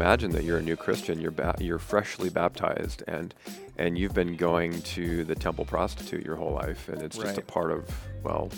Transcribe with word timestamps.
Imagine 0.00 0.30
that 0.30 0.44
you're 0.44 0.56
a 0.56 0.62
new 0.62 0.76
Christian, 0.76 1.20
you're 1.20 1.30
ba- 1.30 1.56
you're 1.60 1.78
freshly 1.78 2.30
baptized, 2.30 3.02
and 3.06 3.34
and 3.76 3.98
you've 3.98 4.14
been 4.14 4.34
going 4.34 4.80
to 4.82 5.24
the 5.24 5.34
temple 5.34 5.66
prostitute 5.66 6.24
your 6.24 6.36
whole 6.36 6.52
life, 6.52 6.88
and 6.88 7.02
it's 7.02 7.18
just 7.18 7.36
a 7.36 7.42
part 7.42 7.70
of 7.70 7.86
well, 8.22 8.50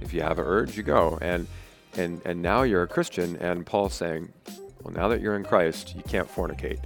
if 0.00 0.12
you 0.12 0.20
have 0.22 0.40
an 0.40 0.44
urge, 0.44 0.76
you 0.76 0.82
go, 0.82 1.16
and 1.22 1.46
and 1.96 2.20
and 2.24 2.42
now 2.42 2.62
you're 2.62 2.82
a 2.82 2.88
Christian, 2.88 3.36
and 3.36 3.64
Paul's 3.64 3.94
saying, 3.94 4.32
well, 4.82 4.92
now 4.92 5.06
that 5.06 5.20
you're 5.20 5.36
in 5.36 5.44
Christ, 5.44 5.94
you 5.94 6.02
can't 6.02 6.28
fornicate. 6.28 6.80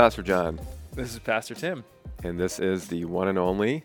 Pastor 0.00 0.22
John. 0.22 0.58
This 0.94 1.12
is 1.12 1.18
Pastor 1.18 1.54
Tim. 1.54 1.84
And 2.24 2.40
this 2.40 2.58
is 2.58 2.88
the 2.88 3.04
one 3.04 3.28
and 3.28 3.38
only 3.38 3.84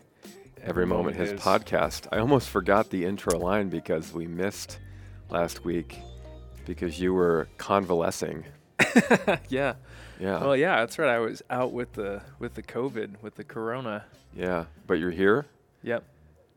Every, 0.62 0.86
Moment, 0.86 1.14
His 1.14 1.32
His. 1.32 1.40
podcast. 1.42 2.08
I 2.10 2.16
almost 2.20 2.48
forgot 2.48 2.88
the 2.88 3.04
intro 3.04 3.38
line 3.38 3.68
because 3.68 4.14
we 4.14 4.26
missed 4.26 4.78
last 5.28 5.66
week 5.66 5.98
because 6.64 6.98
you 6.98 7.12
were 7.12 7.48
convalescing. 7.58 8.46
yeah. 9.50 9.74
Yeah. 10.18 10.40
Well, 10.42 10.56
yeah, 10.56 10.76
that's 10.76 10.98
right. 10.98 11.10
I 11.10 11.18
was 11.18 11.42
out 11.50 11.72
with 11.72 11.92
the 11.92 12.22
with 12.38 12.54
the 12.54 12.62
COVID, 12.62 13.20
with 13.20 13.34
the 13.34 13.44
corona. 13.44 14.06
yeah. 14.34 14.64
But 14.86 14.94
you're 14.94 15.10
here, 15.10 15.44
Yep. 15.82 16.02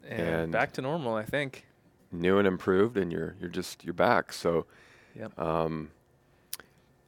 And, 0.08 0.22
And- 0.22 0.52
back 0.54 0.72
to 0.76 0.82
normal, 0.82 1.16
I 1.16 1.26
think. 1.26 1.66
new 2.14 2.38
and 2.38 2.48
improved, 2.48 2.96
and 2.96 3.12
you're 3.12 3.36
you're 3.42 3.50
just 3.50 3.84
you're 3.84 3.94
back. 3.94 4.32
So 4.32 4.68
Yep. 5.18 5.38
um 5.38 5.92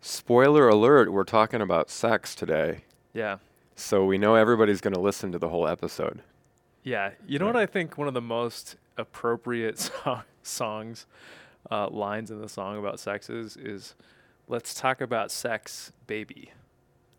spoiler 0.02 0.68
alert, 0.68 1.12
we're 1.14 1.24
talking 1.24 1.62
about 1.62 1.90
sex 1.90 2.36
today. 2.36 2.84
Yeah. 3.14 3.38
So 3.76 4.06
we 4.06 4.18
know 4.18 4.36
everybody's 4.36 4.82
gonna 4.82 5.00
listen 5.00 5.32
to 5.32 5.40
the 5.40 5.50
whole 5.50 5.68
episode. 5.68 6.22
Yeah. 6.84 7.12
You 7.28 7.40
know 7.40 7.46
what 7.46 7.56
I 7.56 7.66
think 7.66 7.98
one 7.98 8.08
of 8.08 8.14
the 8.14 8.22
most 8.22 8.76
appropriate 8.98 9.80
so- 10.04 10.22
songs, 10.44 11.06
uh, 11.70 11.88
lines 11.90 12.32
in 12.32 12.42
the 12.42 12.50
song 12.50 12.78
about 12.78 13.00
sex 13.00 13.30
is, 13.30 13.56
is 13.58 13.96
let's 14.48 14.74
talk 14.74 15.00
about 15.02 15.32
sex, 15.32 15.92
baby. 16.08 16.52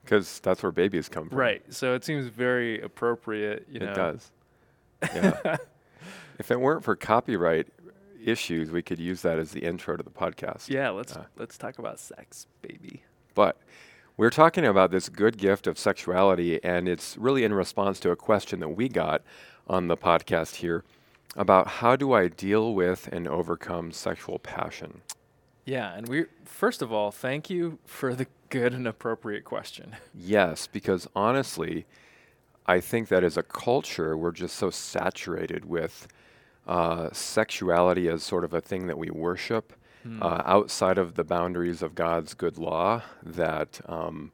Because 0.05 0.41
that's 0.41 0.63
where 0.65 0.73
babies 0.73 1.09
come 1.09 1.29
from. 1.29 1.39
Right. 1.39 1.63
So 1.73 1.95
it 1.95 2.05
seems 2.05 2.27
very 2.27 2.81
appropriate, 2.81 3.67
you 3.71 3.81
it 3.81 3.87
know. 3.87 3.95
does. 3.95 4.31
Yeah. 5.15 5.57
if 6.39 6.51
it 6.53 6.61
weren't 6.61 6.85
for 6.85 6.95
copyright 6.95 7.67
issues, 8.29 8.71
we 8.71 8.83
could 8.83 8.99
use 8.99 9.23
that 9.23 9.39
as 9.39 9.53
the 9.53 9.61
intro 9.61 9.97
to 9.97 10.03
the 10.03 10.11
podcast. 10.11 10.69
Yeah, 10.69 10.91
let's 10.91 11.17
Uh, 11.17 11.27
let's 11.37 11.59
talk 11.59 11.79
about 11.79 11.99
sex, 11.99 12.47
baby. 12.63 13.03
But 13.35 13.59
we're 14.17 14.31
talking 14.31 14.65
about 14.65 14.91
this 14.91 15.09
good 15.09 15.39
gift 15.39 15.67
of 15.67 15.79
sexuality, 15.79 16.63
and 16.63 16.89
it's 16.89 17.17
really 17.17 17.45
in 17.45 17.55
response 17.55 17.99
to 18.01 18.11
a 18.11 18.17
question 18.17 18.61
that 18.61 18.71
we 18.71 18.89
got 18.89 19.23
on 19.67 19.89
the 19.89 19.97
podcast 19.97 20.57
here 20.57 20.85
about 21.37 21.67
how 21.67 21.97
do 21.97 22.13
I 22.13 22.29
deal 22.29 22.75
with 22.75 23.09
and 23.09 23.27
overcome 23.27 23.91
sexual 23.93 24.39
passion? 24.39 25.03
Yeah, 25.65 25.95
and 25.95 26.09
we 26.09 26.27
first 26.45 26.83
of 26.83 26.93
all, 26.93 27.11
thank 27.11 27.49
you 27.49 27.79
for 27.87 28.15
the 28.15 28.27
good 28.49 28.75
and 28.75 28.87
appropriate 28.87 29.45
question. 29.45 29.97
Yes, 30.15 30.67
because 30.67 31.09
honestly, 31.17 31.87
I 32.67 32.81
think 32.81 33.09
that 33.09 33.25
as 33.25 33.37
a 33.37 33.43
culture, 33.43 34.17
we're 34.17 34.33
just 34.33 34.57
so 34.57 34.71
saturated 34.71 35.65
with 35.65 36.07
uh, 36.67 37.09
sexuality 37.13 38.09
as 38.09 38.23
sort 38.23 38.45
of 38.45 38.53
a 38.55 38.61
thing 38.61 38.87
that 38.87 38.99
we 38.99 39.11
worship 39.11 39.73
Hmm. 40.05 40.21
uh, 40.21 40.43
outside 40.45 40.99
of 40.99 41.15
the 41.15 41.23
boundaries 41.23 41.81
of 41.81 41.95
God's 41.95 42.35
good 42.35 42.59
law 42.59 43.03
that 43.23 43.81
um, 43.89 44.33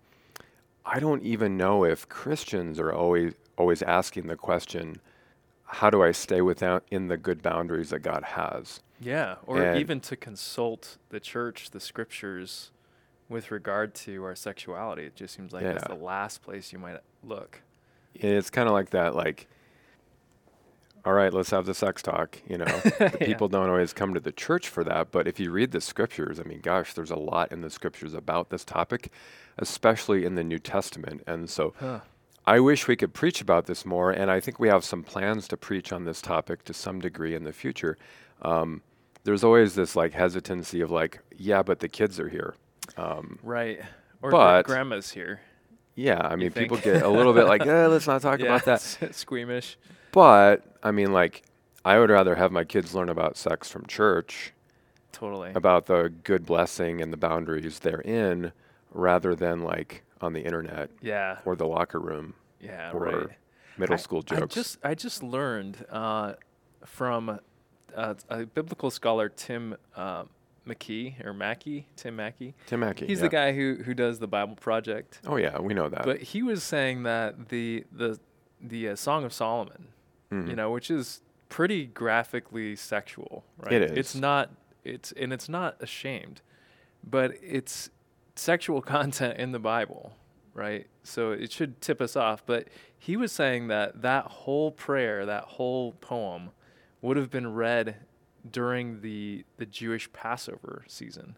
I 0.86 0.98
don't 0.98 1.22
even 1.22 1.58
know 1.58 1.84
if 1.84 2.08
Christians 2.08 2.80
are 2.80 2.91
always 2.91 3.34
always 3.58 3.82
asking 3.82 4.28
the 4.28 4.36
question, 4.36 4.97
how 5.64 5.91
do 5.91 6.03
I 6.03 6.12
stay 6.12 6.41
without 6.41 6.84
in 6.91 7.08
the 7.08 7.19
good 7.19 7.42
boundaries 7.42 7.91
that 7.91 7.98
God 7.98 8.22
has? 8.25 8.80
Yeah, 8.98 9.34
or 9.47 9.60
And- 9.60 9.78
even 9.78 10.00
to 10.00 10.16
consult 10.16 10.97
the 11.10 11.20
church, 11.20 11.70
the 11.70 11.80
scriptures, 11.80 12.70
with 13.28 13.50
regard 13.50 13.94
to 13.97 14.24
our 14.24 14.34
sexuality. 14.34 15.04
It 15.04 15.16
just 15.16 15.34
seems 15.34 15.53
like 15.53 15.64
that's 15.64 15.86
the 15.86 15.94
last 15.94 16.41
place 16.42 16.72
you 16.72 16.78
might 16.78 17.00
look. 17.22 17.60
It's 18.14 18.48
kind 18.48 18.69
of 18.69 18.72
like 18.72 18.88
that, 18.91 19.14
like, 19.14 19.48
all 21.04 21.12
right, 21.12 21.32
let's 21.32 21.50
have 21.50 21.64
the 21.66 21.75
sex 21.75 22.03
talk. 22.03 22.41
You 22.47 22.59
know, 22.59 22.66
Yeah. 23.00 23.09
people 23.10 23.48
don't 23.48 23.69
always 23.69 23.92
come 23.92 24.14
to 24.14 24.20
the 24.20 24.32
church 24.32 24.69
for 24.69 24.84
that, 24.84 25.10
but 25.10 25.26
if 25.28 25.38
you 25.41 25.50
read 25.50 25.70
the 25.72 25.81
scriptures, 25.81 26.38
I 26.41 26.42
mean, 26.44 26.60
gosh, 26.60 26.94
there's 26.94 27.10
a 27.10 27.16
lot 27.16 27.53
in 27.53 27.60
the 27.62 27.70
scriptures 27.70 28.14
about 28.14 28.50
this 28.50 28.64
topic, 28.64 29.10
especially 29.59 30.25
in 30.25 30.34
the 30.34 30.44
New 30.44 30.59
Testament. 30.59 31.22
And 31.26 31.48
so 31.48 31.75
Huh. 31.78 32.00
I 32.47 32.60
wish 32.60 32.88
we 32.88 32.97
could 32.97 33.12
preach 33.12 33.41
about 33.42 33.66
this 33.66 33.84
more, 33.84 34.10
and 34.10 34.31
I 34.31 34.41
think 34.41 34.59
we 34.59 34.69
have 34.69 34.82
some 34.84 35.03
plans 35.03 35.48
to 35.48 35.56
preach 35.56 35.92
on 35.92 36.04
this 36.04 36.22
topic 36.22 36.64
to 36.64 36.72
some 36.75 36.98
degree 37.00 37.34
in 37.34 37.44
the 37.44 37.53
future. 37.53 37.98
Um, 38.41 38.82
there's 39.25 39.44
always 39.44 39.75
this 39.75 39.94
like 39.94 40.12
hesitancy 40.15 40.80
of 40.80 40.91
like, 40.91 41.20
yeah, 41.36 41.62
but 41.62 41.80
the 41.80 41.88
kids 41.88 42.19
are 42.19 42.28
here. 42.28 42.54
Um, 42.97 43.38
Right. 43.42 43.80
Or 44.22 44.30
But- 44.30 44.65
grandma's 44.66 45.10
here. 45.12 45.41
yeah, 45.94 46.20
I 46.26 46.36
mean, 46.36 46.50
people 46.50 46.76
get 46.78 47.03
a 47.03 47.09
little 47.09 47.34
bit 47.34 47.44
like, 47.47 47.66
eh, 47.66 47.86
let's 47.86 48.06
not 48.06 48.22
talk 48.22 48.41
yeah, 48.41 48.47
about 48.47 48.65
that. 48.65 48.80
squeamish. 49.15 49.76
But 50.18 50.64
I 50.82 50.90
mean, 50.90 51.12
like, 51.12 51.42
I 51.84 51.98
would 51.98 52.10
rather 52.10 52.34
have 52.34 52.50
my 52.50 52.64
kids 52.64 52.92
learn 52.94 53.08
about 53.08 53.36
sex 53.36 53.70
from 53.70 53.86
church, 53.86 54.52
Totally. 55.12 55.52
about 55.54 55.86
the 55.86 56.12
good 56.24 56.44
blessing 56.44 57.00
and 57.00 57.12
the 57.12 57.16
boundaries 57.16 57.78
therein, 57.78 58.50
rather 58.92 59.34
than 59.36 59.62
like 59.62 60.02
on 60.20 60.32
the 60.32 60.40
internet 60.40 60.90
Yeah. 61.00 61.38
or 61.44 61.54
the 61.54 61.66
locker 61.68 62.00
room 62.00 62.34
Yeah. 62.60 62.90
or 62.92 63.00
right. 63.00 63.28
middle 63.76 63.94
I- 63.94 63.98
school 63.98 64.24
I 64.32 64.40
just 64.46 64.78
I 64.82 64.94
just 64.96 65.22
learned 65.22 65.86
uh, 65.88 66.32
from 66.84 67.38
uh, 67.94 68.14
a 68.28 68.44
biblical 68.46 68.90
scholar 68.90 69.28
Tim 69.28 69.76
uh, 69.94 70.24
McKee 70.66 71.24
or 71.24 71.32
Mackie 71.32 71.86
Tim 71.94 72.16
Mackie. 72.16 72.54
Tim 72.66 72.80
Mackie. 72.80 73.06
He's 73.06 73.18
yeah. 73.18 73.22
the 73.22 73.28
guy 73.28 73.52
who 73.52 73.76
who 73.84 73.94
does 73.94 74.18
the 74.18 74.26
Bible 74.26 74.56
Project. 74.56 75.20
Oh 75.28 75.36
yeah, 75.36 75.60
we 75.60 75.74
know 75.74 75.88
that. 75.88 76.04
But 76.04 76.20
he 76.22 76.42
was 76.42 76.64
saying 76.64 77.04
that 77.04 77.50
the 77.50 77.84
the 77.92 78.18
the 78.60 78.88
uh, 78.88 78.96
Song 78.96 79.24
of 79.24 79.32
Solomon, 79.32 79.88
Mhm. 80.31 80.49
you 80.49 80.56
know, 80.56 80.71
which 80.71 80.91
is 80.91 81.22
pretty 81.49 81.87
graphically 81.87 82.77
sexual, 82.77 83.44
right? 83.59 83.72
It 83.72 83.97
It's 83.99 84.15
not 84.15 84.50
it's 84.84 85.12
and 85.12 85.33
it's 85.33 85.49
not 85.49 85.77
ashamed, 85.81 86.43
but 87.05 87.33
it's 87.43 87.91
sexual 88.34 88.81
content 88.97 89.39
in 89.39 89.53
the 89.53 89.59
Bible, 89.59 90.16
right? 90.55 90.87
So 91.03 91.33
it 91.33 91.50
should 91.53 91.81
tip 91.81 92.00
us 92.00 92.16
off. 92.16 92.44
But 92.44 92.69
he 92.99 93.16
was 93.16 93.33
saying 93.33 93.69
that 93.69 94.03
that 94.03 94.25
whole 94.27 94.71
prayer, 94.72 95.25
that 95.27 95.44
whole 95.44 95.93
poem, 95.93 96.50
would 97.00 97.16
have 97.16 97.31
been 97.31 97.55
read 97.55 97.97
during 98.50 99.00
the 99.00 99.45
the 99.56 99.66
Jewish 99.66 100.12
Passover 100.12 100.84
season. 100.87 101.37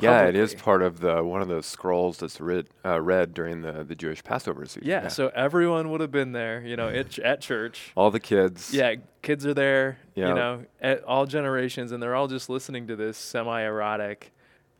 Yeah, 0.00 0.26
it 0.26 0.36
is 0.36 0.54
part 0.54 0.82
of 0.82 1.00
the 1.00 1.22
one 1.24 1.42
of 1.42 1.48
those 1.48 1.66
scrolls 1.66 2.18
that's 2.18 2.40
read 2.40 2.68
uh, 2.84 3.00
read 3.00 3.34
during 3.34 3.62
the 3.62 3.84
the 3.84 3.94
Jewish 3.94 4.22
Passover 4.22 4.64
season. 4.66 4.82
Yeah, 4.88 5.08
so 5.08 5.28
everyone 5.34 5.90
would 5.90 6.00
have 6.00 6.12
been 6.12 6.32
there, 6.32 6.60
you 6.60 6.76
know, 6.76 6.88
at, 6.88 7.18
at 7.18 7.40
church. 7.40 7.92
all 7.96 8.10
the 8.10 8.20
kids. 8.20 8.72
Yeah, 8.72 8.94
kids 9.22 9.44
are 9.46 9.54
there, 9.54 9.98
Yeah. 10.14 10.28
you 10.28 10.34
know, 10.34 10.64
at 10.80 11.02
all 11.04 11.26
generations, 11.26 11.92
and 11.92 12.02
they're 12.02 12.14
all 12.14 12.28
just 12.28 12.48
listening 12.48 12.86
to 12.88 12.96
this 12.96 13.16
semi-erotic 13.18 14.32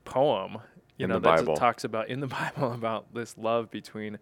poem, 0.04 0.58
you 0.96 1.04
In 1.04 1.10
know, 1.10 1.18
that 1.18 1.44
talks 1.56 1.84
about 1.84 2.08
in 2.08 2.20
the 2.20 2.26
Bible 2.54 2.72
about 2.72 3.12
this 3.14 3.36
love 3.36 3.70
between 3.70 4.18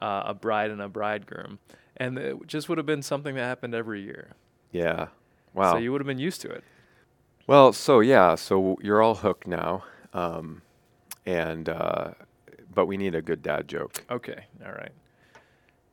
uh, 0.00 0.24
a 0.26 0.34
bride 0.34 0.70
and 0.70 0.80
a 0.82 0.88
bridegroom, 0.88 1.58
and 1.96 2.18
it 2.18 2.46
just 2.46 2.68
would 2.68 2.78
have 2.78 2.86
been 2.86 3.02
something 3.02 3.34
that 3.34 3.42
happened 3.44 3.74
every 3.74 4.02
year. 4.02 4.32
Yeah. 4.72 5.08
Wow. 5.54 5.72
So 5.72 5.78
you 5.78 5.92
would 5.92 6.00
have 6.00 6.06
been 6.06 6.18
used 6.18 6.40
to 6.42 6.50
it. 6.50 6.64
Well, 7.46 7.72
so 7.72 8.00
yeah, 8.00 8.34
so 8.34 8.76
you're 8.82 9.00
all 9.02 9.14
hooked 9.16 9.46
now, 9.46 9.84
um, 10.14 10.62
and 11.26 11.68
uh, 11.68 12.12
but 12.72 12.86
we 12.86 12.96
need 12.96 13.14
a 13.14 13.22
good 13.22 13.42
dad 13.42 13.68
joke. 13.68 14.04
Okay, 14.10 14.44
all 14.64 14.72
right. 14.72 14.92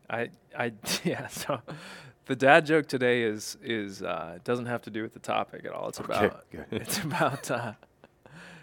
I 0.10 0.30
I 0.58 0.74
yeah. 1.04 1.28
So 1.28 1.60
the 2.28 2.36
dad 2.36 2.66
joke 2.66 2.88
today 2.88 3.24
is 3.24 3.58
is 3.62 4.02
uh, 4.04 4.40
doesn't 4.44 4.68
have 4.68 4.82
to 4.84 4.90
do 4.90 5.02
with 5.02 5.14
the 5.14 5.20
topic 5.20 5.66
at 5.66 5.72
all. 5.72 5.90
It's 5.90 6.00
Okay, 6.00 6.26
about 6.26 6.46
it's 6.72 7.00
about 7.00 7.52
uh, 7.52 7.74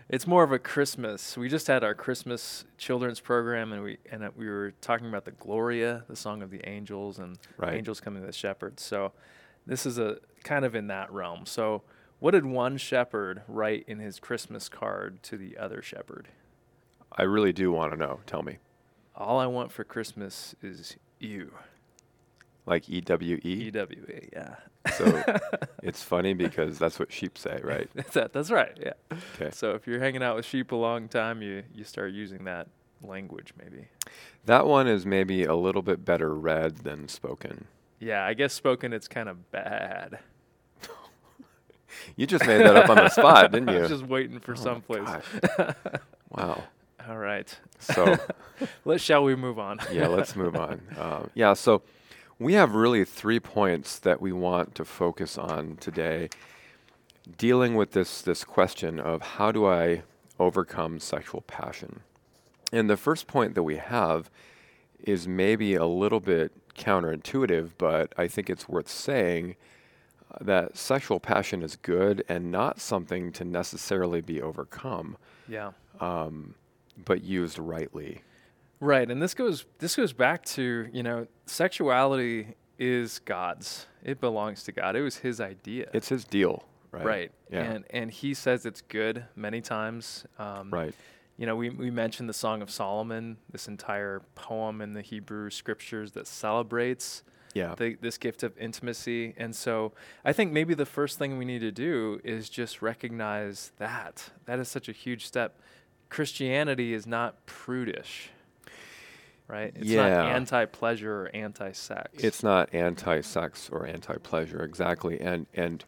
it's 0.08 0.26
more 0.26 0.42
of 0.42 0.52
a 0.52 0.58
Christmas. 0.58 1.36
We 1.36 1.48
just 1.48 1.66
had 1.66 1.84
our 1.84 1.94
Christmas 1.94 2.64
children's 2.78 3.20
program, 3.20 3.72
and 3.72 3.82
we 3.82 3.98
and 4.10 4.26
we 4.36 4.48
were 4.48 4.72
talking 4.80 5.08
about 5.08 5.24
the 5.24 5.32
Gloria, 5.32 6.04
the 6.08 6.16
song 6.16 6.42
of 6.42 6.50
the 6.50 6.66
angels, 6.68 7.18
and 7.18 7.38
Right. 7.56 7.74
angels 7.74 8.00
coming 8.00 8.20
to 8.22 8.26
the 8.26 8.32
shepherds. 8.32 8.82
So 8.82 9.12
this 9.66 9.84
is 9.86 9.98
a 9.98 10.18
kind 10.44 10.64
of 10.64 10.74
in 10.74 10.86
that 10.86 11.12
realm. 11.12 11.44
So 11.44 11.82
what 12.20 12.32
did 12.32 12.44
one 12.46 12.76
shepherd 12.76 13.42
write 13.48 13.84
in 13.86 13.98
his 14.00 14.18
Christmas 14.18 14.68
card 14.68 15.22
to 15.24 15.36
the 15.36 15.56
other 15.56 15.82
shepherd? 15.82 16.28
I 17.12 17.22
really 17.22 17.52
do 17.52 17.72
want 17.72 17.92
to 17.92 17.98
know. 17.98 18.20
Tell 18.26 18.42
me, 18.42 18.58
All 19.16 19.38
I 19.38 19.46
want 19.46 19.72
for 19.72 19.84
Christmas 19.84 20.54
is 20.62 20.96
you. 21.18 21.52
like 22.66 22.88
E 22.88 23.00
W 23.00 23.36
E 23.44 23.48
E. 23.66 23.70
W 23.70 24.06
A, 24.08 24.28
yeah. 24.32 24.54
So 24.96 25.22
it's 25.82 26.02
funny 26.02 26.34
because 26.34 26.78
that's 26.78 26.98
what 26.98 27.12
sheep 27.12 27.36
say, 27.38 27.60
right? 27.62 27.88
that, 28.12 28.32
that's 28.32 28.50
right. 28.50 28.76
Yeah. 28.80 28.92
Okay. 29.34 29.50
So 29.52 29.72
if 29.72 29.86
you're 29.86 30.00
hanging 30.00 30.22
out 30.22 30.36
with 30.36 30.44
sheep 30.44 30.72
a 30.72 30.76
long 30.76 31.08
time, 31.08 31.42
you 31.42 31.62
you 31.74 31.84
start 31.84 32.12
using 32.12 32.44
that 32.44 32.68
language 33.02 33.52
maybe. 33.62 33.88
That 34.46 34.66
one 34.66 34.86
is 34.88 35.06
maybe 35.06 35.44
a 35.44 35.54
little 35.54 35.82
bit 35.82 36.04
better 36.04 36.34
read 36.34 36.78
than 36.78 37.08
spoken. 37.08 37.66
Yeah, 38.00 38.24
I 38.24 38.34
guess 38.34 38.52
spoken 38.52 38.92
it's 38.92 39.08
kind 39.08 39.28
of 39.28 39.50
bad. 39.50 40.18
You 42.18 42.26
just 42.26 42.44
made 42.48 42.60
that 42.62 42.76
up 42.76 42.90
on 42.90 42.96
the 42.96 43.08
spot, 43.10 43.52
didn't 43.52 43.68
you? 43.68 43.76
I 43.76 43.80
was 43.82 43.90
just 43.90 44.06
waiting 44.06 44.40
for 44.40 44.52
Oh 44.52 44.56
someplace. 44.56 45.08
Wow. 46.30 46.64
All 47.08 47.16
right. 47.16 47.56
So 47.78 48.16
Let 48.84 49.00
shall 49.00 49.22
we 49.22 49.36
move 49.36 49.58
on? 49.58 49.78
yeah, 49.92 50.08
let's 50.08 50.34
move 50.34 50.56
on. 50.56 50.80
Um, 50.98 51.30
yeah, 51.34 51.54
so 51.54 51.82
we 52.40 52.54
have 52.54 52.74
really 52.74 53.04
three 53.04 53.38
points 53.38 54.00
that 54.00 54.20
we 54.20 54.32
want 54.32 54.74
to 54.74 54.84
focus 54.84 55.38
on 55.38 55.76
today, 55.76 56.28
dealing 57.38 57.76
with 57.76 57.92
this 57.92 58.20
this 58.20 58.42
question 58.42 58.98
of 58.98 59.22
how 59.22 59.52
do 59.52 59.64
I 59.64 60.02
overcome 60.40 60.98
sexual 60.98 61.42
passion. 61.42 62.00
And 62.72 62.90
the 62.90 62.96
first 62.96 63.28
point 63.28 63.54
that 63.54 63.62
we 63.62 63.76
have 63.76 64.28
is 65.00 65.28
maybe 65.28 65.76
a 65.76 65.86
little 65.86 66.20
bit 66.20 66.52
counterintuitive, 66.74 67.70
but 67.78 68.12
I 68.18 68.26
think 68.26 68.50
it's 68.50 68.68
worth 68.68 68.88
saying 68.88 69.54
that 70.40 70.76
sexual 70.76 71.20
passion 71.20 71.62
is 71.62 71.76
good 71.76 72.24
and 72.28 72.50
not 72.50 72.80
something 72.80 73.32
to 73.32 73.44
necessarily 73.44 74.20
be 74.20 74.40
overcome, 74.42 75.16
yeah. 75.48 75.72
um, 76.00 76.54
but 77.04 77.22
used 77.22 77.58
rightly. 77.58 78.22
Right, 78.80 79.10
and 79.10 79.20
this 79.20 79.34
goes 79.34 79.64
this 79.78 79.96
goes 79.96 80.12
back 80.12 80.44
to 80.46 80.88
you 80.92 81.02
know 81.02 81.26
sexuality 81.46 82.54
is 82.78 83.18
God's. 83.20 83.86
It 84.04 84.20
belongs 84.20 84.62
to 84.64 84.72
God. 84.72 84.94
It 84.94 85.02
was 85.02 85.16
His 85.16 85.40
idea. 85.40 85.88
It's 85.92 86.08
his 86.08 86.24
deal, 86.24 86.64
right? 86.92 87.04
right. 87.04 87.32
Yeah. 87.50 87.62
And 87.62 87.84
and 87.90 88.10
He 88.10 88.34
says 88.34 88.66
it's 88.66 88.80
good 88.82 89.24
many 89.34 89.60
times. 89.60 90.24
Um, 90.38 90.70
right. 90.70 90.94
You 91.36 91.46
know, 91.46 91.56
we 91.56 91.70
we 91.70 91.90
mentioned 91.90 92.28
the 92.28 92.34
Song 92.34 92.62
of 92.62 92.70
Solomon, 92.70 93.38
this 93.50 93.66
entire 93.66 94.22
poem 94.36 94.80
in 94.80 94.94
the 94.94 95.02
Hebrew 95.02 95.50
Scriptures 95.50 96.12
that 96.12 96.28
celebrates 96.28 97.24
Yeah. 97.58 97.74
the, 97.76 97.96
this 98.00 98.18
gift 98.18 98.42
of 98.42 98.56
intimacy. 98.58 99.34
And 99.36 99.54
so 99.54 99.92
I 100.24 100.32
think 100.32 100.52
maybe 100.52 100.74
the 100.74 100.86
first 100.86 101.18
thing 101.18 101.38
we 101.38 101.44
need 101.44 101.60
to 101.60 101.72
do 101.72 102.20
is 102.24 102.48
just 102.48 102.82
recognize 102.82 103.72
that. 103.78 104.30
That 104.46 104.58
is 104.58 104.68
such 104.68 104.88
a 104.88 104.92
huge 104.92 105.26
step. 105.26 105.60
Christianity 106.08 106.94
is 106.94 107.06
not 107.06 107.44
prudish, 107.46 108.30
right? 109.46 109.72
It's 109.74 109.90
not 109.90 110.10
anti 110.10 110.64
pleasure 110.64 111.22
or 111.22 111.30
anti 111.34 111.72
sex. 111.72 112.24
it's 112.24 112.42
not 112.42 112.72
anti-sex 112.72 113.68
or 113.70 113.86
anti-pleasure 113.86 114.62
exactly, 114.62 115.20
and 115.20 115.46
and 115.54 115.84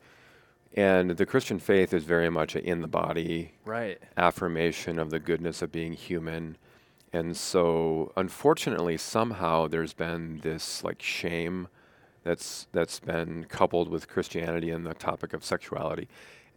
and 0.74 1.10
the 1.10 1.26
Christian 1.26 1.58
faith 1.58 1.92
is 1.92 2.04
very 2.04 2.30
much 2.30 2.54
in 2.54 2.80
the 2.80 2.86
body 2.86 3.52
right. 3.64 3.98
affirmation 4.16 4.98
of 4.98 5.10
the 5.10 5.18
goodness 5.18 5.62
of 5.62 5.72
being 5.72 5.94
human. 5.94 6.56
And 7.12 7.36
so 7.36 8.12
unfortunately 8.16 8.96
somehow 8.96 9.66
there's 9.66 9.92
been 9.92 10.40
this 10.42 10.84
like 10.84 11.02
shame 11.02 11.68
that's 12.22 12.68
that's 12.72 13.00
been 13.00 13.44
coupled 13.44 13.88
with 13.88 14.08
Christianity 14.08 14.70
and 14.70 14.86
the 14.86 14.94
topic 14.94 15.32
of 15.32 15.44
sexuality. 15.44 16.08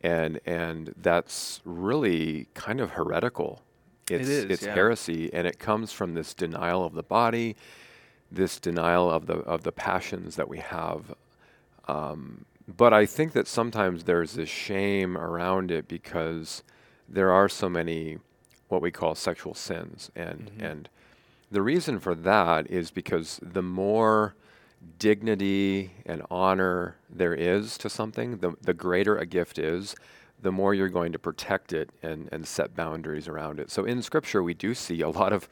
And 0.04 0.40
and 0.46 0.94
that's 0.98 1.62
really 1.66 2.48
kind 2.54 2.80
of 2.80 2.92
heretical. 2.92 3.62
It 4.10 4.22
It's 4.22 4.30
it's 4.30 4.64
yeah. 4.64 4.74
heresy 4.74 5.34
and 5.34 5.48
it 5.48 5.60
comes 5.60 5.92
from 5.92 6.14
this 6.14 6.34
denial 6.34 6.86
of 6.86 6.94
the 6.94 7.04
body, 7.04 7.56
this 8.32 8.60
denial 8.60 9.10
of 9.10 9.26
the 9.26 9.38
of 9.40 9.64
the 9.64 9.72
passions 9.72 10.36
that 10.36 10.50
we 10.50 10.60
have. 10.60 11.16
Um, 11.88 12.46
but 12.68 12.94
I 12.94 13.06
think 13.06 13.34
that 13.34 13.48
sometimes 13.48 14.04
there's 14.04 14.34
this 14.34 14.50
shame 14.50 15.18
around 15.18 15.72
it 15.72 15.88
because 15.88 16.64
there 17.10 17.32
are 17.32 17.50
so 17.50 17.68
many 17.68 18.20
what 18.74 18.82
we 18.82 18.92
call 18.92 19.14
sexual 19.16 19.54
sins 19.54 20.12
and 20.16 20.52
Mhm. 20.58 20.72
and 20.72 20.90
the 21.52 21.62
reason 21.62 22.00
for 22.00 22.16
that 22.16 22.70
is 22.72 22.90
because 22.92 23.40
the 23.44 23.62
more 23.62 24.34
dignity 25.00 25.92
and 26.06 26.22
honor 26.32 26.96
there 27.10 27.34
is 27.34 27.78
to 27.78 27.90
something 27.90 28.38
the, 28.38 28.54
the 28.62 28.74
greater 28.74 29.16
a 29.18 29.26
gift 29.26 29.58
is 29.60 29.96
the 30.42 30.52
more 30.52 30.74
you're 30.74 30.90
going 30.90 31.14
to 31.14 31.20
protect 31.20 31.72
it 31.72 31.90
and, 32.02 32.28
and 32.34 32.46
set 32.48 32.76
boundaries 32.76 33.28
around 33.28 33.60
it 33.60 33.70
so 33.72 33.86
in 33.86 34.02
scripture 34.02 34.42
we 34.44 34.54
do 34.54 34.74
see 34.74 35.02
a 35.02 35.10
lot 35.10 35.32
of 35.32 35.48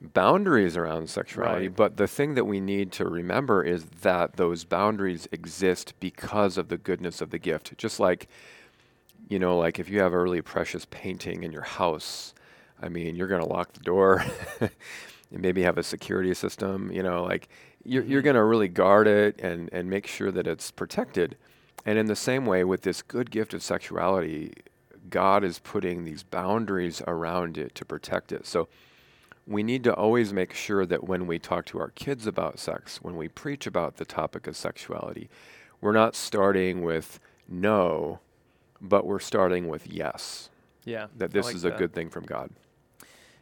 boundaries 0.00 0.76
around 0.76 1.08
sexuality 1.10 1.68
Right. 1.68 1.76
but 1.76 1.96
the 1.96 2.06
thing 2.06 2.34
that 2.34 2.44
we 2.44 2.60
need 2.60 2.92
to 2.92 3.04
remember 3.06 3.62
is 3.64 3.84
that 4.02 4.36
those 4.36 4.64
boundaries 4.64 5.26
exist 5.32 5.94
because 6.00 6.56
of 6.58 6.68
the 6.68 6.78
goodness 6.78 7.20
of 7.20 7.30
the 7.30 7.38
gift 7.38 7.76
just 7.78 7.98
like 7.98 8.28
you 9.28 9.38
know, 9.38 9.56
like 9.56 9.78
if 9.78 9.88
you 9.88 10.00
have 10.00 10.12
a 10.12 10.18
really 10.18 10.42
precious 10.42 10.86
painting 10.90 11.44
in 11.44 11.52
your 11.52 11.62
house, 11.62 12.34
I 12.82 12.88
mean, 12.88 13.14
you're 13.16 13.28
going 13.28 13.42
to 13.42 13.48
lock 13.48 13.72
the 13.72 13.80
door 13.80 14.24
and 14.60 14.70
maybe 15.30 15.62
have 15.62 15.78
a 15.78 15.82
security 15.82 16.32
system, 16.34 16.90
you 16.92 17.02
know, 17.02 17.22
like 17.24 17.48
you're, 17.84 18.02
you're 18.04 18.20
Mhm. 18.20 18.24
going 18.24 18.36
to 18.36 18.44
really 18.44 18.68
guard 18.68 19.06
it 19.06 19.40
and, 19.40 19.68
and 19.72 19.88
make 19.88 20.06
sure 20.06 20.30
that 20.30 20.46
it's 20.46 20.70
protected. 20.70 21.36
And 21.86 21.98
in 21.98 22.06
the 22.06 22.16
same 22.16 22.46
way, 22.46 22.64
with 22.64 22.82
this 22.82 23.02
good 23.02 23.30
gift 23.30 23.54
of 23.54 23.62
sexuality, 23.62 24.52
God 25.08 25.44
is 25.44 25.58
putting 25.58 26.04
these 26.04 26.22
boundaries 26.22 27.02
around 27.06 27.56
it 27.58 27.74
to 27.76 27.84
protect 27.84 28.32
it. 28.32 28.46
So 28.46 28.68
we 29.46 29.62
need 29.62 29.82
to 29.84 29.94
always 29.94 30.32
make 30.32 30.52
sure 30.54 30.84
that 30.86 31.04
when 31.04 31.26
we 31.26 31.38
talk 31.38 31.64
to 31.66 31.78
our 31.80 31.88
kids 31.90 32.26
about 32.26 32.58
sex, 32.58 32.98
when 33.02 33.16
we 33.16 33.28
preach 33.28 33.66
about 33.66 33.96
the 33.96 34.04
topic 34.04 34.46
of 34.46 34.56
sexuality, 34.56 35.28
we're 35.80 35.92
not 35.92 36.14
starting 36.14 36.82
with 36.82 37.18
no, 37.48 38.20
but 38.80 39.06
we're 39.06 39.18
starting 39.18 39.66
with 39.66 39.86
yes, 39.86 40.50
Yeah. 40.84 41.06
that 41.16 41.32
this 41.32 41.46
like 41.46 41.56
is 41.56 41.64
a 41.64 41.70
that. 41.70 41.78
good 41.78 41.92
thing 41.94 42.10
from 42.10 42.24
God. 42.24 42.50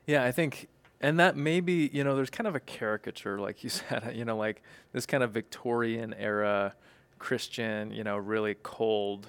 Yeah, 0.08 0.24
I 0.24 0.32
think, 0.32 0.68
and 1.02 1.20
that 1.20 1.36
maybe, 1.36 1.90
you 1.92 2.02
know, 2.02 2.16
there's 2.16 2.30
kind 2.30 2.48
of 2.48 2.56
a 2.56 2.60
caricature, 2.60 3.38
like 3.38 3.62
you 3.62 3.70
said, 3.70 4.12
you 4.16 4.24
know, 4.24 4.36
like 4.36 4.62
this 4.92 5.06
kind 5.06 5.22
of 5.22 5.30
Victorian 5.30 6.14
era 6.14 6.74
Christian, 7.18 7.92
you 7.92 8.02
know, 8.02 8.16
really 8.16 8.56
cold 8.62 9.28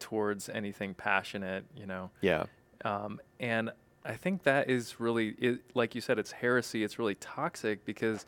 towards 0.00 0.48
anything 0.48 0.94
passionate, 0.94 1.64
you 1.76 1.86
know. 1.86 2.10
Yeah. 2.20 2.44
Um, 2.84 3.20
and 3.40 3.70
I 4.04 4.14
think 4.14 4.42
that 4.42 4.68
is 4.68 4.98
really, 5.00 5.28
it, 5.38 5.60
like 5.74 5.94
you 5.94 6.00
said, 6.00 6.18
it's 6.18 6.32
heresy. 6.32 6.82
It's 6.82 6.98
really 6.98 7.14
toxic 7.14 7.84
because 7.84 8.26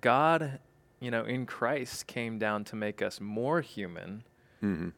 God, 0.00 0.60
you 0.98 1.10
know, 1.10 1.24
in 1.24 1.44
Christ 1.46 2.06
came 2.06 2.38
down 2.38 2.64
to 2.64 2.76
make 2.76 3.02
us 3.02 3.20
more 3.20 3.60
human, 3.60 4.24
hmm 4.60 4.88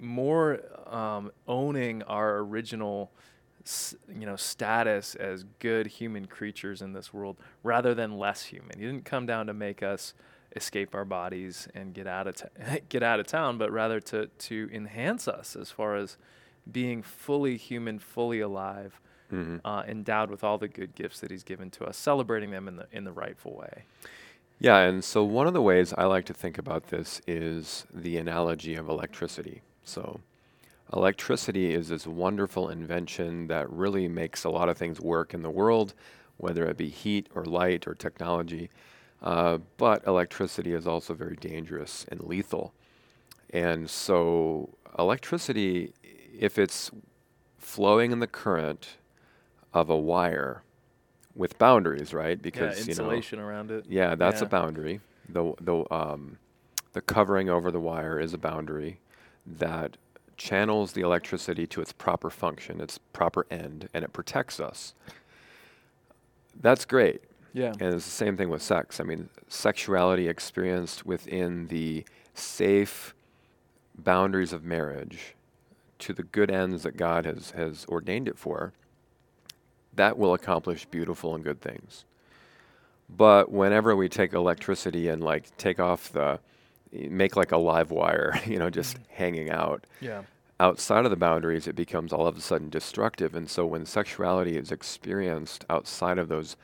more 0.00 0.60
um, 0.86 1.30
owning 1.46 2.02
our 2.04 2.38
original, 2.38 3.10
you 4.08 4.26
know, 4.26 4.36
status 4.36 5.14
as 5.14 5.44
good 5.58 5.86
human 5.86 6.26
creatures 6.26 6.80
in 6.82 6.92
this 6.92 7.12
world, 7.12 7.36
rather 7.62 7.94
than 7.94 8.18
less 8.18 8.44
human. 8.44 8.78
He 8.78 8.84
didn't 8.84 9.04
come 9.04 9.26
down 9.26 9.46
to 9.46 9.54
make 9.54 9.82
us 9.82 10.14
escape 10.56 10.94
our 10.94 11.04
bodies 11.04 11.68
and 11.74 11.92
get 11.92 12.06
out 12.06 12.26
of 12.26 12.36
t- 12.36 12.80
get 12.88 13.02
out 13.02 13.20
of 13.20 13.26
town, 13.26 13.58
but 13.58 13.70
rather 13.70 14.00
to 14.00 14.26
to 14.26 14.68
enhance 14.72 15.28
us 15.28 15.56
as 15.56 15.70
far 15.70 15.96
as 15.96 16.16
being 16.70 17.02
fully 17.02 17.56
human, 17.56 17.98
fully 17.98 18.40
alive, 18.40 19.00
hmm 19.30 19.56
uh, 19.64 19.82
endowed 19.86 20.30
with 20.30 20.42
all 20.42 20.58
the 20.58 20.68
good 20.68 20.94
gifts 20.94 21.20
that 21.20 21.30
He's 21.30 21.44
given 21.44 21.70
to 21.72 21.84
us, 21.84 21.96
celebrating 21.96 22.50
them 22.50 22.68
in 22.68 22.76
the 22.76 22.86
in 22.92 23.04
the 23.04 23.12
rightful 23.12 23.54
way. 23.54 23.84
Yeah, 24.60 24.78
and 24.78 25.04
so 25.04 25.22
one 25.22 25.46
of 25.46 25.52
the 25.52 25.62
ways 25.62 25.94
I 25.96 26.04
like 26.04 26.24
to 26.26 26.34
think 26.34 26.58
about 26.58 26.88
this 26.88 27.20
is 27.28 27.86
the 27.94 28.16
analogy 28.16 28.74
of 28.74 28.88
electricity. 28.88 29.62
So, 29.84 30.20
electricity 30.92 31.74
is 31.74 31.88
this 31.88 32.06
wonderful 32.06 32.68
invention 32.68 33.46
that 33.48 33.70
really 33.70 34.08
makes 34.08 34.44
a 34.44 34.50
lot 34.50 34.68
of 34.68 34.76
things 34.76 35.00
work 35.00 35.34
in 35.34 35.42
the 35.42 35.50
world, 35.50 35.94
whether 36.36 36.64
it 36.66 36.76
be 36.76 36.88
heat 36.88 37.28
or 37.34 37.44
light 37.44 37.86
or 37.86 37.94
technology. 37.94 38.70
Uh, 39.22 39.58
but 39.76 40.06
electricity 40.06 40.72
is 40.72 40.86
also 40.86 41.12
very 41.12 41.36
dangerous 41.36 42.06
and 42.08 42.20
lethal. 42.22 42.72
And 43.50 43.88
so, 43.90 44.70
electricity, 44.98 45.92
if 46.38 46.58
it's 46.58 46.90
flowing 47.58 48.12
in 48.12 48.20
the 48.20 48.26
current 48.26 48.96
of 49.74 49.90
a 49.90 49.96
wire 49.96 50.62
with 51.34 51.58
boundaries, 51.58 52.14
right? 52.14 52.40
Because 52.40 52.78
yeah, 52.78 52.80
you 52.80 52.86
know, 52.86 52.90
insulation 52.90 53.38
around 53.38 53.70
it. 53.70 53.84
yeah, 53.88 54.14
that's 54.14 54.42
a 54.42 54.46
boundary. 54.46 55.00
The 55.28 55.54
the 55.60 55.84
um, 55.92 56.38
the 56.92 57.00
covering 57.00 57.48
over 57.48 57.70
the 57.70 57.80
wire 57.80 58.18
is 58.18 58.34
a 58.34 58.38
boundary 58.38 59.00
that 59.46 59.96
channels 60.38 60.92
the 60.92 61.02
electricity 61.02 61.66
to 61.66 61.80
its 61.82 61.92
proper 61.92 62.30
function, 62.30 62.80
its 62.80 62.98
proper 63.12 63.46
end, 63.50 63.88
and 63.92 64.04
it 64.04 64.12
protects 64.12 64.58
us. 64.58 64.94
That's 66.60 66.84
great. 66.84 67.22
Yeah. 67.52 67.72
And 67.80 67.94
it's 67.94 68.04
the 68.04 68.10
same 68.10 68.36
thing 68.36 68.48
with 68.48 68.62
sex. 68.62 69.00
I 69.00 69.04
mean, 69.04 69.28
sexuality 69.48 70.28
experienced 70.28 71.04
within 71.04 71.66
the 71.66 72.04
safe 72.34 73.14
boundaries 73.96 74.52
of 74.52 74.64
marriage 74.64 75.34
to 75.98 76.12
the 76.12 76.22
good 76.22 76.50
ends 76.50 76.84
that 76.84 76.96
God 76.96 77.26
has, 77.26 77.50
has 77.50 77.84
ordained 77.88 78.28
it 78.28 78.38
for, 78.38 78.72
that 79.94 80.16
will 80.16 80.34
accomplish 80.34 80.84
beautiful 80.86 81.34
and 81.34 81.42
good 81.42 81.60
things. 81.60 82.04
But 83.08 83.50
whenever 83.50 83.96
we 83.96 84.08
take 84.08 84.32
electricity 84.32 85.08
and 85.08 85.22
like 85.22 85.56
take 85.56 85.80
off 85.80 86.12
the 86.12 86.38
make 86.92 87.36
like 87.36 87.52
a 87.52 87.58
live 87.58 87.90
wire, 87.90 88.40
you 88.46 88.58
know, 88.58 88.70
just 88.70 88.98
hanging 89.10 89.50
out. 89.50 89.84
Yeah. 90.00 90.22
Outside 90.60 91.04
of 91.04 91.10
the 91.10 91.16
boundaries, 91.16 91.68
it 91.68 91.76
becomes 91.76 92.12
all 92.12 92.26
of 92.26 92.36
a 92.36 92.40
sudden 92.40 92.68
destructive. 92.68 93.34
And 93.34 93.48
so 93.48 93.64
when 93.64 93.86
sexuality 93.86 94.56
is 94.56 94.72
experienced 94.72 95.64
outside 95.70 96.18
of 96.18 96.28
those 96.28 96.56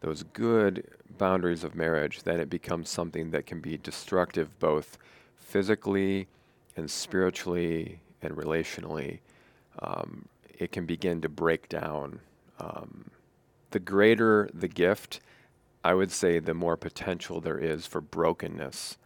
those 0.00 0.24
good 0.24 0.84
boundaries 1.16 1.62
of 1.62 1.76
marriage, 1.76 2.24
then 2.24 2.40
it 2.40 2.50
becomes 2.50 2.88
something 2.88 3.30
that 3.30 3.46
can 3.46 3.60
be 3.60 3.76
destructive 3.78 4.58
both 4.58 4.98
physically 5.36 6.26
and 6.76 6.90
spiritually 6.90 8.00
and 8.20 8.34
relationally. 8.34 9.20
Um, 9.78 10.26
it 10.58 10.72
can 10.72 10.86
begin 10.86 11.20
to 11.20 11.28
break 11.28 11.68
down. 11.68 12.18
Um, 12.58 13.10
the 13.70 13.78
greater 13.78 14.50
the 14.52 14.66
gift, 14.66 15.20
I 15.84 15.94
would 15.94 16.10
say 16.10 16.40
the 16.40 16.52
more 16.54 16.76
potential 16.76 17.40
there 17.40 17.58
is 17.58 17.86
for 17.86 18.00
brokenness 18.00 18.96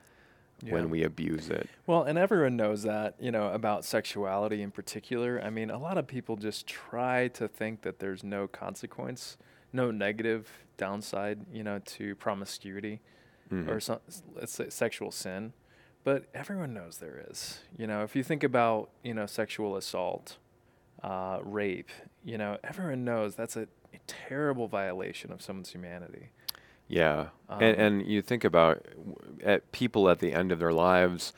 Yeah. 0.63 0.73
when 0.73 0.89
we 0.89 1.03
abuse 1.03 1.51
it. 1.51 1.69
Well, 1.87 2.05
and 2.05 2.17
everyone 2.19 2.57
knows 2.57 2.83
that, 2.85 3.17
you 3.21 3.31
know, 3.31 3.49
about 3.53 3.85
sexuality 3.85 4.63
in 4.63 4.71
particular. 4.71 5.39
I 5.45 5.51
mean, 5.51 5.71
a 5.71 5.79
lot 5.79 5.99
of 5.99 6.07
people 6.07 6.37
just 6.37 6.67
try 6.67 7.29
to 7.29 7.47
think 7.47 7.83
that 7.83 7.99
there's 7.99 8.25
no 8.25 8.49
consequence, 8.49 9.37
no 9.73 9.91
negative 9.91 10.49
downside, 10.79 11.45
you 11.53 11.63
know, 11.63 11.79
to 11.81 12.15
promiscuity 12.17 13.01
Mhm. 13.53 13.69
or 13.69 13.81
some, 13.81 13.99
let's 14.35 14.53
say 14.55 14.71
sexual 14.71 15.11
sin. 15.11 15.53
But 16.05 16.25
everyone 16.33 16.73
knows 16.73 16.99
there 16.99 17.23
is. 17.31 17.61
You 17.77 17.87
know, 17.87 18.03
if 18.03 18.17
you 18.17 18.23
think 18.23 18.43
about, 18.43 18.91
you 19.03 19.13
know, 19.13 19.27
sexual 19.27 19.77
assault, 19.77 20.39
uh, 21.03 21.41
rape, 21.43 21.91
you 22.25 22.39
know, 22.39 22.57
everyone 22.65 23.05
knows 23.05 23.35
that's 23.35 23.57
a, 23.57 23.63
a 23.93 23.99
terrible 24.07 24.69
violation 24.69 25.31
of 25.33 25.43
someone's 25.43 25.71
humanity. 25.73 26.31
Yeah, 26.89 27.29
and, 27.49 27.77
Um, 27.77 27.81
and 27.81 28.07
you 28.07 28.23
think 28.23 28.45
about 28.45 28.85
at 29.43 29.71
people 29.73 30.09
at 30.09 30.21
the 30.21 30.33
end 30.33 30.53
of 30.53 30.59
their 30.59 30.73
lives, 30.73 31.33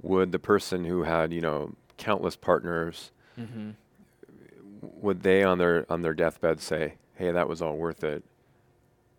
would 0.00 0.32
the 0.32 0.38
person 0.38 0.84
who 0.84 1.04
had 1.04 1.32
you 1.32 1.40
know 1.40 1.74
countless 1.98 2.36
partners, 2.36 3.12
Mm-hmm. 3.38 3.70
would 4.80 5.22
they 5.22 5.42
on 5.42 5.58
their 5.58 5.86
on 5.90 6.02
their 6.02 6.14
deathbed 6.14 6.60
say, 6.60 6.94
"Hey, 7.14 7.30
that 7.30 7.48
was 7.48 7.62
all 7.62 7.76
worth 7.76 8.02
it," 8.04 8.24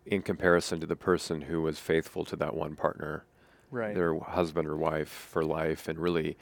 in 0.06 0.22
comparison 0.22 0.80
to 0.80 0.86
the 0.86 0.96
person 0.96 1.42
who 1.42 1.62
was 1.62 1.78
faithful 1.78 2.24
to 2.26 2.36
that 2.36 2.54
one 2.54 2.76
partner, 2.76 3.24
Right. 3.70 3.94
their 3.94 4.18
husband 4.18 4.68
or 4.68 4.76
wife 4.76 5.08
for 5.08 5.42
life, 5.44 5.88
and 5.88 5.98
really 5.98 6.36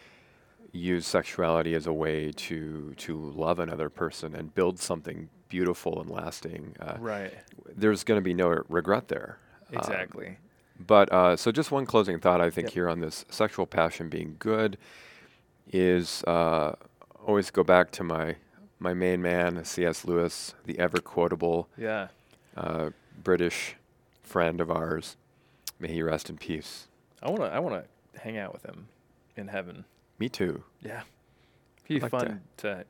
use 0.73 1.07
sexuality 1.07 1.75
as 1.75 1.87
a 1.87 1.93
way 1.93 2.33
to 2.33 2.95
to 2.97 3.17
love 3.17 3.59
another 3.59 3.89
person 3.89 4.35
and 4.35 4.55
build 4.55 4.79
something 4.79 5.29
beautiful 5.49 6.01
and 6.01 6.11
lasting. 6.11 6.75
Uh, 6.81 6.97
right. 6.99 7.35
There's 7.77 8.05
going 8.05 8.19
to 8.19 8.25
be 8.25 8.35
no 8.35 8.63
regret 8.69 9.09
there. 9.09 9.39
Um, 9.69 9.79
Exactly. 9.79 10.39
But 10.85 11.13
uh, 11.13 11.37
so, 11.37 11.53
just 11.53 11.71
one 11.71 11.87
closing 11.87 12.19
thought 12.19 12.41
I 12.41 12.51
think 12.51 12.69
Yep. 12.69 12.75
here 12.75 12.89
on 12.89 13.01
this 13.01 13.25
sexual 13.31 13.67
passion 13.67 14.09
being 14.09 14.37
good 14.39 14.79
is 15.71 16.25
uh, 16.25 16.73
always 17.27 17.51
go 17.51 17.63
back 17.63 17.91
to 17.93 18.03
my 18.05 18.37
my 18.79 18.95
main 18.95 19.23
man, 19.23 19.65
C.S. 19.65 20.05
Lewis, 20.05 20.55
the 20.65 20.77
ever 20.81 20.99
quotable 20.99 21.69
yeah. 21.79 22.09
uh, 22.57 22.91
British 23.23 23.77
friend 24.25 24.61
of 24.61 24.71
ours. 24.73 25.17
May 25.79 25.93
he 25.93 26.03
rest 26.03 26.29
in 26.31 26.37
peace. 26.37 26.89
I 27.23 27.31
want 27.31 27.43
to 27.43 27.49
I 27.49 27.59
want 27.61 27.85
to 27.85 28.21
hang 28.21 28.39
out 28.39 28.53
with 28.53 28.65
him 28.65 28.89
in 29.37 29.49
heaven. 29.49 29.85
Me 30.23 30.29
too. 30.29 30.63
Yeah. 30.81 31.03
Be 31.89 31.97
I'd 31.97 32.03
like 32.03 32.13
to- 32.13 32.19
fun 32.19 32.41
to, 32.59 32.85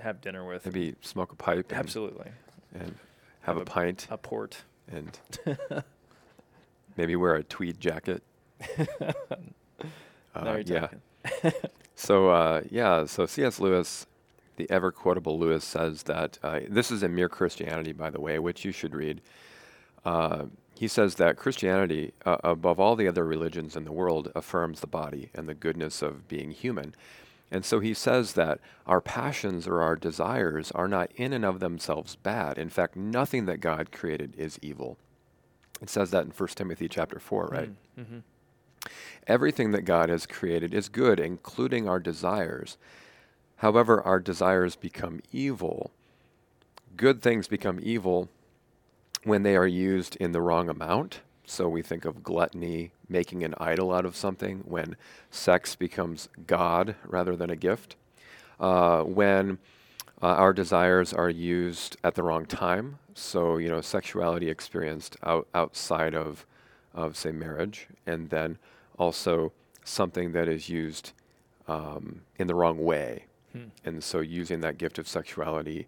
have 0.00 0.20
dinner 0.20 0.46
with. 0.46 0.66
Maybe 0.66 0.94
smoke 1.00 1.32
a 1.32 1.34
pipe 1.36 1.70
and, 1.70 1.78
Absolutely. 1.78 2.30
and 2.74 2.94
have, 3.40 3.56
Have 3.56 3.56
a, 3.56 3.64
pint 3.64 4.06
A 4.10 4.18
port. 4.18 4.58
and 4.92 5.18
maybe 6.98 7.16
wear 7.16 7.36
a 7.36 7.42
tweed 7.42 7.80
jacket. 7.80 8.22
Uh, 10.34 10.60
yeah. 10.66 10.88
So 11.94 12.28
uh, 12.28 12.62
yeah, 12.70 13.06
so 13.06 13.24
C.S. 13.24 13.60
Lewis, 13.60 14.06
the 14.56 14.68
ever 14.68 14.90
quotable 14.90 15.38
Lewis, 15.38 15.64
says 15.64 16.02
that 16.02 16.38
uh, 16.42 16.60
this 16.68 16.90
is 16.90 17.04
in 17.04 17.14
Mere 17.14 17.28
Christianity, 17.28 17.92
by 17.92 18.10
the 18.10 18.20
way, 18.20 18.40
which 18.40 18.64
you 18.64 18.72
should 18.72 18.94
read. 18.96 19.20
He 20.76 20.88
says 20.88 21.14
that 21.16 21.36
Christianity, 21.36 22.12
uh, 22.24 22.38
above 22.42 22.80
all 22.80 22.96
the 22.96 23.06
other 23.06 23.24
religions 23.24 23.76
in 23.76 23.84
the 23.84 23.92
world, 23.92 24.32
affirms 24.34 24.80
the 24.80 24.86
body 24.86 25.30
and 25.34 25.48
the 25.48 25.54
goodness 25.54 26.02
of 26.02 26.26
being 26.26 26.50
human. 26.50 26.94
And 27.50 27.64
so 27.64 27.78
he 27.78 27.94
says 27.94 28.32
that 28.32 28.58
our 28.86 29.00
passions 29.00 29.68
or 29.68 29.80
our 29.80 29.94
desires 29.94 30.72
are 30.72 30.88
not 30.88 31.12
in 31.14 31.32
and 31.32 31.44
of 31.44 31.60
themselves 31.60 32.16
bad. 32.16 32.58
In 32.58 32.70
fact, 32.70 32.96
nothing 32.96 33.46
that 33.46 33.58
God 33.58 33.92
created 33.92 34.34
is 34.36 34.58
evil. 34.60 34.96
It 35.80 35.88
says 35.90 36.10
that 36.10 36.24
in 36.24 36.32
1 36.32 36.48
Timothy 36.50 36.88
chapter 36.88 37.20
4, 37.20 37.46
right? 37.46 37.70
Mm-hmm. 37.98 38.18
Everything 39.26 39.70
that 39.70 39.82
God 39.82 40.08
has 40.08 40.26
created 40.26 40.74
is 40.74 40.88
good, 40.88 41.20
including 41.20 41.88
our 41.88 42.00
desires. 42.00 42.76
However, 43.56 44.02
our 44.02 44.18
desires 44.18 44.74
become 44.74 45.20
evil. 45.32 45.92
Good 46.96 47.22
things 47.22 47.46
become 47.46 47.78
evil 47.82 48.28
when 49.24 49.42
they 49.42 49.56
are 49.56 49.66
used 49.66 50.16
in 50.16 50.32
the 50.32 50.40
wrong 50.40 50.68
amount. 50.68 51.20
So 51.46 51.68
we 51.68 51.82
think 51.82 52.04
of 52.04 52.22
gluttony, 52.22 52.92
making 53.08 53.42
an 53.42 53.54
idol 53.58 53.92
out 53.92 54.06
of 54.06 54.16
something, 54.16 54.60
when 54.66 54.96
sex 55.30 55.74
becomes 55.74 56.28
God 56.46 56.94
rather 57.04 57.36
than 57.36 57.50
a 57.50 57.56
gift. 57.56 57.96
Uh, 58.58 59.02
when 59.02 59.58
uh, 60.22 60.26
our 60.26 60.52
desires 60.52 61.12
are 61.12 61.28
used 61.28 61.96
at 62.02 62.14
the 62.14 62.22
wrong 62.22 62.46
time. 62.46 62.98
So, 63.14 63.58
you 63.58 63.68
know, 63.68 63.80
sexuality 63.80 64.48
experienced 64.48 65.16
out, 65.22 65.46
outside 65.54 66.14
of, 66.14 66.46
of, 66.94 67.16
say, 67.16 67.32
marriage. 67.32 67.88
And 68.06 68.30
then 68.30 68.58
also 68.98 69.52
something 69.84 70.32
that 70.32 70.48
is 70.48 70.68
used 70.68 71.12
um, 71.68 72.22
in 72.38 72.46
the 72.46 72.54
wrong 72.54 72.78
way. 72.82 73.24
Hmm. 73.52 73.64
And 73.84 74.02
so 74.02 74.20
using 74.20 74.60
that 74.60 74.78
gift 74.78 74.98
of 74.98 75.06
sexuality 75.06 75.86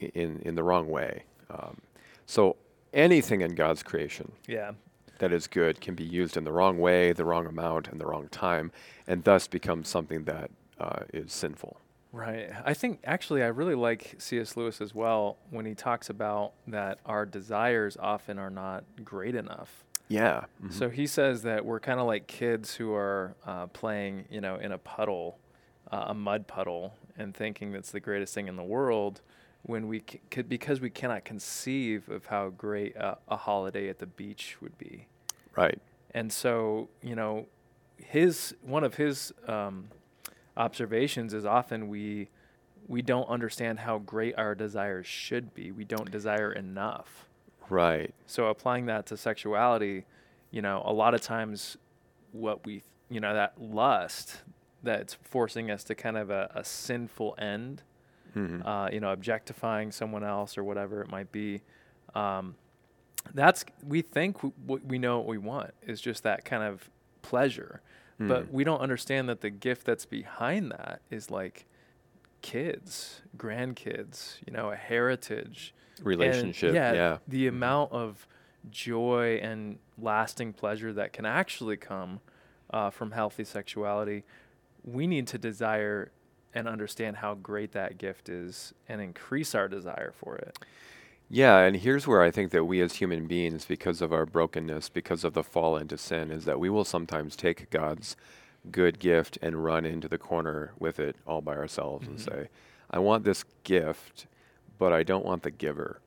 in, 0.00 0.40
in 0.44 0.54
the 0.54 0.62
wrong 0.62 0.88
way. 0.88 1.22
Um, 1.50 1.78
so 2.26 2.56
anything 2.92 3.40
in 3.40 3.54
God's 3.54 3.82
creation 3.82 4.32
Yeah. 4.46 4.72
that 5.18 5.32
is 5.32 5.46
good 5.46 5.80
can 5.80 5.94
be 5.94 6.04
used 6.04 6.36
in 6.36 6.44
the 6.44 6.52
wrong 6.52 6.78
way, 6.78 7.12
the 7.12 7.24
wrong 7.24 7.46
amount, 7.46 7.88
and 7.88 8.00
the 8.00 8.06
wrong 8.06 8.28
time, 8.28 8.70
and 9.06 9.24
thus 9.24 9.46
become 9.48 9.84
something 9.84 10.24
that 10.24 10.50
uh, 10.78 11.00
is 11.12 11.32
sinful. 11.32 11.80
Right. 12.12 12.50
I 12.64 12.72
think 12.74 13.00
actually 13.04 13.42
I 13.42 13.48
really 13.48 13.74
like 13.74 14.14
C.S. 14.18 14.56
Lewis 14.56 14.80
as 14.80 14.94
well 14.94 15.36
when 15.50 15.66
he 15.66 15.74
talks 15.74 16.08
about 16.08 16.52
that 16.68 17.00
our 17.04 17.26
desires 17.26 17.96
often 18.00 18.38
are 18.38 18.48
not 18.50 18.84
great 19.04 19.34
enough. 19.34 19.84
Yeah. 20.08 20.44
mhm. 20.64 20.72
So 20.72 20.88
he 20.88 21.06
says 21.06 21.42
that 21.42 21.66
we're 21.66 21.80
kind 21.80 22.00
of 22.00 22.06
like 22.06 22.26
kids 22.26 22.74
who 22.76 22.94
are 22.94 23.34
uh, 23.46 23.66
playing, 23.66 24.24
you 24.30 24.40
know, 24.40 24.56
in 24.56 24.72
a 24.72 24.78
puddle, 24.78 25.38
uh, 25.92 26.04
a 26.08 26.14
mud 26.14 26.46
puddle, 26.46 26.94
and 27.18 27.34
thinking 27.34 27.72
that's 27.72 27.90
the 27.90 28.00
greatest 28.00 28.32
thing 28.32 28.48
in 28.48 28.56
the 28.56 28.62
world, 28.64 29.20
when 29.62 29.88
we 29.88 30.02
c- 30.08 30.20
could 30.30 30.48
because 30.48 30.80
we 30.80 30.90
cannot 30.90 31.24
conceive 31.24 32.08
of 32.08 32.26
how 32.26 32.50
great 32.50 32.96
a, 32.96 33.18
a 33.28 33.36
holiday 33.36 33.88
at 33.88 33.98
the 33.98 34.06
beach 34.06 34.56
would 34.60 34.76
be. 34.78 35.06
right. 35.56 35.80
And 36.12 36.32
so, 36.32 36.88
you 37.02 37.14
know, 37.14 37.46
his 37.98 38.54
one 38.62 38.82
of 38.82 38.94
his 38.94 39.32
um, 39.46 39.88
observations 40.56 41.34
is 41.34 41.44
often 41.44 41.88
we 41.88 42.28
we 42.86 43.02
don't 43.02 43.28
understand 43.28 43.80
how 43.80 43.98
great 43.98 44.34
our 44.38 44.54
desires 44.54 45.06
should 45.06 45.54
be. 45.54 45.70
We 45.70 45.84
don't 45.84 46.10
desire 46.10 46.50
enough. 46.52 47.28
Right. 47.68 48.14
So 48.26 48.46
applying 48.46 48.86
that 48.86 49.04
to 49.06 49.16
sexuality, 49.16 50.06
you 50.50 50.62
know, 50.62 50.82
a 50.84 50.92
lot 50.92 51.12
of 51.12 51.20
times 51.20 51.76
what 52.32 52.64
we, 52.64 52.82
you 53.10 53.20
know, 53.20 53.34
that 53.34 53.60
lust 53.60 54.38
that's 54.82 55.14
forcing 55.14 55.70
us 55.70 55.84
to 55.84 55.94
kind 55.94 56.16
of 56.16 56.30
a, 56.30 56.50
a 56.54 56.64
sinful 56.64 57.34
end, 57.38 57.82
Mhm. 58.38 58.66
uh, 58.66 58.88
you 58.92 59.00
know, 59.00 59.12
objectifying 59.12 59.90
someone 59.92 60.24
else 60.24 60.56
or 60.58 60.64
whatever 60.64 61.02
it 61.02 61.10
might 61.10 61.30
be. 61.32 61.62
Um, 62.14 62.54
that's 63.34 63.64
we 63.82 64.00
think 64.02 64.36
w- 64.36 64.54
what 64.66 64.84
we 64.84 64.98
know 64.98 65.18
what 65.18 65.26
we 65.26 65.38
want 65.38 65.72
is 65.82 66.00
just 66.00 66.22
that 66.22 66.44
kind 66.44 66.62
of 66.62 66.88
pleasure, 67.22 67.82
but 68.18 68.44
Mhm. 68.46 68.50
we 68.52 68.64
don't 68.64 68.80
understand 68.80 69.28
that 69.28 69.40
the 69.40 69.50
gift 69.50 69.84
that's 69.84 70.06
behind 70.06 70.70
that 70.72 71.02
is 71.10 71.30
like 71.30 71.66
kids, 72.42 73.22
grandkids, 73.36 74.38
you 74.46 74.52
know, 74.52 74.70
a 74.70 74.76
heritage, 74.76 75.74
and 75.98 76.06
relationship. 76.06 76.74
yeah. 76.74 77.18
the 77.26 77.46
Mhm. 77.46 77.48
amount 77.48 77.92
of 77.92 78.26
joy 78.70 79.38
and 79.42 79.78
lasting 79.98 80.52
pleasure 80.52 80.92
that 80.92 81.12
can 81.12 81.26
actually 81.26 81.76
come 81.76 82.20
uh, 82.70 82.90
from 82.90 83.12
healthy 83.12 83.44
sexuality, 83.44 84.24
we 84.84 85.06
need 85.06 85.26
to 85.26 85.38
desire 85.38 86.10
and 86.54 86.66
understand 86.68 87.16
how 87.18 87.34
great 87.34 87.72
that 87.72 87.98
gift 87.98 88.28
is 88.28 88.72
and 88.88 89.00
increase 89.00 89.54
our 89.54 89.68
desire 89.68 90.12
for 90.16 90.36
it. 90.36 90.58
Yeah, 91.30 91.58
and 91.58 91.76
here's 91.76 92.06
where 92.06 92.22
I 92.22 92.30
think 92.30 92.52
that 92.52 92.64
we 92.64 92.80
as 92.80 92.96
human 92.96 93.26
beings, 93.26 93.66
because 93.66 94.00
of 94.00 94.12
our 94.12 94.24
brokenness, 94.24 94.88
because 94.88 95.24
of 95.24 95.34
the 95.34 95.42
fall 95.42 95.76
into 95.76 95.98
sin, 95.98 96.30
is 96.30 96.46
that 96.46 96.58
we 96.58 96.70
will 96.70 96.86
sometimes 96.86 97.36
take 97.36 97.68
God's 97.70 98.16
good 98.70 98.98
gift 98.98 99.38
and 99.42 99.62
run 99.62 99.84
into 99.84 100.08
the 100.08 100.18
corner 100.18 100.72
with 100.78 100.98
it 100.98 101.16
all 101.26 101.40
by 101.42 101.54
ourselves 101.54 102.06
and 102.08 102.18
Mhm. 102.18 102.24
say, 102.24 102.48
I 102.90 102.98
want 102.98 103.24
this 103.24 103.44
gift, 103.62 104.26
but 104.78 104.92
I 104.92 105.02
don't 105.02 105.24
want 105.24 105.42
the 105.42 105.50
giver. 105.50 106.00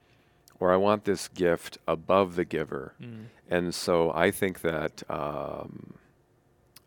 Or 0.59 0.71
I 0.71 0.75
want 0.75 1.05
this 1.05 1.27
gift 1.27 1.77
above 1.87 2.35
the 2.35 2.45
giver. 2.45 2.93
And 3.49 3.73
so 3.75 4.11
I 4.13 4.31
think 4.31 4.61
that 4.61 5.03
um, 5.09 5.93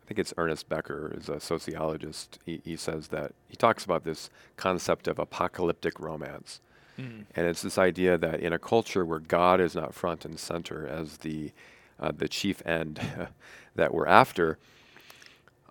I 0.05 0.07
think 0.07 0.19
it's 0.19 0.35
Ernest 0.37 0.69
Becker, 0.69 1.11
is 1.17 1.29
a 1.29 1.39
sociologist. 1.39 2.37
He, 2.45 2.61
he 2.63 2.75
says 2.75 3.07
that 3.07 3.31
he 3.47 3.55
talks 3.55 3.83
about 3.83 4.03
this 4.03 4.29
concept 4.55 5.07
of 5.07 5.17
apocalyptic 5.17 5.99
romance. 5.99 6.61
Mm. 6.99 7.25
And 7.35 7.47
it's 7.47 7.63
this 7.63 7.79
idea 7.79 8.15
that 8.19 8.39
in 8.39 8.53
a 8.53 8.59
culture 8.59 9.03
where 9.03 9.17
God 9.17 9.59
is 9.59 9.73
not 9.73 9.95
front 9.95 10.23
and 10.23 10.39
center 10.39 10.87
as 10.87 11.17
the 11.17 11.51
uh, 11.99 12.11
the 12.15 12.27
chief 12.27 12.61
end 12.67 12.99
that 13.75 13.93
we're 13.93 14.05
after, 14.05 14.59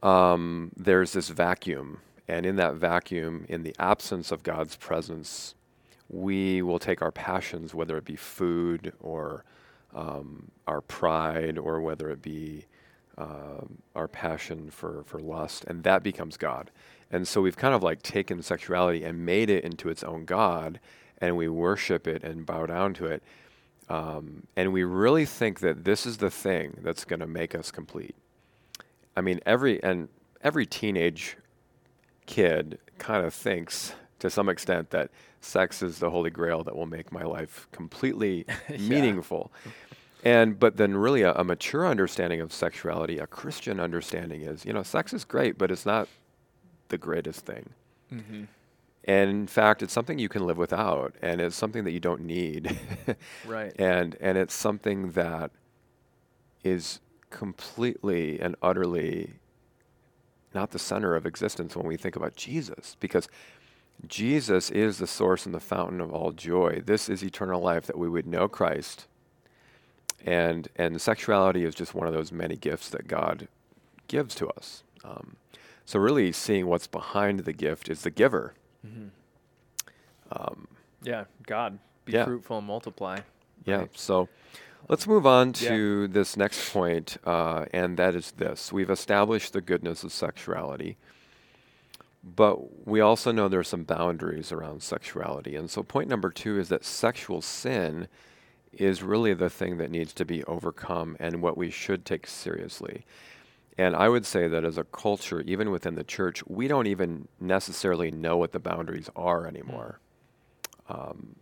um, 0.02 0.72
there's 0.76 1.12
this 1.12 1.28
vacuum, 1.28 1.98
and 2.26 2.44
in 2.44 2.56
that 2.56 2.74
vacuum, 2.74 3.44
in 3.48 3.62
the 3.62 3.76
absence 3.78 4.32
of 4.32 4.42
God's 4.42 4.74
presence, 4.74 5.54
we 6.08 6.60
will 6.60 6.78
take 6.78 7.02
our 7.02 7.12
passions, 7.12 7.72
whether 7.72 7.96
it 7.98 8.04
be 8.04 8.16
food 8.16 8.94
or 9.00 9.44
um, 9.94 10.50
our 10.66 10.80
pride, 10.80 11.56
or 11.58 11.80
whether 11.80 12.10
it 12.10 12.22
be 12.22 12.64
um, 13.18 13.78
our 13.94 14.08
passion 14.08 14.70
for 14.70 15.02
for 15.04 15.18
lust, 15.20 15.64
and 15.66 15.82
that 15.84 16.02
becomes 16.02 16.36
God. 16.36 16.70
And 17.10 17.28
so 17.28 17.40
we've 17.40 17.56
kind 17.56 17.74
of 17.74 17.82
like 17.82 18.02
taken 18.02 18.42
sexuality 18.42 19.04
and 19.04 19.24
made 19.24 19.50
it 19.50 19.64
into 19.64 19.88
its 19.88 20.02
own 20.02 20.24
God, 20.24 20.80
and 21.18 21.36
we 21.36 21.48
worship 21.48 22.06
it 22.06 22.24
and 22.24 22.44
bow 22.46 22.66
down 22.66 22.94
to 22.94 23.06
it. 23.06 23.22
Um, 23.88 24.46
and 24.56 24.72
we 24.72 24.82
really 24.82 25.26
think 25.26 25.60
that 25.60 25.84
this 25.84 26.06
is 26.06 26.16
the 26.16 26.30
thing 26.30 26.78
that's 26.82 27.04
going 27.04 27.20
to 27.20 27.26
make 27.26 27.54
us 27.54 27.70
complete. 27.70 28.14
I 29.16 29.20
mean, 29.20 29.40
every 29.46 29.82
and 29.82 30.08
every 30.42 30.66
teenage 30.66 31.36
kid 32.26 32.78
kind 32.98 33.24
of 33.24 33.34
thinks 33.34 33.94
to 34.20 34.30
some 34.30 34.48
extent 34.48 34.90
that 34.90 35.10
sex 35.40 35.82
is 35.82 35.98
the 35.98 36.10
holy 36.10 36.30
grail 36.30 36.64
that 36.64 36.74
will 36.74 36.86
make 36.86 37.12
my 37.12 37.22
life 37.22 37.68
completely 37.70 38.46
Yeah. 38.70 38.76
meaningful. 38.78 39.52
And 40.24 40.58
but 40.58 40.78
then 40.78 40.96
really 40.96 41.22
a, 41.22 41.32
a 41.34 41.44
mature 41.44 41.86
understanding 41.86 42.40
of 42.40 42.52
sexuality, 42.52 43.18
a 43.18 43.26
Christian 43.26 43.78
understanding 43.78 44.40
is, 44.40 44.64
you 44.64 44.72
know, 44.72 44.82
sex 44.82 45.12
is 45.12 45.24
great, 45.24 45.58
but 45.58 45.70
it's 45.70 45.84
not 45.84 46.08
the 46.88 46.98
greatest 46.98 47.44
thing. 47.44 47.70
Mm-hmm. 48.12 48.44
And 49.06 49.30
in 49.30 49.46
fact, 49.46 49.82
it's 49.82 49.92
something 49.92 50.18
you 50.18 50.30
can 50.30 50.46
live 50.46 50.56
without, 50.56 51.14
and 51.20 51.42
it's 51.42 51.54
something 51.54 51.84
that 51.84 51.90
you 51.90 52.00
don't 52.00 52.22
need. 52.22 52.78
Right. 53.46 53.72
and 53.78 54.16
and 54.18 54.38
it's 54.38 54.54
something 54.54 55.10
that 55.12 55.50
is 56.64 57.00
completely 57.28 58.40
and 58.40 58.56
utterly 58.62 59.34
not 60.54 60.70
the 60.70 60.78
center 60.78 61.16
of 61.16 61.26
existence 61.26 61.76
when 61.76 61.86
we 61.86 61.96
think 61.96 62.16
about 62.16 62.36
Jesus 62.36 62.96
because 63.00 63.28
Jesus 64.06 64.70
is 64.70 64.98
the 64.98 65.06
source 65.06 65.44
and 65.44 65.54
the 65.54 65.60
fountain 65.60 66.00
of 66.00 66.12
all 66.12 66.32
joy. 66.32 66.82
This 66.84 67.08
is 67.08 67.22
eternal 67.22 67.60
life 67.60 67.86
that 67.86 67.98
we 67.98 68.08
would 68.08 68.26
know 68.26 68.48
Christ. 68.48 69.06
And 70.24 70.68
and 70.76 71.00
sexuality 71.00 71.64
is 71.64 71.74
just 71.74 71.94
one 71.94 72.06
of 72.06 72.14
those 72.14 72.32
many 72.32 72.56
gifts 72.56 72.88
that 72.90 73.06
God 73.06 73.46
gives 74.08 74.34
to 74.36 74.48
us. 74.48 74.82
Um, 75.04 75.36
so 75.84 75.98
really 75.98 76.32
seeing 76.32 76.66
what's 76.66 76.86
behind 76.86 77.40
the 77.40 77.52
gift 77.52 77.88
is 77.90 78.02
the 78.02 78.10
giver. 78.10 78.54
Mm-hmm. 78.86 79.08
Um, 80.32 80.68
Yeah. 81.02 81.24
God, 81.46 81.78
be 82.06 82.12
Yeah. 82.12 82.24
fruitful 82.24 82.58
and 82.58 82.66
multiply. 82.66 83.20
Yeah. 83.66 83.76
Right. 83.80 83.90
So 83.98 84.28
let's 84.88 85.06
move 85.06 85.26
on 85.26 85.48
Yeah. 85.60 85.68
to 85.68 86.08
this 86.08 86.36
next 86.38 86.72
point, 86.72 87.18
uh, 87.24 87.66
and 87.72 87.98
that 87.98 88.14
is 88.14 88.32
this: 88.32 88.72
we've 88.72 88.90
established 88.90 89.52
the 89.52 89.60
goodness 89.60 90.04
of 90.04 90.12
sexuality, 90.12 90.96
but 92.22 92.86
we 92.86 93.00
also 93.00 93.30
know 93.30 93.48
there 93.48 93.60
are 93.60 93.64
some 93.64 93.84
boundaries 93.84 94.50
around 94.52 94.82
sexuality. 94.82 95.54
And 95.54 95.70
so, 95.70 95.82
point 95.82 96.08
number 96.08 96.30
two 96.30 96.58
is 96.58 96.70
that 96.70 96.84
sexual 96.84 97.42
sin 97.42 98.08
is 98.78 99.02
really 99.02 99.34
the 99.34 99.50
thing 99.50 99.78
that 99.78 99.90
needs 99.90 100.12
to 100.14 100.24
be 100.24 100.44
overcome 100.44 101.16
and 101.20 101.42
what 101.42 101.56
we 101.56 101.70
should 101.70 102.04
take 102.04 102.26
seriously. 102.26 103.04
And 103.76 103.96
I 103.96 104.08
would 104.08 104.24
say 104.24 104.46
that 104.48 104.64
as 104.64 104.78
a 104.78 104.84
culture, 104.84 105.40
even 105.40 105.70
within 105.70 105.94
the 105.96 106.04
church, 106.04 106.46
we 106.46 106.68
don't 106.68 106.86
even 106.86 107.26
necessarily 107.40 108.10
know 108.10 108.36
what 108.36 108.52
the 108.52 108.60
boundaries 108.60 109.10
are 109.16 109.46
anymore. 109.46 109.98
Um, 110.88 111.36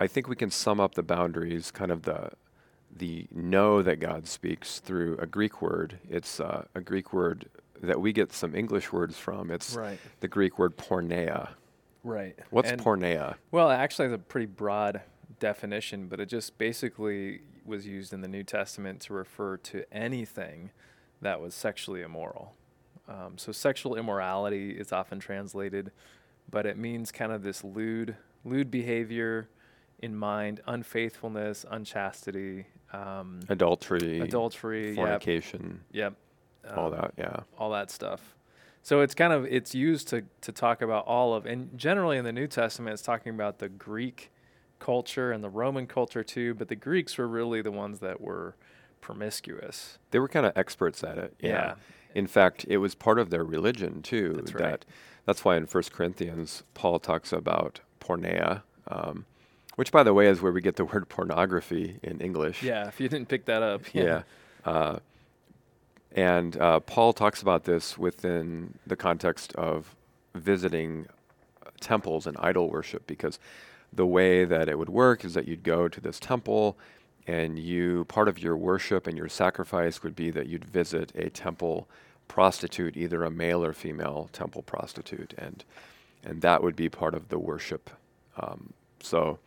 I 0.00 0.06
think 0.06 0.28
we 0.28 0.36
can 0.36 0.50
sum 0.50 0.80
up 0.80 0.94
the 0.94 1.02
boundaries, 1.02 1.70
kind 1.70 1.90
of 1.90 2.02
the 2.02 2.30
the 2.98 3.26
know 3.30 3.82
that 3.82 4.00
God 4.00 4.26
speaks 4.26 4.78
through 4.80 5.18
a 5.18 5.26
Greek 5.26 5.60
word. 5.60 5.98
It's 6.08 6.40
uh, 6.40 6.64
a 6.74 6.80
Greek 6.80 7.12
word 7.12 7.46
that 7.82 8.00
we 8.00 8.12
get 8.12 8.32
some 8.32 8.54
English 8.54 8.90
words 8.90 9.18
from. 9.18 9.50
It's 9.50 9.74
Right. 9.74 9.98
the 10.20 10.28
Greek 10.28 10.58
word 10.58 10.78
porneia. 10.78 11.50
Right. 12.04 12.38
What's 12.50 12.70
And- 12.70 12.80
porneia? 12.80 13.34
Well, 13.50 13.70
actually, 13.70 14.06
it's 14.06 14.14
a 14.14 14.18
pretty 14.18 14.46
broad 14.46 15.02
definition, 15.38 16.06
but 16.08 16.20
it 16.20 16.26
just 16.26 16.58
basically 16.58 17.40
was 17.64 17.86
used 17.86 18.12
in 18.12 18.20
the 18.20 18.28
New 18.28 18.42
Testament 18.44 19.00
to 19.02 19.12
refer 19.12 19.56
to 19.58 19.84
anything 19.92 20.70
that 21.20 21.40
was 21.40 21.54
sexually 21.54 22.02
immoral. 22.02 22.54
Um, 23.08 23.34
so, 23.36 23.52
sexual 23.52 23.96
immorality 23.96 24.70
is 24.70 24.92
often 24.92 25.20
translated, 25.20 25.92
but 26.50 26.66
it 26.66 26.76
means 26.76 27.12
kind 27.12 27.32
of 27.32 27.42
this 27.42 27.62
lewd, 27.62 28.16
lewd 28.44 28.70
behavior 28.70 29.48
in 30.00 30.14
mind, 30.14 30.60
unfaithfulness, 30.66 31.64
unchastity, 31.70 32.66
um, 32.92 33.40
Adultery, 33.48 34.20
adultery, 34.20 34.94
fornication, 34.94 35.80
yep, 35.92 36.14
all 36.76 36.86
um, 36.86 36.92
that. 36.92 37.14
Yeah. 37.16 37.40
all 37.58 37.70
that 37.70 37.90
stuff. 37.90 38.34
So 38.82 39.00
it's 39.00 39.14
kind 39.14 39.32
of 39.32 39.44
it's 39.46 39.74
used 39.74 40.08
to 40.08 40.22
to 40.42 40.52
talk 40.52 40.80
about 40.82 41.06
all 41.06 41.34
of 41.34 41.44
and 41.46 41.76
generally 41.76 42.18
in 42.18 42.24
the 42.24 42.32
New 42.32 42.46
Testament 42.46 42.94
it's 42.94 43.02
talking 43.02 43.34
about 43.34 43.58
the 43.58 43.68
Greek 43.68 44.30
culture 44.78 45.32
and 45.32 45.42
the 45.42 45.48
Roman 45.48 45.86
culture 45.86 46.22
too, 46.22 46.54
but 46.54 46.68
the 46.68 46.76
Greeks 46.76 47.18
were 47.18 47.28
really 47.28 47.62
the 47.62 47.70
ones 47.70 48.00
that 48.00 48.20
were 48.20 48.54
promiscuous. 49.00 49.98
They 50.10 50.18
were 50.18 50.28
kind 50.28 50.46
of 50.46 50.52
experts 50.56 51.04
at 51.04 51.18
it. 51.18 51.34
Yeah. 51.40 51.50
Yeah. 51.50 51.74
In 52.14 52.26
fact, 52.26 52.64
it 52.68 52.78
was 52.78 52.94
part 52.94 53.18
of 53.18 53.30
their 53.30 53.44
religion 53.44 54.02
too. 54.02 54.34
That's 54.36 54.52
that 54.52 54.60
right. 54.60 54.84
that's 55.26 55.44
why 55.44 55.56
in 55.56 55.64
1 55.64 55.82
Corinthians 55.92 56.62
Paul 56.74 56.98
talks 56.98 57.32
about 57.32 57.80
porneia, 58.00 58.62
um, 58.88 59.26
which 59.76 59.92
by 59.92 60.02
the 60.02 60.14
way 60.14 60.28
is 60.28 60.40
where 60.40 60.52
we 60.52 60.60
get 60.60 60.76
the 60.76 60.84
word 60.92 61.08
pornography 61.08 61.98
in 62.02 62.20
English. 62.20 62.62
Yeah, 62.62 62.88
if 62.88 63.00
you 63.00 63.08
didn't 63.08 63.28
pick 63.28 63.44
that 63.46 63.62
up. 63.62 63.82
Yeah. 63.92 64.22
Uh, 64.64 64.98
and 66.12 66.56
uh, 66.56 66.80
Paul 66.80 67.12
talks 67.12 67.42
about 67.42 67.64
this 67.64 67.98
within 67.98 68.78
the 68.86 68.96
context 68.96 69.54
of 69.54 69.94
visiting 70.34 71.06
temples 71.80 72.26
and 72.26 72.36
idol 72.40 72.70
worship 72.70 73.06
because 73.06 73.38
the 73.96 74.06
way 74.06 74.44
that 74.44 74.68
it 74.68 74.78
would 74.78 74.88
work 74.88 75.24
is 75.24 75.34
that 75.34 75.48
you'd 75.48 75.62
go 75.62 75.88
to 75.88 76.00
this 76.00 76.20
temple 76.20 76.78
and 77.26 77.58
you 77.58 78.04
part 78.04 78.28
of 78.28 78.38
your 78.38 78.56
worship 78.56 79.06
and 79.06 79.16
your 79.18 79.28
sacrifice 79.28 80.02
would 80.02 80.14
be 80.14 80.30
that 80.30 80.46
you'd 80.46 80.64
visit 80.64 81.12
a 81.16 81.28
temple 81.30 81.88
prostitute 82.28 82.96
either 82.96 83.24
a 83.24 83.30
male 83.30 83.64
or 83.64 83.72
female 83.72 84.28
temple 84.32 84.62
prostitute 84.62 85.34
and 85.38 85.64
and 86.24 86.42
that 86.42 86.62
would 86.62 86.74
be 86.74 86.88
part 86.88 87.14
of 87.14 87.28
the 87.28 87.38
worship. 87.38 87.88
Um, 88.36 88.72
so 89.00 89.38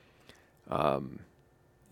um, 0.69 1.19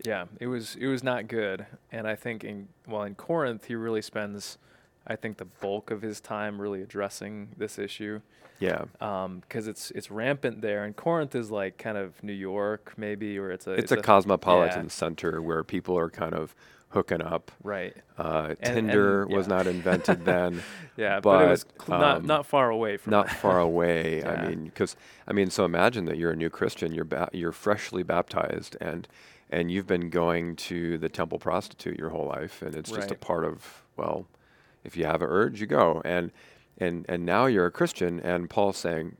Yeah, 0.04 0.26
it 0.40 0.46
was 0.46 0.76
it 0.76 0.86
was 0.86 1.02
not 1.02 1.28
good, 1.28 1.66
and 1.92 2.06
I 2.06 2.14
think 2.14 2.44
in 2.44 2.68
well 2.86 3.02
in 3.02 3.14
Corinth 3.14 3.66
he 3.66 3.74
really 3.74 4.02
spends, 4.02 4.58
I 5.08 5.16
think 5.16 5.38
the 5.38 5.44
bulk 5.46 5.90
of 5.90 6.02
his 6.02 6.20
time 6.20 6.60
really 6.60 6.82
addressing 6.82 7.48
this 7.56 7.78
issue, 7.78 8.20
yeah 8.60 8.84
because 9.40 9.68
it's 9.68 9.90
it's 9.92 10.10
rampant 10.10 10.60
there, 10.60 10.84
and 10.84 10.94
Corinth 10.96 11.34
is 11.34 11.50
like 11.50 11.78
kind 11.78 11.96
of 11.96 12.22
New 12.22 12.32
York 12.32 12.92
maybe, 12.96 13.38
or 13.38 13.50
it's 13.50 13.66
a 13.66 13.72
it's, 13.72 13.92
a, 13.92 13.96
cosmopolitan 13.96 14.84
yeah. 14.84 14.90
center 14.90 15.40
where 15.40 15.64
people 15.64 15.96
are 15.98 16.10
kind 16.10 16.34
of 16.34 16.54
hooking 16.90 17.20
up. 17.20 17.52
right, 17.62 17.94
Uh, 18.16 18.54
And- 18.60 18.74
Tinder 18.74 19.22
and- 19.24 19.32
was 19.32 19.46
not 19.46 19.66
invented 19.66 20.24
then, 20.24 20.62
yeah, 20.96 21.20
but, 21.20 21.44
it 21.44 21.48
was 21.50 21.66
cl- 21.86 22.00
not 22.00 22.16
um, 22.18 22.26
not 22.26 22.46
far 22.46 22.70
away 22.70 22.96
from 22.96 23.10
not 23.10 23.28
far 23.30 23.60
away. 23.70 24.20
Yeah. 24.20 24.32
I 24.32 24.48
mean, 24.48 24.64
because 24.64 24.96
I 25.26 25.32
mean, 25.34 25.50
so 25.50 25.64
imagine 25.66 26.06
that 26.06 26.16
you're 26.16 26.32
a 26.32 26.36
new 26.36 26.48
Christian, 26.50 26.92
you're 26.92 27.04
ba- 27.04 27.28
you're 27.32 27.52
freshly 27.52 28.02
baptized, 28.02 28.76
and 28.80 29.06
and 29.50 29.70
you've 29.70 29.86
been 29.86 30.08
going 30.10 30.56
to 30.56 30.98
the 30.98 31.08
temple 31.08 31.38
prostitute 31.38 31.98
your 31.98 32.08
whole 32.10 32.26
life, 32.26 32.62
and 32.62 32.74
it's 32.74 32.90
just 32.90 33.10
a 33.10 33.14
part 33.14 33.44
of 33.44 33.84
well, 33.96 34.26
if 34.88 34.96
you 34.96 35.04
have 35.04 35.22
an 35.22 35.28
urge, 35.30 35.60
you 35.60 35.66
go, 35.68 36.02
and 36.04 36.32
and 36.78 37.04
and 37.08 37.24
now 37.24 37.46
you're 37.46 37.66
a 37.66 37.70
Christian, 37.70 38.18
and 38.20 38.50
Paul's 38.50 38.76
saying, 38.78 39.16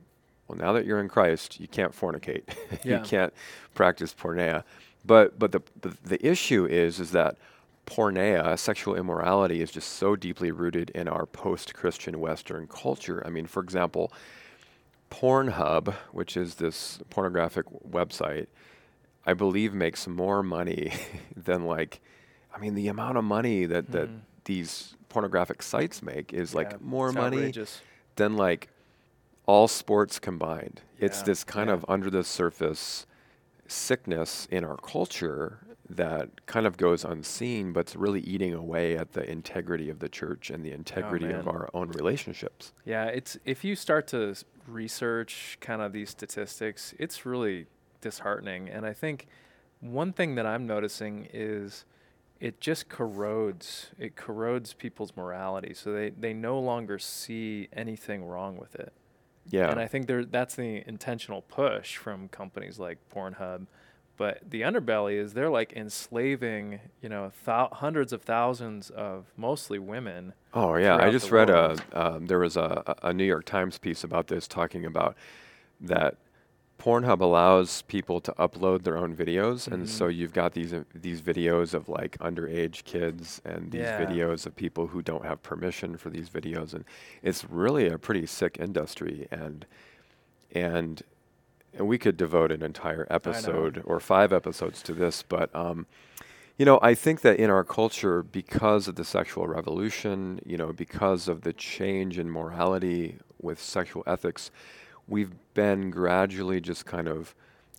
well, 0.47 0.57
now 0.57 0.73
that 0.73 0.85
you're 0.85 0.99
in 0.99 1.07
Christ, 1.09 1.59
you 1.61 1.67
can't 1.67 1.93
fornicate, 1.93 2.43
you 2.83 2.99
can't 2.99 3.33
practice 3.75 4.13
porneia, 4.13 4.63
but 5.05 5.39
but 5.39 5.51
the, 5.53 5.61
the 5.81 5.95
the 6.03 6.27
issue 6.27 6.65
is 6.65 6.99
is 6.99 7.11
that 7.11 7.37
porneia, 7.85 8.57
sexual 8.59 8.95
immorality, 8.95 9.61
is 9.61 9.71
just 9.71 9.89
so 9.93 10.15
deeply 10.15 10.51
rooted 10.51 10.89
in 10.91 11.07
our 11.07 11.25
post-Christian 11.25 12.19
Western 12.19 12.67
culture. 12.67 13.23
I 13.25 13.29
mean, 13.31 13.47
for 13.47 13.63
example, 13.63 14.11
Pornhub, 15.09 15.93
which 16.11 16.37
is 16.37 16.55
this 16.55 16.99
pornographic 17.09 17.65
website, 17.89 18.45
I 19.25 19.33
believe 19.33 19.73
makes 19.73 20.07
more 20.07 20.43
money 20.43 20.93
than 21.35 21.65
like, 21.65 21.99
I 22.53 22.59
mean, 22.59 22.75
the 22.75 22.87
amount 22.87 23.17
of 23.17 23.23
money 23.23 23.65
that 23.65 23.91
that 23.91 24.07
Mhm. 24.09 24.19
these 24.45 24.95
pornographic 25.09 25.61
sites 25.61 26.01
make 26.01 26.33
is 26.33 26.53
Yeah, 26.53 26.57
like 26.57 26.81
more 26.81 27.11
money 27.11 27.37
outrageous. 27.37 27.81
than 28.15 28.37
like 28.37 28.69
all 29.45 29.67
sports 29.67 30.19
combined. 30.19 30.81
It's 30.99 31.21
this 31.23 31.43
kind 31.43 31.69
yeah. 31.69 31.73
of 31.75 31.85
under 31.87 32.09
the 32.09 32.23
surface 32.23 33.05
sickness 33.67 34.47
in 34.51 34.63
our 34.63 34.77
culture 34.77 35.59
that 35.89 36.45
kind 36.45 36.67
of 36.67 36.77
goes 36.77 37.03
unseen, 37.03 37.73
but 37.73 37.81
it's 37.81 37.95
really 37.95 38.21
eating 38.21 38.53
away 38.53 38.95
at 38.95 39.13
the 39.13 39.27
integrity 39.29 39.89
of 39.89 39.99
the 39.99 40.09
church 40.09 40.51
and 40.51 40.63
the 40.63 40.71
integrity 40.71 41.31
of 41.31 41.47
our 41.47 41.67
own 41.73 41.89
relationships. 41.89 42.73
Yeah, 42.85 43.05
it's 43.05 43.39
if 43.43 43.63
you 43.63 43.75
start 43.75 44.07
to 44.09 44.35
research 44.67 45.57
kind 45.61 45.81
of 45.81 45.91
these 45.93 46.11
statistics, 46.11 46.93
it's 46.99 47.25
really 47.25 47.65
disheartening. 48.01 48.69
And 48.69 48.85
I 48.85 48.93
think 48.93 49.27
one 49.79 50.13
thing 50.13 50.35
that 50.35 50.45
I'm 50.45 50.67
noticing 50.67 51.27
is 51.33 51.85
it 52.39 52.61
just 52.61 52.87
corrodes 52.89 53.87
it 53.97 54.15
corrodes 54.15 54.73
people's 54.73 55.15
morality. 55.15 55.73
So 55.73 55.91
they, 55.91 56.09
they 56.11 56.33
no 56.33 56.59
longer 56.59 56.97
see 56.99 57.67
anything 57.73 58.23
wrong 58.23 58.57
with 58.57 58.75
it. 58.75 58.93
Yeah. 59.49 59.69
And 59.71 59.79
I 59.79 59.87
think 59.87 60.07
there 60.07 60.23
that's 60.23 60.55
the 60.55 60.83
intentional 60.87 61.41
push 61.41 61.97
from 61.97 62.27
companies 62.29 62.79
like 62.79 62.97
Pornhub. 63.13 63.65
But 64.15 64.41
the 64.49 64.61
underbelly 64.61 65.17
is 65.17 65.33
they're 65.33 65.49
like 65.49 65.71
enslaving, 65.73 66.81
you 67.01 67.07
know, 67.07 67.31
thou- 67.45 67.69
hundreds 67.71 68.11
of 68.11 68.21
thousands 68.21 68.89
of 68.89 69.31
mostly 69.37 69.79
women. 69.79 70.33
Oh 70.53 70.75
yeah, 70.75 70.97
I 70.97 71.09
just 71.09 71.31
read 71.31 71.49
a 71.49 71.77
um, 71.93 72.25
there 72.27 72.39
was 72.39 72.57
a 72.57 72.95
a 73.01 73.13
New 73.13 73.23
York 73.23 73.45
Times 73.45 73.77
piece 73.77 74.03
about 74.03 74.27
this 74.27 74.47
talking 74.47 74.85
about 74.85 75.15
that 75.81 76.17
Pornhub 76.79 77.19
allows 77.21 77.81
people 77.83 78.21
to 78.21 78.31
upload 78.39 78.83
their 78.83 78.97
own 78.97 79.15
videos, 79.15 79.67
and 79.67 79.87
so 79.89 80.07
Mhm. 80.07 80.15
you've 80.15 80.33
got 80.33 80.53
these 80.53 80.73
uh, 80.73 80.83
these 80.95 81.21
videos 81.21 81.73
of 81.73 81.89
like 81.89 82.17
underage 82.19 82.85
kids 82.85 83.41
and 83.45 83.71
these 83.71 83.89
Yeah. 83.89 83.97
videos 84.05 84.45
of 84.45 84.55
people 84.55 84.87
who 84.87 85.01
don't 85.01 85.25
have 85.25 85.43
permission 85.43 85.97
for 85.97 86.09
these 86.09 86.29
videos, 86.29 86.73
and 86.73 86.85
it's 87.21 87.43
really 87.45 87.87
a 87.87 87.97
pretty 87.97 88.25
sick 88.25 88.57
industry, 88.59 89.27
and 89.29 89.65
and 90.55 91.03
and 91.73 91.87
we 91.87 91.97
could 91.99 92.17
devote 92.17 92.51
an 92.51 92.63
entire 92.63 93.05
episode 93.11 93.81
or 93.85 93.99
five 93.99 94.33
episodes 94.33 94.81
to 94.83 94.93
this, 94.93 95.21
but 95.21 95.53
um, 95.55 95.85
you 96.57 96.65
know, 96.65 96.79
I 96.81 96.93
think 96.95 97.21
that 97.21 97.37
in 97.39 97.49
our 97.49 97.63
culture, 97.63 98.23
because 98.23 98.87
of 98.87 98.95
the 98.95 99.05
sexual 99.05 99.47
revolution, 99.47 100.41
you 100.45 100.57
know, 100.57 100.73
because 100.73 101.27
of 101.27 101.41
the 101.41 101.53
change 101.53 102.19
in 102.19 102.29
morality 102.29 103.17
with 103.41 103.61
sexual 103.61 104.03
ethics, 104.07 104.51
we've 105.09 105.33
been 105.53 105.89
gradually 105.91 106.61
just 106.61 106.85
kind 106.85 107.07
of 107.07 107.35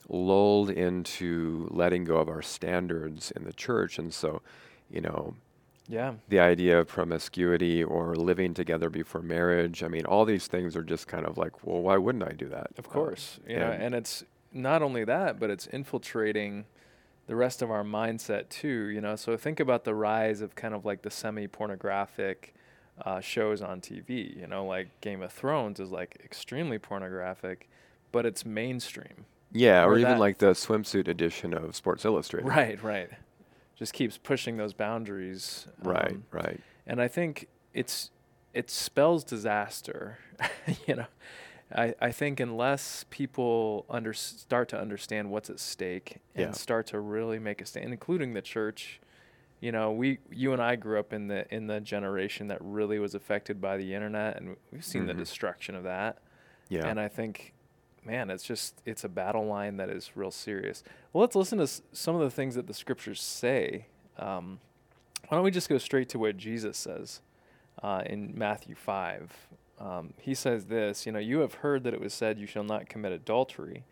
lulled 0.08 0.70
into 0.70 1.68
letting 1.70 2.04
go 2.04 2.16
of 2.16 2.28
our 2.28 2.42
standards 2.42 3.30
in 3.30 3.44
the 3.44 3.52
church. 3.52 3.98
And 3.98 4.12
so, 4.12 4.42
you 4.90 5.00
know, 5.00 5.34
Yeah. 5.88 6.14
the 6.28 6.40
idea 6.40 6.78
of 6.80 6.88
promiscuity 6.88 7.82
or 7.82 8.14
living 8.16 8.52
together 8.54 8.90
before 8.90 9.22
marriage, 9.22 9.82
I 9.82 9.88
mean, 9.88 10.04
all 10.06 10.24
these 10.24 10.46
things 10.48 10.76
are 10.76 10.82
just 10.82 11.06
kind 11.06 11.24
of 11.26 11.38
like, 11.38 11.64
well, 11.64 11.80
why 11.82 11.96
wouldn't 11.96 12.24
I 12.24 12.32
do 12.32 12.48
that? 12.48 12.68
Of 12.76 12.88
course, 12.88 13.38
um, 13.44 13.50
you 13.50 13.58
know, 13.58 13.70
and- 13.70 13.82
and 13.82 13.94
it's 13.94 14.24
not 14.52 14.82
only 14.82 15.04
that, 15.04 15.38
but 15.38 15.48
it's 15.50 15.66
infiltrating 15.68 16.64
the 17.28 17.36
rest 17.36 17.62
of 17.62 17.70
our 17.70 17.84
mindset 17.84 18.48
too. 18.48 18.88
You 18.88 19.00
know, 19.00 19.14
so 19.14 19.36
think 19.36 19.60
about 19.60 19.84
the 19.84 19.94
rise 19.94 20.40
of 20.40 20.56
kind 20.56 20.74
of 20.74 20.84
like 20.84 21.02
the 21.02 21.10
semi-pornographic 21.10 22.52
uh, 23.04 23.20
shows 23.20 23.62
on 23.62 23.80
TV. 23.80 24.36
You 24.38 24.46
know, 24.46 24.64
like 24.66 24.88
Game 25.00 25.22
of 25.22 25.32
Thrones 25.32 25.80
is 25.80 25.90
like 25.90 26.20
extremely 26.24 26.78
pornographic, 26.78 27.68
but 28.12 28.26
it's 28.26 28.44
mainstream. 28.44 29.26
Yeah, 29.52 29.82
or, 29.84 29.90
or 29.92 29.98
even 29.98 30.12
that- 30.12 30.20
like 30.20 30.38
the 30.38 30.52
swimsuit 30.52 31.08
edition 31.08 31.52
of 31.54 31.74
Sports 31.74 32.04
Illustrated. 32.04 32.46
Right, 32.48 32.82
right. 32.82 33.10
Just 33.76 33.92
keeps 33.94 34.18
pushing 34.18 34.56
those 34.58 34.72
boundaries. 34.74 35.66
Right, 35.82 36.12
um, 36.12 36.24
right. 36.30 36.60
and 36.86 37.00
I 37.00 37.08
think 37.08 37.48
it's 37.72 38.10
it 38.52 38.70
spells 38.70 39.24
disaster. 39.24 40.18
you 40.86 40.96
know, 40.96 41.06
I 41.74 41.94
I 42.00 42.12
think 42.12 42.40
unless 42.40 43.04
people 43.10 43.86
under 43.88 44.12
start 44.12 44.68
to 44.70 44.78
understand 44.80 45.30
what's 45.30 45.48
at 45.50 45.58
stake 45.60 46.18
and 46.34 46.46
Yeah. 46.46 46.52
start 46.52 46.86
to 46.88 47.00
really 47.00 47.38
make 47.38 47.60
a 47.62 47.66
stand, 47.66 47.92
including 47.92 48.34
the 48.34 48.42
church. 48.42 49.00
You 49.60 49.72
know, 49.72 49.92
we 49.92 50.18
you 50.30 50.52
and 50.54 50.62
I 50.62 50.76
grew 50.76 50.98
up 50.98 51.12
in 51.12 51.28
the 51.28 51.52
in 51.54 51.66
the 51.66 51.80
generation 51.80 52.48
that 52.48 52.58
really 52.60 52.98
was 52.98 53.14
affected 53.14 53.60
by 53.60 53.76
the 53.76 53.94
internet, 53.94 54.36
and 54.38 54.56
we've 54.72 54.84
seen 54.84 55.06
the 55.06 55.12
Mhm. 55.12 55.18
destruction 55.18 55.74
of 55.74 55.84
that. 55.84 56.18
Yeah. 56.68 56.86
And 56.86 56.98
I 56.98 57.08
think, 57.08 57.52
man, 58.04 58.30
it's 58.30 58.44
just 58.44 58.80
it's 58.86 59.04
a 59.04 59.08
battle 59.08 59.44
line 59.46 59.76
that 59.76 59.90
is 59.90 60.16
real 60.16 60.30
serious. 60.30 60.82
Well, 61.12 61.20
let's 61.20 61.36
listen 61.36 61.58
to 61.58 61.64
s- 61.64 61.82
some 61.92 62.14
of 62.14 62.22
the 62.22 62.30
things 62.30 62.54
that 62.54 62.66
the 62.66 62.74
scriptures 62.74 63.20
say. 63.20 63.86
Um, 64.18 64.60
why 65.28 65.36
don't 65.36 65.44
we 65.44 65.50
just 65.50 65.68
go 65.68 65.78
straight 65.78 66.08
to 66.10 66.18
what 66.18 66.36
Jesus 66.38 66.76
says 66.78 67.20
uh, 67.82 68.02
in 68.06 68.36
Matthew 68.36 68.74
five? 68.74 69.48
Um, 69.78 70.14
he 70.18 70.34
says 70.34 70.66
this, 70.66 71.04
you 71.06 71.12
know, 71.12 71.18
you 71.18 71.40
have 71.40 71.54
heard 71.54 71.84
that 71.84 71.92
it 71.94 72.00
was 72.00 72.12
said, 72.14 72.38
"You 72.38 72.46
shall 72.46 72.64
not 72.64 72.88
commit 72.88 73.12
adultery." 73.12 73.84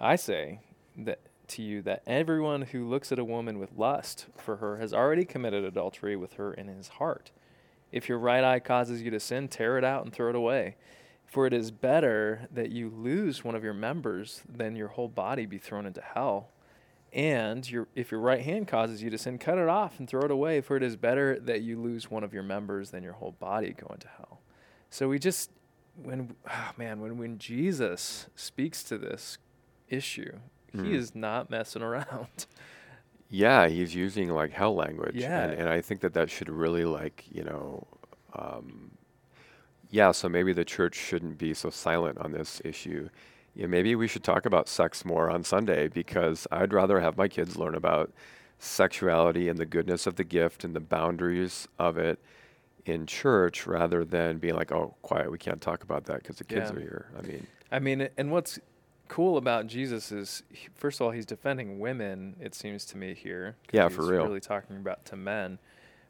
I 0.00 0.16
say 0.16 0.60
that 0.96 1.20
to 1.52 1.62
you 1.62 1.82
that 1.82 2.02
everyone 2.06 2.62
who 2.62 2.88
looks 2.88 3.12
at 3.12 3.18
a 3.18 3.24
woman 3.24 3.58
with 3.58 3.76
lust 3.76 4.26
for 4.36 4.56
her 4.56 4.78
has 4.78 4.92
already 4.92 5.24
committed 5.24 5.64
adultery 5.64 6.16
with 6.16 6.34
her 6.34 6.52
in 6.52 6.68
his 6.68 6.88
heart. 6.88 7.30
If 7.90 8.08
your 8.08 8.18
right 8.18 8.42
eye 8.42 8.60
causes 8.60 9.02
you 9.02 9.10
to 9.10 9.20
sin, 9.20 9.48
tear 9.48 9.78
it 9.78 9.84
out 9.84 10.04
and 10.04 10.12
throw 10.12 10.30
it 10.30 10.34
away. 10.34 10.76
For 11.26 11.46
it 11.46 11.52
is 11.52 11.70
better 11.70 12.48
that 12.52 12.70
you 12.70 12.90
lose 12.90 13.44
one 13.44 13.54
of 13.54 13.64
your 13.64 13.74
members 13.74 14.42
than 14.48 14.76
your 14.76 14.88
whole 14.88 15.08
body 15.08 15.46
be 15.46 15.58
thrown 15.58 15.86
into 15.86 16.02
hell. 16.02 16.48
And 17.12 17.68
your, 17.70 17.88
if 17.94 18.10
your 18.10 18.20
right 18.20 18.40
hand 18.40 18.68
causes 18.68 19.02
you 19.02 19.10
to 19.10 19.18
sin, 19.18 19.38
cut 19.38 19.58
it 19.58 19.68
off 19.68 19.98
and 19.98 20.08
throw 20.08 20.22
it 20.22 20.30
away. 20.30 20.62
For 20.62 20.76
it 20.76 20.82
is 20.82 20.96
better 20.96 21.38
that 21.40 21.60
you 21.60 21.78
lose 21.78 22.10
one 22.10 22.24
of 22.24 22.32
your 22.32 22.42
members 22.42 22.90
than 22.90 23.02
your 23.02 23.14
whole 23.14 23.32
body 23.32 23.74
go 23.78 23.86
into 23.92 24.08
hell. 24.08 24.40
So 24.88 25.08
we 25.08 25.18
just, 25.18 25.50
when, 26.02 26.34
ah, 26.48 26.72
man, 26.76 27.00
when, 27.00 27.18
when 27.18 27.38
Jesus 27.38 28.26
speaks 28.34 28.82
to 28.84 28.96
this 28.96 29.38
issue, 29.88 30.38
Mhm. 30.74 30.86
he 30.86 30.94
is 30.94 31.14
not 31.14 31.50
messing 31.50 31.82
around. 31.82 32.46
Yeah, 33.34 33.66
he's 33.68 33.94
using 33.94 34.28
like 34.28 34.50
hell 34.52 34.74
language. 34.74 35.14
Yeah. 35.14 35.44
And, 35.44 35.52
and 35.54 35.68
I 35.70 35.80
think 35.80 36.02
that 36.02 36.12
that 36.12 36.28
should 36.28 36.50
really 36.50 36.84
like, 36.84 37.24
you 37.30 37.42
know, 37.42 37.86
um, 38.34 38.90
yeah, 39.88 40.10
so 40.12 40.28
maybe 40.28 40.52
the 40.52 40.66
church 40.66 40.94
shouldn't 40.96 41.38
be 41.38 41.54
so 41.54 41.70
silent 41.70 42.18
on 42.18 42.32
this 42.32 42.60
issue. 42.62 43.08
Yeah, 43.54 43.68
maybe 43.68 43.94
we 43.94 44.06
should 44.06 44.22
talk 44.22 44.44
about 44.44 44.68
sex 44.68 45.02
more 45.06 45.30
on 45.30 45.44
Sunday 45.44 45.88
because 45.88 46.46
I'd 46.52 46.74
rather 46.74 47.00
have 47.00 47.16
my 47.16 47.26
kids 47.26 47.56
learn 47.56 47.74
about 47.74 48.12
sexuality 48.58 49.48
and 49.48 49.58
the 49.58 49.64
goodness 49.66 50.06
of 50.06 50.16
the 50.16 50.24
gift 50.24 50.62
and 50.62 50.76
the 50.76 50.80
boundaries 50.80 51.66
of 51.78 51.96
it 51.96 52.18
in 52.84 53.06
church 53.06 53.66
rather 53.66 54.04
than 54.04 54.36
being 54.38 54.56
like, 54.56 54.72
oh, 54.72 54.94
quiet, 55.00 55.30
we 55.32 55.38
can't 55.38 55.62
talk 55.62 55.82
about 55.82 56.04
that 56.04 56.18
because 56.18 56.36
the 56.36 56.44
kids 56.44 56.70
Yeah. 56.70 56.76
are 56.76 56.80
here. 56.80 57.06
I 57.18 57.22
mean, 57.22 57.46
I 57.70 57.78
mean, 57.78 58.08
and 58.18 58.30
what's 58.30 58.58
cool 59.12 59.36
about 59.36 59.66
Jesus 59.66 60.10
is, 60.10 60.42
he- 60.50 60.68
first 60.74 61.00
of 61.00 61.04
all, 61.04 61.10
he's 61.10 61.26
defending 61.26 61.78
women. 61.78 62.36
It 62.40 62.54
seems 62.54 62.84
to 62.86 62.96
me 62.96 63.14
here. 63.14 63.56
Yeah, 63.72 63.88
for 63.88 64.02
real. 64.06 64.24
Really 64.24 64.40
talking 64.40 64.76
about 64.76 65.04
to 65.06 65.16
men, 65.16 65.58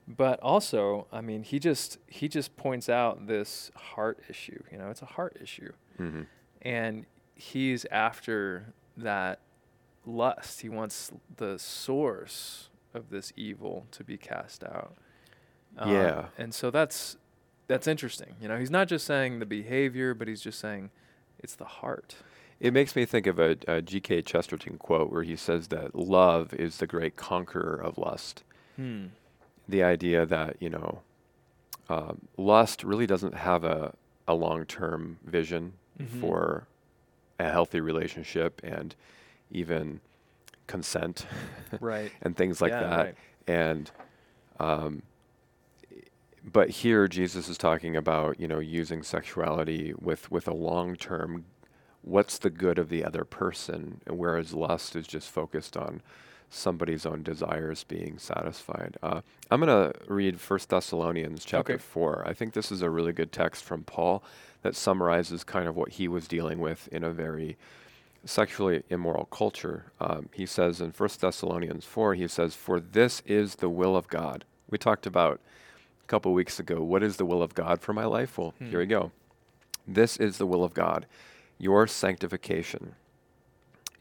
but 0.07 0.39
also, 0.41 1.07
I 1.13 1.21
mean, 1.21 1.43
he 1.43 1.59
just 1.59 1.99
he 2.07 2.29
just 2.29 2.57
points 2.57 2.89
out 2.89 3.27
this 3.27 3.71
heart 3.75 4.19
issue. 4.29 4.63
You 4.71 4.79
know, 4.79 4.89
it's 4.91 5.03
a 5.03 5.07
heart 5.07 5.37
issue, 5.41 5.73
mhm. 5.99 6.27
and 6.63 7.07
he's 7.35 7.85
after 7.91 8.73
that 8.97 9.41
lust. 10.07 10.61
He 10.61 10.69
wants 10.69 11.11
the 11.37 11.59
source 11.59 12.69
of 12.95 13.11
this 13.11 13.33
evil 13.37 13.87
to 13.93 14.05
be 14.05 14.17
cast 14.17 14.63
out. 14.65 14.95
Um, 15.79 15.91
Yeah. 15.91 16.27
and 16.39 16.55
so 16.55 16.71
that's 16.71 17.17
that's 17.67 17.87
interesting. 17.87 18.35
You 18.41 18.49
know, 18.49 18.59
he's 18.59 18.71
not 18.71 18.87
just 18.89 19.07
saying 19.07 19.39
the 19.39 19.47
behavior, 19.47 20.15
but 20.15 20.29
he's 20.29 20.43
just 20.43 20.59
saying 20.61 20.91
it's 21.39 21.55
the 21.55 21.65
heart. 21.65 22.17
It 22.63 22.73
makes 22.73 22.95
me 22.95 23.05
think 23.05 23.27
of 23.27 23.41
a, 23.41 23.57
a 23.67 23.83
G.K. 23.83 24.23
Chesterton 24.23 24.79
quote 24.79 25.11
where 25.11 25.25
he 25.25 25.35
says 25.35 25.67
that 25.69 25.97
love 25.97 26.55
is 26.55 26.77
the 26.77 26.87
great 26.87 27.17
conqueror 27.17 27.75
of 27.75 27.99
lust. 27.99 28.45
Hmm. 28.77 29.07
The 29.69 29.83
idea 29.83 30.25
that, 30.27 30.57
you 30.61 30.71
know, 30.71 31.01
um, 31.89 32.21
lust 32.37 32.85
really 32.85 33.07
doesn't 33.07 33.35
have 33.35 33.65
a, 33.65 33.95
a 34.29 34.35
long 34.35 34.65
term 34.65 35.19
vision 35.27 35.73
Mhm. 36.01 36.21
for 36.21 36.67
a 37.41 37.51
healthy 37.51 37.81
relationship 37.81 38.61
and 38.65 38.95
even 39.51 40.01
consent 40.69 41.27
Right. 41.81 42.13
and 42.23 42.37
things 42.37 42.63
like 42.63 42.71
Yeah, 42.71 42.81
that. 42.89 43.05
right. 43.05 43.15
And, 43.49 43.91
um, 44.61 45.03
but 46.45 46.71
here 46.71 47.09
Jesus 47.09 47.49
is 47.49 47.59
talking 47.59 47.97
about, 47.97 48.39
you 48.41 48.47
know, 48.49 48.59
using 48.61 49.03
sexuality 49.03 49.93
with, 50.01 50.31
with 50.31 50.47
a 50.49 50.55
long 50.55 50.95
term, 50.97 51.45
what's 52.03 52.39
the 52.39 52.51
good 52.51 52.79
of 52.79 52.89
the 52.89 53.05
other 53.05 53.25
person, 53.25 54.01
whereas 54.09 54.53
lust 54.53 54.97
is 54.97 55.07
just 55.07 55.31
focused 55.31 55.77
on 55.77 56.03
somebody's 56.51 57.07
own 57.07 57.23
desires 57.23 57.85
being 57.85 58.19
satisfied. 58.19 58.97
Uh, 59.03 59.23
I'm 59.51 59.61
going 59.61 59.93
to 59.93 59.99
read 60.07 60.39
1 60.39 60.61
Thessalonians 60.69 61.45
chapter 61.45 61.75
Okay. 61.75 61.83
4. 61.83 62.25
I 62.27 62.35
think 62.35 62.53
this 62.53 62.71
is 62.71 62.83
a 62.83 62.91
really 62.91 63.13
good 63.13 63.33
text 63.33 63.65
from 63.65 63.85
Paul 63.85 64.23
that 64.63 64.77
summarizes 64.77 65.45
kind 65.45 65.67
of 65.67 65.77
what 65.77 65.91
he 65.93 66.09
was 66.09 66.29
dealing 66.29 66.59
with 66.61 66.89
in 66.93 67.05
a 67.05 67.11
very 67.11 67.57
sexually 68.25 68.83
immoral 68.91 69.25
culture. 69.27 69.87
Um, 70.01 70.29
he 70.33 70.45
says 70.47 70.81
in 70.81 70.91
1 70.91 71.09
Thessalonians 71.21 71.85
4, 71.85 72.15
he 72.15 72.29
says, 72.29 72.55
For 72.55 72.79
this 72.81 73.23
is 73.27 73.57
the 73.57 73.69
will 73.71 73.97
of 73.97 74.09
God. 74.09 74.45
We 74.71 74.77
talked 74.79 75.07
about 75.07 75.41
a 76.05 76.07
couple 76.07 76.33
weeks 76.35 76.61
ago, 76.61 76.83
what 76.83 77.03
is 77.03 77.17
the 77.17 77.25
will 77.25 77.43
of 77.43 77.55
God 77.55 77.81
for 77.81 77.93
my 77.93 78.05
life? 78.05 78.37
Well, 78.39 78.55
Hmm. 78.59 78.69
here 78.71 78.79
we 78.81 78.87
go. 78.87 79.11
This 79.89 80.17
is 80.19 80.39
the 80.39 80.47
will 80.47 80.63
of 80.63 80.75
God, 80.75 81.07
your 81.63 81.87
sanctification, 81.87 82.97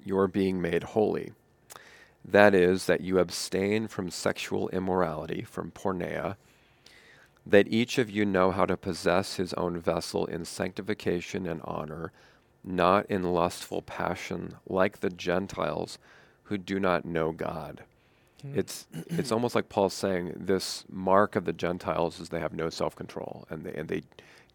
your 0.03 0.27
being 0.27 0.59
made 0.59 0.81
holy, 0.81 1.31
That 2.25 2.55
is, 2.55 2.87
that 2.87 3.01
you 3.01 3.19
abstain 3.19 3.87
from 3.87 4.09
sexual 4.09 4.67
immorality, 4.69 5.43
from 5.43 5.71
porneia, 5.71 6.37
that 7.45 7.67
each 7.67 7.99
of 7.99 8.09
you 8.09 8.25
know 8.25 8.49
how 8.49 8.65
to 8.65 8.75
possess 8.75 9.35
his 9.35 9.53
own 9.53 9.79
vessel 9.79 10.25
in 10.25 10.43
sanctification 10.43 11.45
and 11.45 11.61
honor, 11.63 12.11
not 12.63 13.05
in 13.11 13.23
lustful 13.23 13.83
passion, 13.83 14.55
like 14.67 14.99
the 14.99 15.09
Gentiles 15.11 15.99
who 16.45 16.57
do 16.57 16.79
not 16.79 17.05
know 17.05 17.31
God. 17.31 17.83
Hmm. 18.41 18.57
It's 18.57 18.87
it's 18.91 19.31
almost 19.35 19.53
like 19.53 19.69
Paul's 19.69 19.93
saying 19.93 20.33
this 20.35 20.83
mark 20.89 21.35
of 21.35 21.45
the 21.45 21.53
Gentiles 21.53 22.19
is 22.19 22.29
they 22.29 22.39
have 22.39 22.53
no 22.53 22.69
self 22.71 22.95
control 22.95 23.45
and 23.51 23.63
they 23.63 23.73
and 23.73 23.87
they 23.87 24.01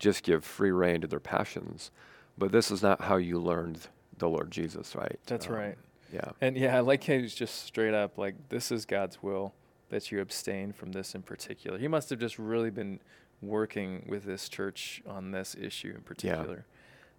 just 0.01 0.25
give 0.25 0.45
free 0.45 0.73
rein 0.73 1.01
to 1.03 1.07
their 1.07 1.21
passions. 1.21 1.93
But 2.39 2.53
this 2.53 2.71
is 2.71 2.83
not 2.83 3.01
how 3.03 3.17
you 3.17 3.39
learned 3.39 3.89
the 4.19 4.29
Lord 4.29 4.51
Jesus, 4.51 4.95
right? 4.95 5.19
That's 5.27 5.47
Um, 5.47 5.55
right. 5.55 5.79
Yeah. 6.13 6.31
And 6.41 6.57
yeah, 6.57 6.77
I 6.77 6.81
like 6.81 7.05
how 7.05 7.15
he's 7.15 7.35
just 7.35 7.65
straight 7.65 7.95
up 7.95 8.17
like, 8.19 8.35
this 8.49 8.71
is 8.71 8.85
God's 8.87 9.23
will 9.23 9.55
that 9.89 10.11
you 10.11 10.21
abstain 10.21 10.73
from 10.73 10.93
this 10.93 11.15
in 11.15 11.23
particular. 11.23 11.79
He 11.79 11.89
must 11.89 12.11
have 12.11 12.19
just 12.19 12.39
really 12.39 12.71
been 12.71 13.01
working 13.43 14.05
with 14.09 14.25
this 14.25 14.49
church 14.49 15.03
on 15.07 15.31
this 15.33 15.55
issue 15.61 15.93
in 15.95 16.03
particular. 16.03 16.65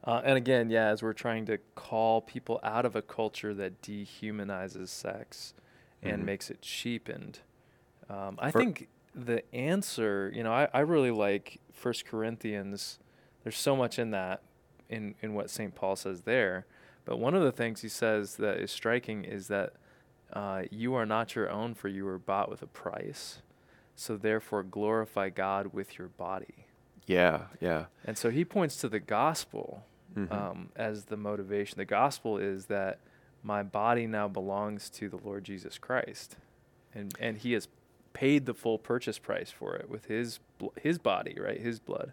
Uh, 0.03 0.21
and 0.23 0.37
again, 0.37 0.69
yeah, 0.69 0.87
as 0.87 1.01
we're 1.03 1.13
trying 1.13 1.45
to 1.45 1.57
call 1.75 2.21
people 2.21 2.59
out 2.63 2.85
of 2.85 2.95
a 2.95 3.01
culture 3.01 3.53
that 3.53 3.81
dehumanizes 3.81 4.87
sex 4.89 5.53
and 6.01 6.21
Mhm. 6.21 6.25
makes 6.25 6.49
it 6.49 6.61
cheapened, 6.61 7.39
um, 8.09 8.37
I 8.39 8.51
For- 8.51 8.59
think 8.59 8.87
the 9.13 9.43
answer, 9.53 10.31
you 10.33 10.43
know, 10.43 10.53
I, 10.53 10.67
I 10.73 10.79
really 10.81 11.11
like 11.11 11.59
First 11.73 12.05
Corinthians. 12.05 12.99
There's 13.43 13.57
so 13.57 13.75
much 13.75 13.97
in 13.99 14.11
that, 14.11 14.41
in 14.89 15.15
in 15.21 15.33
what 15.33 15.49
St. 15.49 15.73
Paul 15.75 15.95
says 15.95 16.21
there. 16.21 16.65
But 17.05 17.19
one 17.19 17.33
of 17.35 17.43
the 17.43 17.51
things 17.51 17.81
he 17.81 17.89
says 17.89 18.35
that 18.37 18.57
is 18.57 18.71
striking 18.71 19.23
is 19.23 19.47
that 19.47 19.73
uh, 20.33 20.63
you 20.71 20.93
are 20.95 21.05
not 21.05 21.35
your 21.35 21.49
own, 21.49 21.73
for 21.73 21.87
you 21.87 22.03
were 22.03 22.17
bought 22.19 22.49
with 22.49 22.61
a 22.61 22.67
price. 22.67 23.41
So 23.95 24.17
therefore, 24.17 24.61
glorify 24.63 25.29
God 25.29 25.73
with 25.73 25.97
your 25.97 26.09
body. 26.09 26.65
Yeah, 27.05 27.43
yeah. 27.61 27.85
And 28.03 28.17
so 28.17 28.29
he 28.29 28.43
points 28.43 28.75
to 28.77 28.89
the 28.89 28.99
gospel 28.99 29.85
Mhm. 30.15 30.31
um, 30.31 30.69
as 30.75 31.05
the 31.05 31.15
motivation. 31.17 31.77
The 31.77 31.85
gospel 31.85 32.37
is 32.37 32.65
that 32.65 32.99
my 33.43 33.63
body 33.63 34.05
now 34.07 34.27
belongs 34.27 34.89
to 34.91 35.07
the 35.09 35.17
Lord 35.17 35.43
Jesus 35.45 35.77
Christ, 35.77 36.35
and 36.93 37.13
and 37.19 37.37
He 37.37 37.53
has 37.53 37.67
paid 38.13 38.45
the 38.45 38.53
full 38.53 38.77
purchase 38.79 39.19
price 39.19 39.51
for 39.51 39.75
it 39.75 39.89
with 39.89 40.05
His 40.05 40.39
bl- 40.57 40.67
His 40.81 40.97
body, 40.97 41.37
right, 41.39 41.59
His 41.59 41.79
blood, 41.79 42.11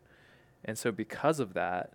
and 0.64 0.76
so 0.78 0.92
because 0.92 1.40
of 1.40 1.54
that, 1.54 1.92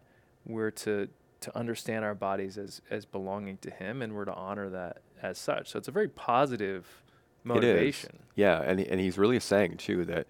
we're 0.49 0.71
to 0.71 1.07
to 1.41 1.57
understand 1.57 2.03
our 2.03 2.15
bodies 2.15 2.57
as 2.57 2.81
as 2.89 3.05
belonging 3.05 3.57
to 3.59 3.71
Him, 3.71 4.01
and 4.01 4.13
we're 4.13 4.25
to 4.25 4.33
honor 4.33 4.69
that 4.69 4.97
as 5.21 5.37
such. 5.37 5.69
So 5.69 5.79
it's 5.79 5.87
a 5.87 5.91
very 5.91 6.09
positive 6.09 7.03
motivation. 7.43 8.19
Yeah, 8.35 8.61
and 8.61 8.79
and 8.79 8.99
he's 8.99 9.17
really 9.17 9.39
saying 9.39 9.77
too 9.77 10.03
that 10.05 10.27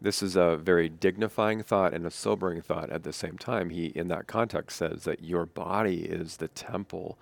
this 0.00 0.22
is 0.22 0.34
a 0.36 0.56
very 0.56 0.88
dignifying 0.88 1.62
thought 1.62 1.94
and 1.94 2.04
a 2.06 2.10
sobering 2.10 2.60
thought 2.60 2.90
at 2.90 3.02
the 3.04 3.12
same 3.12 3.38
time. 3.38 3.70
He 3.70 3.86
in 3.86 4.08
that 4.08 4.26
context 4.26 4.76
says 4.78 5.04
that 5.04 5.22
your 5.22 5.46
body 5.46 6.02
is 6.04 6.36
the 6.38 6.48
temple, 6.48 7.18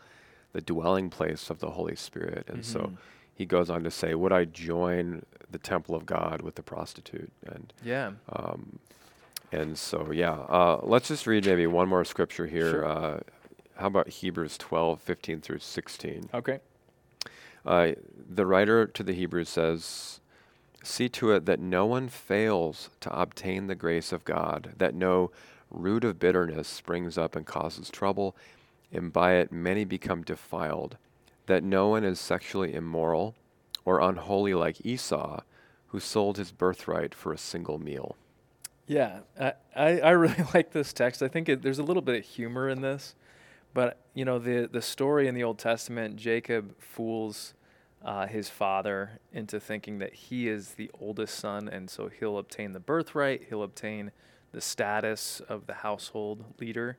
the 0.53 0.61
dwelling 0.63 1.11
place 1.11 1.51
of 1.51 1.61
the 1.61 1.71
Holy 1.73 1.97
Spirit. 1.97 2.45
And 2.49 2.65
so 2.65 2.81
Mhm. 2.81 2.97
he 3.35 3.47
goes 3.47 3.69
on 3.71 3.83
to 3.85 3.91
say, 3.91 4.15
"Would 4.15 4.33
I 4.33 4.45
join 4.47 5.25
the 5.51 5.59
temple 5.59 5.95
of 5.95 6.07
God 6.07 6.43
with 6.43 6.55
the 6.55 6.63
prostitute?" 6.63 7.33
And 7.47 7.73
Yeah. 7.83 8.13
um, 8.31 8.79
and 9.53 9.77
so 9.77 10.11
yeah, 10.13 10.33
uh, 10.33 10.81
let's 10.83 11.09
just 11.09 11.27
read 11.27 11.47
maybe 11.47 11.67
one 11.67 11.89
more 11.89 12.05
scripture 12.05 12.47
here. 12.47 12.71
Sure. 12.71 12.87
Uh, 12.87 13.21
how 13.77 13.87
about 13.87 14.09
Hebrews 14.09 14.59
12, 14.59 15.01
15 15.01 15.41
through 15.41 15.61
16? 15.61 16.31
Okay. 16.35 16.61
Uh, 17.65 17.93
the 18.29 18.47
writer 18.47 18.87
to 18.87 19.03
the 19.03 19.15
Hebrews 19.15 19.49
says, 19.49 20.21
See 20.83 21.09
to 21.11 21.33
it 21.33 21.47
that 21.47 21.61
no 21.61 21.87
one 21.87 22.09
fails 22.09 22.91
to 23.01 23.19
obtain 23.19 23.67
the 23.67 23.75
grace 23.75 24.13
of 24.13 24.25
God, 24.25 24.75
that 24.79 24.95
no 24.95 25.31
root 25.71 26.05
of 26.05 26.19
bitterness 26.19 26.69
springs 26.69 27.19
up 27.19 27.37
and 27.37 27.47
causes 27.47 27.91
trouble, 27.91 28.35
and 28.93 29.13
by 29.13 29.35
it 29.35 29.53
many 29.53 29.85
become 29.85 30.23
defiled, 30.23 30.97
that 31.47 31.63
no 31.63 31.89
one 31.89 32.05
is 32.05 32.19
sexually 32.19 32.75
immoral 32.75 33.35
or 33.85 34.01
unholy 34.01 34.55
like 34.55 34.85
Esau, 34.85 35.41
who 35.89 36.01
sold 36.01 36.37
his 36.37 36.53
birthright 36.53 37.15
for 37.15 37.33
a 37.33 37.39
single 37.39 37.79
meal. 37.79 38.17
Yeah, 38.91 39.21
I, 39.39 39.53
I, 39.77 40.11
really 40.11 40.45
like 40.53 40.73
this 40.73 40.93
text. 40.93 41.23
I 41.23 41.29
think 41.29 41.49
it, 41.49 41.63
there's 41.63 41.79
a 41.79 41.85
little 41.85 42.03
bit 42.03 42.17
of 42.19 42.25
humor 42.25 42.69
in 42.69 42.81
this, 42.81 43.15
but 43.73 43.99
you 44.15 44.25
know 44.25 44.41
the 44.41 44.69
the 44.71 44.83
story 44.83 45.29
in 45.29 45.37
the 45.37 45.45
Old 45.45 45.61
Testament, 45.61 46.17
Jacob 46.17 46.75
fools 46.81 47.55
uh, 48.05 48.27
his 48.27 48.49
father 48.49 49.21
into 49.33 49.61
thinking 49.61 50.01
that 50.01 50.13
he 50.13 50.49
is 50.49 50.71
the 50.71 50.91
oldest 51.01 51.37
son, 51.37 51.69
and 51.69 51.89
so 51.89 52.09
he'll 52.09 52.37
obtain 52.37 52.73
the 52.73 52.81
birthright, 52.81 53.45
he'll 53.49 53.63
obtain 53.63 54.11
the 54.51 54.61
status 54.61 55.41
of 55.49 55.69
the 55.69 55.75
household 55.75 56.43
leader, 56.59 56.99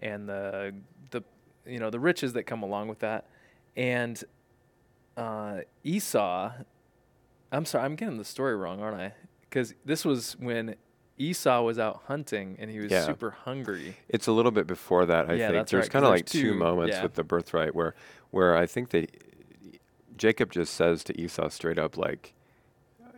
and 0.00 0.26
the 0.26 0.72
the 1.10 1.20
you 1.66 1.78
know 1.78 1.90
the 1.90 2.00
riches 2.00 2.32
that 2.32 2.44
come 2.44 2.62
along 2.62 2.88
with 2.88 3.00
that, 3.00 3.26
and 3.76 4.24
uh, 5.18 5.58
Esau. 5.84 6.52
I'm 7.52 7.66
sorry, 7.66 7.84
I'm 7.84 7.94
getting 7.94 8.16
the 8.16 8.24
story 8.24 8.56
wrong, 8.56 8.80
aren't 8.80 8.98
I? 8.98 9.12
Because 9.42 9.74
this 9.84 10.02
was 10.02 10.34
when 10.40 10.76
Esau 11.18 11.62
was 11.62 11.78
out 11.78 12.02
hunting 12.06 12.56
and 12.58 12.70
he 12.70 12.78
was 12.78 12.90
Yeah. 12.90 13.04
super 13.06 13.30
hungry. 13.30 13.96
It's 14.08 14.26
a 14.26 14.32
little 14.32 14.50
bit 14.52 14.66
before 14.66 15.06
that, 15.06 15.30
I 15.30 15.34
Yeah, 15.34 15.46
think. 15.48 15.52
that's 15.60 15.70
There's 15.72 15.84
right, 15.84 15.90
kind 15.90 16.04
of 16.04 16.10
like 16.10 16.26
two 16.26 16.42
two- 16.52 16.54
moments 16.54 16.96
yeah. 16.96 17.02
with 17.02 17.14
the 17.14 17.24
birthright 17.24 17.74
where, 17.74 17.94
where 18.30 18.56
I 18.56 18.66
think 18.66 18.90
that 18.90 19.10
Jacob 20.16 20.52
just 20.52 20.74
says 20.74 21.04
to 21.04 21.20
Esau 21.20 21.48
straight 21.48 21.78
up, 21.78 21.96
like, 21.96 22.34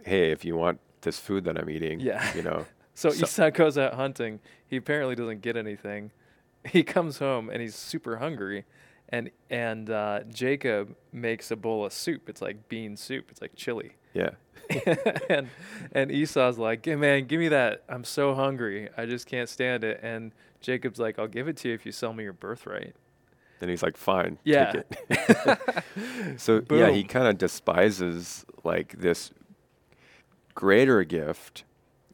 "Hey, 0.04 0.30
if 0.30 0.44
you 0.44 0.56
want 0.56 0.80
this 1.02 1.18
food 1.18 1.44
that 1.44 1.56
I'm 1.58 1.70
eating, 1.70 2.00
Yeah. 2.00 2.34
you 2.34 2.42
know, 2.42 2.66
So, 2.94 3.10
So- 3.10 3.24
Esau 3.26 3.50
goes 3.50 3.78
out 3.78 3.94
hunting. 3.94 4.40
He 4.66 4.76
apparently 4.76 5.14
doesn't 5.14 5.40
get 5.40 5.56
anything. 5.56 6.10
He 6.64 6.82
comes 6.82 7.18
home 7.20 7.48
and 7.50 7.62
he's 7.62 7.76
super 7.76 8.16
hungry, 8.16 8.64
and 9.08 9.30
and 9.48 9.88
uh, 9.88 10.24
Jacob 10.28 10.96
makes 11.12 11.52
a 11.52 11.56
bowl 11.56 11.84
of 11.84 11.92
soup. 11.92 12.28
It's 12.28 12.42
like 12.42 12.68
bean 12.68 12.96
soup. 12.96 13.26
It's 13.30 13.40
like 13.40 13.54
chili. 13.54 13.92
yeah, 14.12 14.30
and 15.30 15.48
and 15.92 16.10
Esau's 16.10 16.58
like, 16.58 16.84
"Hey 16.84 16.96
man, 16.96 17.26
give 17.26 17.40
me 17.40 17.48
that. 17.48 17.82
I'm 17.88 18.04
so 18.04 18.34
hungry. 18.34 18.88
I 18.96 19.06
just 19.06 19.26
can't 19.26 19.48
stand 19.48 19.84
it." 19.84 20.00
And 20.02 20.32
Jacob's 20.60 20.98
like, 20.98 21.18
"I'll 21.18 21.26
give 21.28 21.48
it 21.48 21.56
to 21.58 21.68
you 21.68 21.74
if 21.74 21.86
you 21.86 21.92
sell 21.92 22.12
me 22.12 22.24
your 22.24 22.32
birthright." 22.32 22.94
and 23.60 23.70
he's 23.70 23.82
like, 23.82 23.96
fine, 23.96 24.38
Yeah. 24.44 24.70
take 24.72 24.84
it. 25.10 25.82
so 26.40 26.62
yeah, 26.70 26.90
he 26.90 27.04
kind 27.04 27.26
of 27.26 27.38
despises 27.38 28.46
like 28.64 28.98
this 28.98 29.32
greater 30.54 31.04
gift 31.04 31.64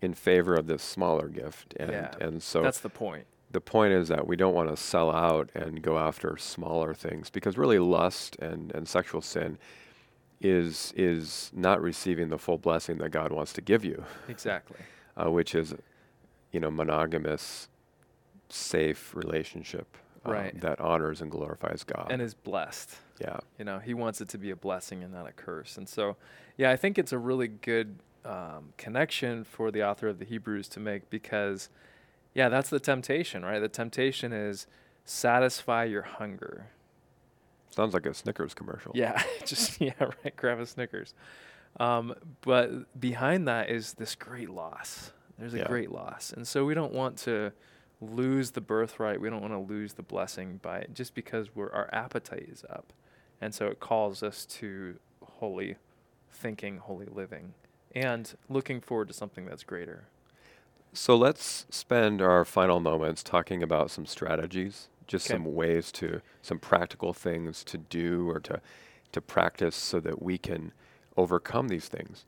in 0.00 0.14
favor 0.14 0.54
of 0.54 0.66
this 0.66 0.82
smaller 0.82 1.28
gift, 1.28 1.74
and 1.78 1.90
Yeah, 1.92 2.14
and 2.20 2.42
so 2.42 2.62
That's 2.62 2.80
the 2.80 2.88
point. 2.90 3.26
the 3.50 3.60
point 3.60 3.92
is 3.92 4.08
that 4.08 4.26
we 4.26 4.36
don't 4.36 4.54
want 4.54 4.68
to 4.70 4.76
sell 4.76 5.10
out 5.10 5.50
and 5.54 5.82
go 5.82 5.98
after 5.98 6.36
smaller 6.36 6.94
things 6.94 7.30
because 7.30 7.56
really 7.56 7.78
lust 7.78 8.36
and, 8.36 8.72
and 8.72 8.88
sexual 8.88 9.20
sin 9.20 9.58
is 10.44 10.92
is 10.96 11.50
not 11.54 11.80
receiving 11.80 12.28
the 12.28 12.38
full 12.38 12.58
blessing 12.58 12.98
that 12.98 13.08
God 13.10 13.32
wants 13.32 13.52
to 13.54 13.60
give 13.62 13.84
you, 13.84 14.04
Exactly. 14.28 14.76
uh, 15.16 15.30
which 15.30 15.54
is 15.54 15.74
you 16.52 16.60
know 16.60 16.70
monogamous, 16.70 17.68
safe 18.48 19.14
relationship 19.14 19.96
um, 20.24 20.32
Right. 20.32 20.60
that 20.60 20.80
honors 20.80 21.20
and 21.20 21.30
glorifies 21.30 21.82
God. 21.84 22.08
And 22.10 22.20
is 22.22 22.34
blessed. 22.34 22.90
yeah, 23.20 23.38
You 23.58 23.64
know, 23.64 23.78
he 23.78 23.94
wants 23.94 24.20
it 24.20 24.28
to 24.30 24.38
be 24.38 24.50
a 24.50 24.56
blessing 24.56 25.02
and 25.02 25.12
not 25.12 25.26
a 25.28 25.32
curse. 25.32 25.76
And 25.76 25.88
so, 25.88 26.16
yeah, 26.56 26.70
I 26.70 26.76
think 26.76 26.98
it's 26.98 27.12
a 27.12 27.18
really 27.18 27.48
good 27.48 27.96
um, 28.24 28.72
connection 28.78 29.44
for 29.44 29.70
the 29.70 29.82
author 29.82 30.08
of 30.08 30.18
the 30.18 30.24
Hebrews 30.24 30.68
to 30.68 30.80
make 30.80 31.10
because, 31.10 31.68
yeah, 32.34 32.48
that's 32.48 32.70
the 32.70 32.80
temptation, 32.80 33.44
right? 33.44 33.58
The 33.60 33.68
temptation 33.68 34.32
is 34.32 34.66
satisfy 35.04 35.84
your 35.84 36.02
hunger. 36.02 36.68
Sounds 37.74 37.94
like 37.94 38.06
a 38.06 38.14
Snickers 38.14 38.54
commercial. 38.54 38.92
Yeah, 38.94 39.22
just, 39.44 39.80
yeah, 39.80 39.92
right. 39.98 40.34
Grab 40.36 40.58
a 40.60 40.66
Snickers. 40.66 41.14
Um, 41.80 42.14
but 42.42 42.98
behind 43.00 43.48
that 43.48 43.68
is 43.70 43.94
this 43.94 44.14
great 44.14 44.50
loss. 44.50 45.12
There's 45.38 45.54
a 45.54 45.58
Yeah. 45.58 45.66
great 45.68 45.90
loss. 45.90 46.32
And 46.32 46.46
so 46.46 46.64
we 46.64 46.74
don't 46.74 46.92
want 46.92 47.18
to 47.18 47.52
lose 48.00 48.52
the 48.52 48.60
birthright. 48.60 49.20
We 49.20 49.28
don't 49.30 49.40
want 49.40 49.52
to 49.54 49.58
lose 49.58 49.94
the 49.94 50.02
blessing 50.02 50.60
by 50.62 50.86
just 50.92 51.14
because 51.14 51.54
we're, 51.54 51.70
our 51.72 51.88
appetite 51.92 52.48
is 52.50 52.64
up. 52.70 52.92
And 53.40 53.52
so 53.54 53.66
it 53.66 53.80
calls 53.80 54.22
us 54.22 54.46
to 54.46 54.96
holy 55.38 55.76
thinking, 56.30 56.78
holy 56.78 57.06
living, 57.06 57.54
and 57.94 58.32
looking 58.48 58.80
forward 58.80 59.08
to 59.08 59.14
something 59.14 59.44
that's 59.46 59.64
greater. 59.64 60.04
So 60.92 61.16
let's 61.16 61.66
spend 61.70 62.22
our 62.22 62.44
final 62.44 62.78
moments 62.78 63.24
talking 63.24 63.62
about 63.62 63.90
some 63.90 64.06
strategies, 64.06 64.88
just 65.06 65.26
'Kay. 65.28 65.34
some 65.34 65.54
ways 65.54 65.92
to, 65.92 66.20
some 66.42 66.58
practical 66.58 67.12
things 67.12 67.64
to 67.64 67.78
do 67.78 68.28
or 68.30 68.40
to, 68.40 68.60
to 69.12 69.20
practice 69.20 69.76
so 69.76 70.00
that 70.00 70.22
we 70.22 70.38
can 70.38 70.72
overcome 71.16 71.68
these 71.68 71.88
things. 71.88 72.24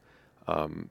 Um, 0.46 0.90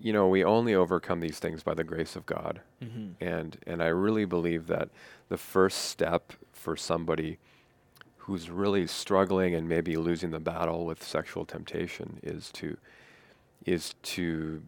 you 0.00 0.12
know, 0.12 0.28
we 0.28 0.44
only 0.44 0.74
overcome 0.74 1.20
these 1.20 1.38
things 1.40 1.62
by 1.62 1.74
the 1.74 1.84
grace 1.84 2.14
of 2.16 2.24
God. 2.24 2.60
Mm-hmm. 2.82 3.22
And, 3.22 3.58
and 3.66 3.82
I 3.82 3.88
really 3.88 4.24
believe 4.24 4.66
that 4.68 4.88
the 5.28 5.36
first 5.36 5.78
step 5.86 6.32
for 6.52 6.76
somebody 6.76 7.38
who's 8.18 8.48
really 8.50 8.86
struggling 8.86 9.54
and 9.54 9.68
maybe 9.68 9.96
losing 9.96 10.30
the 10.30 10.38
battle 10.38 10.84
with 10.86 11.02
sexual 11.02 11.44
temptation 11.44 12.20
is 12.22 12.50
to 12.52 12.76
is 13.66 13.94
to 14.02 14.62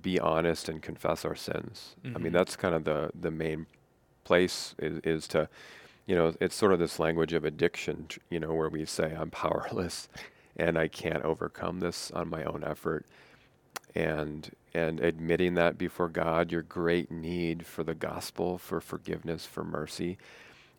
be 0.00 0.20
honest 0.20 0.68
and 0.68 0.80
confess 0.82 1.24
our 1.24 1.34
sins. 1.34 1.96
I 2.04 2.18
mean, 2.18 2.30
Mhm. 2.30 2.32
that's 2.32 2.56
kind 2.56 2.74
of 2.74 2.84
the 2.84 3.10
the 3.18 3.30
main 3.30 3.66
place 4.24 4.74
is, 4.78 4.98
is 5.04 5.26
to, 5.28 5.48
you 6.06 6.14
know, 6.14 6.34
it's 6.40 6.54
sort 6.54 6.72
of 6.72 6.78
this 6.78 6.98
language 6.98 7.32
of 7.32 7.44
addiction, 7.44 8.06
you 8.30 8.40
know, 8.40 8.54
where 8.54 8.68
we 8.68 8.84
say 8.84 9.14
I'm 9.14 9.30
powerless 9.30 10.08
and 10.56 10.78
I 10.78 10.88
can't 10.88 11.24
overcome 11.24 11.80
this 11.80 12.10
on 12.12 12.28
my 12.28 12.44
own 12.44 12.64
effort. 12.64 13.06
And 13.94 14.50
and 14.76 15.00
admitting 15.00 15.54
that 15.54 15.78
before 15.78 16.08
God, 16.08 16.52
your 16.52 16.60
great 16.60 17.10
need 17.10 17.64
for 17.64 17.82
the 17.82 17.94
gospel, 17.94 18.58
for 18.58 18.78
forgiveness, 18.78 19.46
for 19.46 19.64
mercy. 19.64 20.18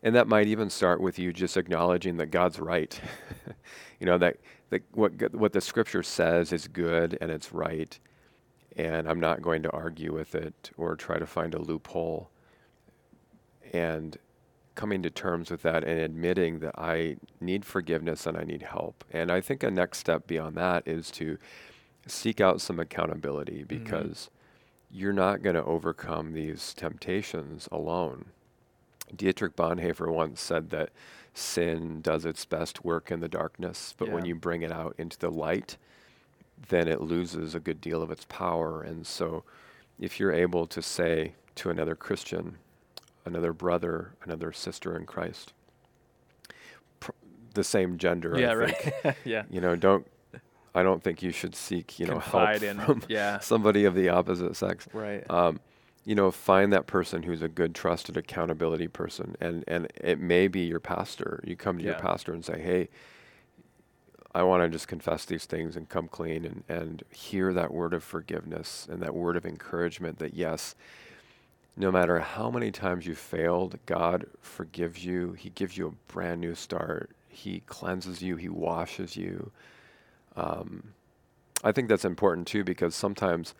And 0.04 0.14
that 0.14 0.28
might 0.28 0.46
even 0.46 0.70
start 0.70 1.00
with 1.00 1.18
you 1.18 1.32
just 1.32 1.56
acknowledging 1.56 2.16
that 2.18 2.26
God's 2.26 2.60
right. 2.60 3.00
you 4.00 4.06
know, 4.06 4.18
that, 4.18 4.36
that 4.70 4.84
what, 4.92 5.34
what 5.34 5.52
the 5.52 5.60
scripture 5.60 6.04
says 6.04 6.52
is 6.52 6.68
good 6.68 7.18
and 7.20 7.32
it's 7.32 7.52
right. 7.52 7.98
And 8.76 9.08
I'm 9.08 9.18
not 9.18 9.42
going 9.42 9.64
to 9.64 9.70
argue 9.72 10.12
with 10.12 10.36
it 10.36 10.70
or 10.76 10.94
try 10.94 11.18
to 11.18 11.26
find 11.26 11.52
a 11.54 11.58
loophole. 11.60 12.30
And 13.72 14.16
coming 14.78 15.02
to 15.02 15.10
terms 15.10 15.50
with 15.50 15.62
that 15.62 15.82
and 15.82 15.98
admitting 15.98 16.60
that 16.60 16.78
I 16.78 17.16
need 17.40 17.64
forgiveness 17.64 18.26
and 18.26 18.36
I 18.36 18.44
need 18.44 18.62
help. 18.62 19.04
And 19.10 19.28
I 19.28 19.40
think 19.40 19.64
a 19.64 19.72
next 19.72 19.98
step 19.98 20.28
beyond 20.28 20.56
that 20.56 20.86
is 20.86 21.10
to 21.12 21.36
seek 22.06 22.40
out 22.40 22.60
some 22.60 22.78
accountability 22.78 23.64
mm-hmm. 23.64 23.82
because 23.82 24.30
you're 24.88 25.12
not 25.12 25.42
going 25.42 25.56
to 25.56 25.64
overcome 25.64 26.32
these 26.32 26.72
temptations 26.74 27.68
alone. 27.72 28.26
Dietrich 29.14 29.56
Bonhoeffer 29.56 30.12
once 30.12 30.40
said 30.40 30.70
that 30.70 30.90
sin 31.34 32.00
does 32.00 32.24
its 32.24 32.44
best 32.44 32.84
work 32.84 33.10
in 33.10 33.18
the 33.18 33.28
darkness, 33.28 33.94
but 33.98 34.12
when 34.12 34.26
you 34.26 34.36
bring 34.36 34.62
it 34.62 34.70
out 34.70 34.94
into 34.96 35.18
the 35.18 35.30
light, 35.30 35.76
then 36.68 36.86
it 36.86 37.00
loses 37.00 37.52
a 37.52 37.60
good 37.60 37.80
deal 37.80 38.00
of 38.00 38.12
its 38.12 38.26
power. 38.28 38.80
And 38.80 39.04
so, 39.04 39.42
if 39.98 40.20
you're 40.20 40.32
able 40.32 40.68
to 40.68 40.80
say 40.80 41.34
to 41.56 41.70
another 41.70 41.96
Christian, 41.96 42.58
another 43.28 43.52
brother, 43.52 44.14
another 44.24 44.52
sister 44.52 44.96
in 44.96 45.06
Christ, 45.06 45.52
pr- 47.00 47.12
the 47.54 47.62
same 47.64 47.98
gender, 47.98 48.36
I 48.36 48.40
yeah, 48.40 48.66
think, 48.66 48.94
right. 49.04 49.16
yeah. 49.24 49.42
you 49.50 49.60
know, 49.60 49.76
don't. 49.76 50.06
I 50.74 50.82
don't 50.82 51.02
think 51.02 51.22
you 51.22 51.32
should 51.32 51.56
seek, 51.56 51.98
you 51.98 52.06
know, 52.06 52.20
Confide 52.20 52.62
help 52.62 52.78
in. 52.78 52.84
from 52.84 53.02
yeah. 53.08 53.40
somebody 53.40 53.84
of 53.84 53.94
the 53.94 54.10
opposite 54.10 54.54
sex 54.54 54.86
Right. 54.92 55.28
um, 55.30 55.58
you 56.04 56.14
know, 56.14 56.30
find 56.30 56.72
that 56.72 56.86
person 56.86 57.22
who's 57.24 57.42
a 57.42 57.48
good, 57.48 57.74
trusted 57.74 58.16
accountability 58.16 58.88
person, 58.88 59.36
and 59.40 59.64
and 59.68 59.88
it 59.96 60.18
may 60.20 60.48
be 60.48 60.60
your 60.60 60.80
pastor. 60.80 61.40
You 61.44 61.56
come 61.56 61.78
to 61.78 61.84
your 61.84 61.94
pastor 61.94 62.32
and 62.32 62.44
say, 62.44 62.60
"Hey, 62.60 62.88
I 64.34 64.42
want 64.42 64.62
to 64.62 64.68
just 64.68 64.88
confess 64.88 65.24
these 65.24 65.44
things 65.46 65.76
and 65.76 65.88
come 65.88 66.08
clean 66.08 66.44
and 66.44 66.64
and 66.68 67.02
hear 67.10 67.52
that 67.52 67.72
word 67.74 67.92
of 67.92 68.04
forgiveness 68.04 68.86
and 68.90 69.02
that 69.02 69.14
word 69.14 69.36
of 69.36 69.44
encouragement 69.44 70.18
that 70.18 70.34
yes, 70.34 70.74
no 71.78 71.92
matter 71.92 72.18
how 72.18 72.50
many 72.50 72.70
times 72.72 73.06
you 73.06 73.14
failed, 73.14 73.78
God 73.86 74.26
forgives 74.40 75.04
you. 75.04 75.32
He 75.32 75.50
gives 75.50 75.78
you 75.78 75.86
a 75.86 76.12
brand 76.12 76.40
new 76.40 76.54
start. 76.54 77.10
He 77.28 77.60
cleanses 77.66 78.20
you. 78.20 78.34
He 78.36 78.48
washes 78.48 79.16
you. 79.16 79.52
Um, 80.34 80.94
I 81.62 81.70
think 81.72 81.88
that's 81.88 82.04
important 82.04 82.48
too 82.48 82.64
because 82.64 82.94
sometimes, 82.96 83.54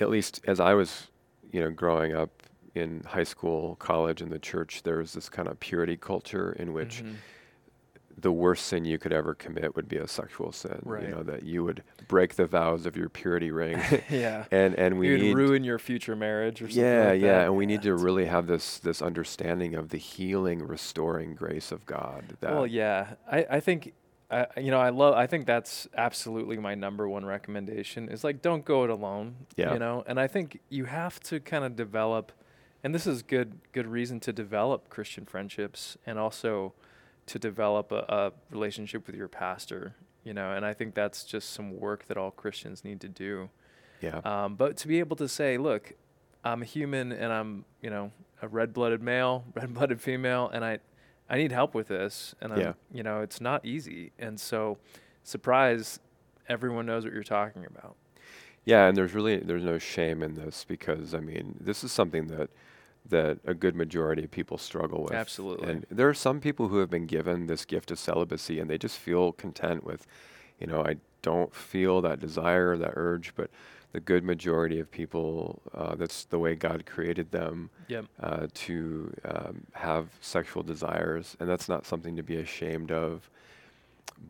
at 0.00 0.08
least 0.10 0.40
as 0.46 0.60
I 0.60 0.74
was, 0.74 1.08
you 1.50 1.60
know, 1.60 1.70
growing 1.70 2.14
up 2.14 2.30
in 2.74 3.02
high 3.04 3.24
school, 3.24 3.74
college, 3.76 4.22
and 4.22 4.30
the 4.30 4.38
church, 4.38 4.84
there 4.84 4.98
was 4.98 5.12
this 5.12 5.28
kind 5.28 5.48
of 5.48 5.58
purity 5.58 5.96
culture 5.96 6.52
in 6.52 6.72
which 6.72 7.02
Mhm. 7.02 7.14
The 8.20 8.32
worst 8.32 8.66
sin 8.66 8.84
you 8.84 8.98
could 8.98 9.12
ever 9.12 9.34
commit 9.34 9.76
would 9.76 9.88
be 9.88 9.96
a 9.96 10.08
sexual 10.08 10.52
sin. 10.52 10.80
Right. 10.82 11.04
You 11.04 11.08
know 11.08 11.22
that 11.22 11.44
you 11.44 11.64
would 11.64 11.82
break 12.08 12.34
the 12.34 12.46
vows 12.46 12.86
of 12.86 12.96
your 12.96 13.08
purity 13.08 13.50
ring, 13.50 13.80
yeah. 14.10 14.44
and 14.50 14.74
and 14.74 14.98
we 14.98 15.08
You'd 15.08 15.20
need 15.20 15.36
ruin 15.36 15.64
your 15.64 15.78
future 15.78 16.16
marriage 16.16 16.60
or 16.60 16.68
something 16.68 16.82
yeah, 16.82 17.10
like 17.10 17.20
yeah, 17.20 17.42
and 17.42 17.56
we 17.56 17.66
need 17.66 17.82
to 17.82 17.94
really 17.94 18.26
have 18.26 18.46
this 18.46 18.78
this 18.78 19.00
understanding 19.00 19.74
of 19.74 19.90
the 19.90 19.98
healing, 19.98 20.66
restoring 20.66 21.34
grace 21.34 21.72
of 21.72 21.86
God. 21.86 22.36
That 22.40 22.52
Well, 22.52 22.66
yeah, 22.66 23.14
I, 23.30 23.46
I 23.50 23.60
think, 23.60 23.92
I, 24.30 24.46
you 24.56 24.70
know, 24.70 24.80
I 24.80 24.90
love. 24.90 25.14
I 25.14 25.26
think 25.26 25.46
that's 25.46 25.86
absolutely 25.96 26.58
my 26.58 26.74
number 26.74 27.08
one 27.08 27.24
recommendation. 27.24 28.08
Is 28.08 28.24
like 28.24 28.42
don't 28.42 28.64
go 28.64 28.84
it 28.84 28.90
alone. 28.90 29.36
Yeah. 29.56 29.72
You 29.72 29.78
know, 29.78 30.04
and 30.06 30.18
I 30.18 30.26
think 30.26 30.60
you 30.68 30.86
have 30.86 31.20
to 31.20 31.40
kind 31.40 31.64
of 31.64 31.76
develop, 31.76 32.32
and 32.82 32.94
this 32.94 33.06
is 33.06 33.22
good 33.22 33.60
good 33.72 33.86
reason 33.86 34.20
to 34.20 34.32
develop 34.32 34.88
Christian 34.88 35.24
friendships 35.24 35.96
and 36.06 36.18
also 36.18 36.74
to 37.28 37.38
develop 37.38 37.92
a, 37.92 38.04
a 38.08 38.32
relationship 38.50 39.06
with 39.06 39.16
your 39.16 39.28
pastor. 39.28 39.94
You 40.24 40.34
know, 40.34 40.52
and 40.52 40.66
I 40.66 40.74
think 40.74 40.94
that's 40.94 41.24
just 41.24 41.50
some 41.52 41.78
work 41.78 42.06
that 42.08 42.18
all 42.18 42.30
Christians 42.30 42.84
need 42.84 43.00
to 43.00 43.08
do. 43.08 43.48
yeah, 44.02 44.18
Um, 44.24 44.56
but 44.56 44.76
to 44.78 44.88
be 44.88 44.98
able 44.98 45.16
to 45.16 45.28
say, 45.28 45.56
look, 45.56 45.94
I'm 46.44 46.60
a 46.62 46.64
human 46.66 47.12
and 47.12 47.32
I'm, 47.32 47.64
you 47.80 47.88
know, 47.88 48.12
a 48.42 48.48
red-blooded 48.48 49.00
male, 49.02 49.44
red-blooded 49.54 50.00
female, 50.02 50.50
and 50.52 50.64
I, 50.64 50.78
I 51.30 51.38
need 51.38 51.50
help 51.52 51.74
with 51.74 51.88
this, 51.88 52.34
and 52.42 52.52
I'm, 52.52 52.58
Yeah. 52.60 52.72
you 52.92 53.02
know, 53.02 53.22
it's 53.22 53.40
not 53.40 53.64
easy. 53.64 54.12
And 54.18 54.38
so, 54.38 54.76
surprise, 55.22 55.98
everyone 56.48 56.86
knows 56.86 57.04
what 57.04 57.12
you're 57.14 57.22
talking 57.22 57.64
about. 57.64 57.96
yeah, 58.64 58.86
and 58.86 58.96
there's 58.96 59.14
really 59.14 59.38
there's 59.38 59.64
no 59.64 59.78
shame 59.78 60.22
in 60.22 60.34
this 60.34 60.64
because 60.68 61.14
I 61.14 61.20
mean 61.20 61.56
this 61.58 61.82
is 61.84 61.90
something 61.92 62.26
that 62.28 62.50
that 63.10 63.38
a 63.44 63.54
good 63.54 63.74
majority 63.74 64.24
of 64.24 64.30
people 64.30 64.58
struggle 64.58 65.02
with. 65.02 65.12
Absolutely. 65.12 65.68
And 65.68 65.86
there 65.90 66.08
are 66.08 66.14
some 66.14 66.40
people 66.40 66.68
who 66.68 66.78
have 66.78 66.90
been 66.90 67.06
given 67.06 67.46
this 67.46 67.64
gift 67.64 67.90
of 67.90 67.98
celibacy 67.98 68.60
and 68.60 68.68
they 68.68 68.78
just 68.78 68.98
feel 68.98 69.32
content 69.32 69.84
with, 69.84 70.06
you 70.58 70.66
know, 70.66 70.82
I 70.84 70.96
don't 71.22 71.54
feel 71.54 72.00
that 72.02 72.20
desire, 72.20 72.76
that 72.76 72.92
urge, 72.96 73.34
but 73.34 73.50
the 73.92 74.00
good 74.00 74.22
majority 74.22 74.78
of 74.80 74.90
people, 74.90 75.62
uh, 75.74 75.94
that's 75.94 76.24
the 76.24 76.38
way 76.38 76.54
God 76.54 76.84
created 76.84 77.30
them. 77.30 77.70
Yep. 77.88 78.04
uh, 78.20 78.46
to 78.52 79.14
um, 79.24 79.66
have 79.72 80.08
sexual 80.20 80.62
desires, 80.62 81.36
and 81.40 81.48
that's 81.48 81.68
not 81.68 81.86
something 81.86 82.14
to 82.16 82.22
be 82.22 82.36
ashamed 82.36 82.90
of. 82.92 83.30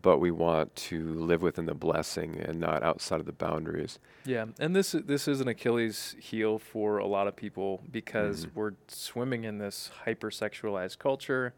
But 0.03 0.19
we 0.19 0.31
want 0.31 0.75
to 0.77 1.14
live 1.14 1.43
within 1.43 1.67
the 1.67 1.75
blessing 1.75 2.38
and 2.38 2.61
not 2.61 2.83
outside 2.83 3.21
of 3.21 3.27
the 3.27 3.33
boundaries. 3.33 3.99
Yeah, 4.25 4.47
and 4.59 4.75
this 4.77 4.93
this 4.93 5.27
is 5.27 5.41
an 5.41 5.49
Achilles 5.49 6.14
heel 6.21 6.59
for 6.59 6.99
a 6.99 7.07
lot 7.07 7.27
of 7.27 7.35
people 7.37 7.83
because 7.91 8.47
Mhm. 8.47 8.51
we're 8.55 8.73
swimming 8.88 9.45
in 9.45 9.59
this 9.59 9.91
hypersexualized 10.07 10.99
culture, 10.99 11.55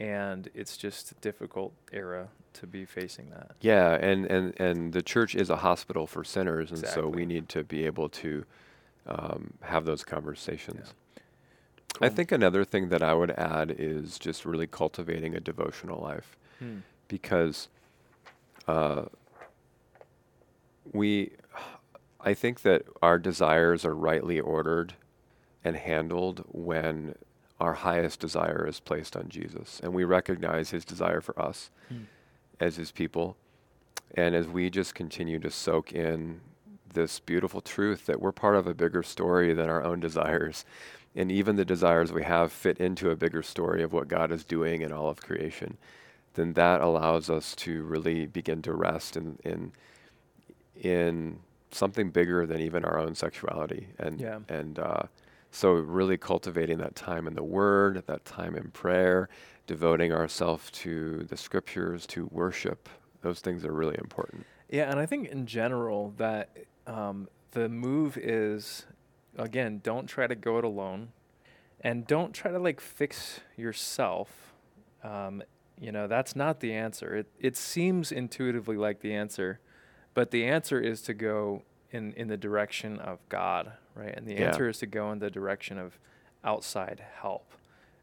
and 0.00 0.48
it's 0.54 0.76
just 0.76 1.12
a 1.12 1.14
difficult 1.16 1.72
era 1.92 2.28
to 2.54 2.66
be 2.66 2.84
facing 2.86 3.30
that. 3.30 3.52
Yeah, 3.60 3.94
and, 3.94 4.24
and, 4.26 4.58
and 4.58 4.92
the 4.94 5.02
church 5.02 5.34
is 5.34 5.50
a 5.50 5.56
hospital 5.56 6.06
for 6.06 6.24
sinners, 6.24 6.70
and 6.70 6.86
so 6.86 7.06
we 7.06 7.26
need 7.26 7.48
to 7.50 7.62
be 7.62 7.84
able 7.84 8.08
to 8.08 8.44
um, 9.06 9.52
have 9.60 9.84
those 9.84 10.02
conversations. 10.04 10.94
I 12.00 12.08
Cool. 12.08 12.16
think 12.16 12.32
another 12.32 12.64
thing 12.64 12.88
that 12.88 13.02
I 13.02 13.14
would 13.14 13.30
add 13.30 13.74
is 13.78 14.18
just 14.18 14.44
really 14.44 14.66
cultivating 14.66 15.34
a 15.34 15.40
devotional 15.40 16.00
life. 16.02 16.36
Hmm. 16.58 16.78
Because 17.08 17.68
uh, 18.68 19.04
we, 20.92 21.32
I 22.20 22.34
think 22.34 22.62
that 22.62 22.82
our 23.02 23.18
desires 23.18 23.84
are 23.84 23.94
rightly 23.94 24.40
ordered 24.40 24.94
and 25.64 25.76
handled 25.76 26.44
when 26.48 27.14
our 27.58 27.74
highest 27.74 28.20
desire 28.20 28.66
is 28.68 28.80
placed 28.80 29.16
on 29.16 29.28
Jesus, 29.28 29.80
and 29.82 29.94
we 29.94 30.04
recognize 30.04 30.70
His 30.70 30.84
desire 30.84 31.20
for 31.20 31.38
us 31.40 31.70
Hmm. 31.88 32.04
as 32.60 32.76
His 32.76 32.92
people, 32.92 33.36
and 34.14 34.34
as 34.34 34.46
we 34.46 34.70
just 34.70 34.94
continue 34.94 35.38
to 35.38 35.50
soak 35.50 35.92
in 35.92 36.40
this 36.92 37.20
beautiful 37.20 37.60
truth 37.60 38.06
that 38.06 38.20
we're 38.20 38.32
part 38.32 38.56
of 38.56 38.66
a 38.66 38.74
bigger 38.74 39.02
story 39.02 39.52
than 39.52 39.68
our 39.68 39.84
own 39.84 40.00
desires. 40.00 40.64
And 41.14 41.30
even 41.32 41.56
the 41.56 41.64
desires 41.64 42.12
we 42.12 42.22
have 42.24 42.52
fit 42.52 42.78
into 42.78 43.10
a 43.10 43.16
bigger 43.16 43.42
story 43.42 43.82
of 43.82 43.92
what 43.92 44.08
God 44.08 44.30
is 44.32 44.44
doing 44.44 44.82
in 44.82 44.92
all 44.92 45.08
of 45.08 45.20
creation 45.20 45.76
then 46.36 46.52
that 46.52 46.80
allows 46.80 47.28
us 47.28 47.54
to 47.56 47.82
really 47.82 48.26
begin 48.26 48.62
to 48.62 48.72
rest 48.72 49.16
in 49.16 49.38
in 49.44 49.72
in 50.76 51.40
something 51.70 52.10
bigger 52.10 52.46
than 52.46 52.60
even 52.60 52.84
our 52.84 52.98
own 52.98 53.14
sexuality 53.14 53.88
and 53.98 54.20
Yeah. 54.20 54.38
and 54.48 54.78
uh, 54.78 55.02
so 55.50 55.72
really 55.72 56.16
cultivating 56.18 56.78
that 56.78 56.94
time 56.94 57.26
in 57.26 57.34
the 57.34 57.42
Word, 57.42 58.04
that 58.06 58.24
time 58.24 58.54
in 58.54 58.70
prayer, 58.70 59.28
devoting 59.66 60.12
ourselves 60.12 60.70
to 60.70 61.24
the 61.24 61.36
Scriptures, 61.36 62.06
to 62.08 62.26
worship. 62.26 62.88
Those 63.22 63.40
things 63.40 63.64
are 63.64 63.72
really 63.72 63.96
important. 63.98 64.46
Yeah, 64.68 64.90
and 64.90 65.00
I 65.00 65.06
think 65.06 65.28
in 65.28 65.46
general 65.46 66.12
that 66.18 66.50
um, 66.86 67.28
the 67.52 67.68
move 67.68 68.16
is 68.18 68.86
again, 69.38 69.80
don't 69.82 70.06
try 70.06 70.26
to 70.26 70.34
go 70.34 70.58
it 70.58 70.64
alone, 70.64 71.08
and 71.80 72.06
don't 72.06 72.32
try 72.34 72.50
to 72.50 72.58
like 72.58 72.80
fix 72.80 73.40
yourself. 73.56 74.52
Um, 75.02 75.42
you 75.80 75.92
know, 75.92 76.06
that's 76.06 76.34
not 76.36 76.60
the 76.60 76.72
answer. 76.72 77.14
It 77.16 77.26
it 77.38 77.56
seems 77.56 78.10
intuitively 78.12 78.76
like 78.76 79.00
the 79.00 79.14
answer, 79.14 79.60
but 80.14 80.30
the 80.30 80.44
answer 80.46 80.80
is 80.80 81.02
to 81.02 81.14
go 81.14 81.62
in 81.90 82.12
in 82.14 82.28
the 82.28 82.36
direction 82.36 82.98
of 82.98 83.18
God, 83.28 83.72
right? 83.94 84.14
And 84.16 84.26
the 84.26 84.34
Yeah. 84.34 84.46
answer 84.48 84.68
is 84.68 84.78
to 84.78 84.86
go 84.86 85.12
in 85.12 85.18
the 85.18 85.30
direction 85.30 85.78
of 85.78 85.98
outside 86.44 87.02
help. 87.20 87.52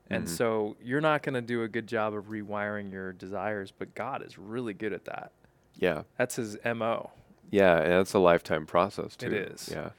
And 0.09 0.25
Mhm. 0.25 0.29
so 0.29 0.75
you're 0.81 1.01
not 1.01 1.23
going 1.23 1.33
to 1.35 1.41
do 1.41 1.63
a 1.63 1.67
good 1.67 1.87
job 1.87 2.13
of 2.13 2.25
rewiring 2.25 2.91
your 2.91 3.13
desires, 3.13 3.71
but 3.71 3.95
God 3.95 4.21
is 4.21 4.37
really 4.37 4.73
good 4.73 4.91
at 4.93 5.05
that. 5.05 5.31
Yeah. 5.75 6.03
That's 6.17 6.35
his 6.35 6.57
MO. 6.65 7.11
Yeah, 7.49 7.77
and 7.77 7.91
that's 7.91 8.13
a 8.13 8.19
lifetime 8.19 8.65
process 8.65 9.15
too. 9.15 9.27
It 9.27 9.33
is. 9.33 9.69
Yeah. 9.71 9.91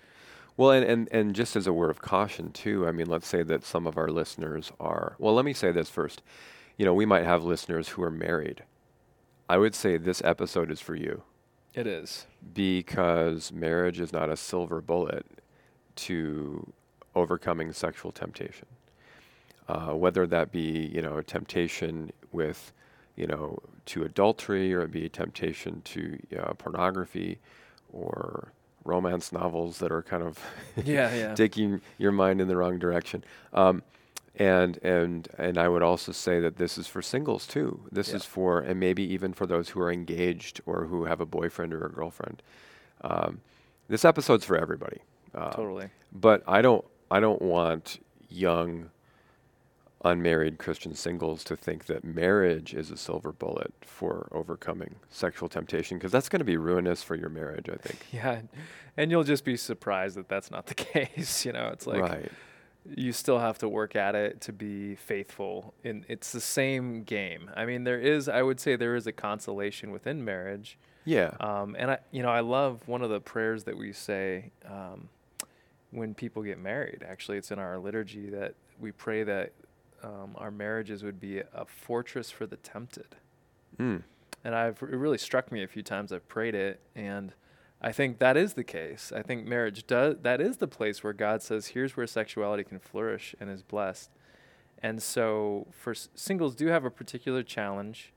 Well, 0.57 0.71
and, 0.71 0.85
and 0.85 1.09
and 1.11 1.35
just 1.35 1.57
as 1.57 1.67
a 1.67 1.73
word 1.73 1.91
of 1.91 2.01
caution 2.01 2.53
too, 2.53 2.87
I 2.87 2.93
mean, 2.93 3.07
let's 3.09 3.27
say 3.27 3.43
that 3.43 3.65
some 3.65 3.87
of 3.87 3.97
our 3.99 4.09
listeners 4.09 4.71
are. 4.79 5.17
Well, 5.19 5.35
let 5.35 5.45
me 5.45 5.53
say 5.53 5.73
this 5.73 5.91
first. 5.91 6.23
You 6.77 6.85
know, 6.85 6.95
we 6.95 7.07
might 7.07 7.25
have 7.25 7.45
listeners 7.45 7.91
who 7.91 8.03
are 8.03 8.11
married. 8.11 8.65
I 9.49 9.59
would 9.59 9.75
say 9.75 9.97
this 9.97 10.23
episode 10.25 10.71
is 10.71 10.81
for 10.81 10.95
you 10.95 11.23
It 11.75 11.87
is. 11.87 12.27
because 12.55 13.53
marriage 13.53 14.01
is 14.01 14.13
not 14.13 14.31
a 14.31 14.37
silver 14.37 14.81
bullet 14.81 15.27
to 15.97 16.73
overcoming 17.15 17.73
sexual 17.73 18.11
temptation. 18.11 18.67
Uh, 19.69 19.95
whether 19.95 20.27
that 20.27 20.51
be, 20.53 20.91
you 20.95 21.01
know, 21.01 21.17
a 21.19 21.23
temptation 21.23 22.11
with, 22.33 22.73
you 23.17 23.27
know, 23.27 23.59
to 23.87 24.03
adultery 24.03 24.75
or 24.75 24.83
it 24.83 24.91
be 24.91 25.07
a 25.07 25.09
temptation 25.09 25.81
to 25.83 26.19
uh, 26.39 26.53
pornography 26.55 27.39
or 27.93 28.53
romance 28.85 29.33
novels 29.33 29.79
that 29.79 29.91
are 29.93 30.03
kind 30.03 30.23
of 30.23 30.39
Yeah, 30.85 31.15
yeah. 31.15 31.35
taking 31.37 31.81
your 31.99 32.13
mind 32.13 32.41
in 32.41 32.49
the 32.49 32.57
wrong 32.57 32.79
direction. 32.79 33.25
Um, 33.55 33.83
and 34.37 34.79
and 34.83 35.29
and 35.39 35.59
I 35.59 35.69
would 35.69 35.83
also 35.83 36.13
say 36.13 36.41
that 36.41 36.57
this 36.57 36.77
is 36.79 36.87
for 36.87 37.03
singles 37.03 37.47
too. 37.47 37.81
This 37.93 38.09
Yeah. 38.11 38.17
is 38.17 38.25
for 38.25 38.61
and 38.61 38.81
maybe 38.81 39.03
even 39.13 39.33
for 39.33 39.47
those 39.47 39.69
who 39.71 39.81
are 39.81 39.93
engaged 39.93 40.61
or 40.67 40.87
who 40.87 41.05
have 41.05 41.21
a 41.21 41.27
boyfriend 41.27 41.73
or 41.73 41.85
a 41.87 41.91
girlfriend. 41.91 42.43
Um, 43.03 43.41
this 43.89 44.05
episode's 44.05 44.45
for 44.45 44.57
everybody. 44.57 44.99
Uh, 45.35 45.51
totally. 45.51 45.89
But 46.13 46.43
I 46.49 46.63
don't 46.63 46.85
I 47.11 47.21
don't 47.21 47.43
want 47.43 48.01
young 48.29 48.91
unmarried 50.05 50.59
Christian 50.59 50.95
singles 50.95 51.43
to 51.45 51.57
think 51.57 51.87
that 51.87 52.05
marriage 52.05 52.75
is 52.75 52.91
a 52.91 52.97
silver 52.97 53.33
bullet 53.33 53.73
for 53.81 54.29
overcoming 54.33 54.97
sexual 55.09 55.49
temptation 55.49 55.97
because 55.97 56.13
that's 56.13 56.29
going 56.29 56.41
to 56.41 56.45
be 56.45 56.59
ruinous 56.59 57.03
for 57.03 57.15
your 57.15 57.31
marriage, 57.31 57.69
I 57.73 57.77
think. 57.77 58.01
Yeah. 58.13 58.41
And 58.97 59.11
you'll 59.11 59.25
just 59.25 59.45
be 59.45 59.57
surprised 59.57 60.17
that 60.17 60.29
that's 60.29 60.51
not 60.51 60.67
the 60.67 60.75
case. 60.75 61.47
You 61.47 61.53
know, 61.53 61.69
it's 61.73 61.87
like 61.87 62.03
right. 62.03 62.31
You 62.87 63.13
still 63.13 63.39
have 63.39 63.59
to 63.59 63.69
work 63.69 63.97
at 63.97 64.15
it 64.15 64.41
to 64.43 64.53
be 64.53 64.95
faithful. 64.95 65.75
And 65.85 66.05
it's 66.09 66.33
the 66.33 66.41
same 66.41 67.03
game. 67.03 67.51
I 67.57 67.65
mean, 67.65 67.85
there 67.85 67.99
is, 67.99 68.29
I 68.29 68.43
would 68.43 68.61
say, 68.61 68.77
there 68.77 68.95
is 68.95 69.07
a 69.07 69.13
consolation 69.13 69.91
within 69.91 70.25
marriage. 70.25 70.79
Yeah. 71.05 71.33
Um, 71.41 71.77
and 71.79 71.93
I, 71.93 71.99
you 72.11 72.23
know, 72.23 72.31
I 72.31 72.41
love 72.41 72.87
one 72.87 73.03
of 73.03 73.11
the 73.11 73.21
prayers 73.21 73.65
that 73.65 73.77
we 73.77 73.93
say 73.93 74.51
um, 74.67 75.09
when 75.91 76.15
people 76.15 76.43
get 76.43 76.59
married. 76.59 77.05
Actually, 77.07 77.39
it's 77.39 77.51
in 77.51 77.59
our 77.59 77.79
liturgy 77.79 78.29
that 78.31 78.55
we 78.79 78.93
pray 78.93 79.23
that 79.23 79.53
um, 80.03 80.35
our 80.37 80.51
marriages 80.51 81.03
would 81.03 81.21
be 81.21 81.39
a 81.39 81.65
fortress 81.67 82.31
for 82.31 82.47
the 82.47 82.57
tempted. 82.57 83.17
Mm. 83.79 84.03
And 84.45 84.55
I've 84.55 84.83
it 84.83 84.97
really 84.97 85.19
struck 85.19 85.51
me 85.51 85.63
a 85.63 85.67
few 85.67 85.83
times 85.83 86.13
I've 86.13 86.29
prayed 86.29 86.55
it, 86.55 86.81
and 86.95 87.33
I 87.87 87.93
think 87.93 88.19
that 88.19 88.37
is 88.37 88.55
the 88.55 88.65
case. 88.65 89.13
I 89.15 89.21
think 89.23 89.47
marriage 89.47 89.87
does 89.87 90.17
that 90.23 90.41
is 90.41 90.57
the 90.57 90.67
place 90.67 91.05
where 91.05 91.13
God 91.13 91.43
says, 91.43 91.69
"Here's 91.69 91.97
where 91.97 92.07
sexuality 92.07 92.65
can 92.65 92.79
flourish 92.79 93.35
and 93.39 93.51
is 93.51 93.63
blessed." 93.63 94.11
And 94.83 95.03
so, 95.03 95.67
for 95.71 95.91
s- 95.93 96.09
singles, 96.15 96.55
do 96.55 96.67
have 96.69 96.85
a 96.85 96.91
particular 96.91 97.43
challenge, 97.43 98.13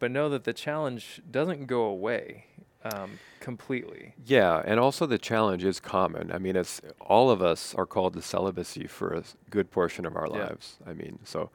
but 0.00 0.10
know 0.10 0.28
that 0.30 0.44
the 0.44 0.52
challenge 0.52 1.22
doesn't 1.30 1.66
go 1.66 1.82
away 1.84 2.46
um, 2.92 3.18
completely. 3.40 4.14
Yeah, 4.26 4.62
and 4.64 4.78
also 4.78 5.06
the 5.06 5.16
challenge 5.18 5.64
is 5.64 5.80
common. 5.80 6.30
I 6.32 6.38
mean, 6.38 6.54
it's 6.56 6.80
all 7.00 7.30
of 7.30 7.40
us 7.40 7.74
are 7.74 7.86
called 7.86 8.12
to 8.14 8.20
celibacy 8.22 8.86
for 8.86 9.14
a 9.14 9.22
good 9.48 9.70
portion 9.70 10.04
of 10.04 10.16
our 10.16 10.26
Yeah. 10.28 10.44
lives. 10.48 10.78
I 10.86 10.92
mean, 10.92 11.18
so, 11.24 11.50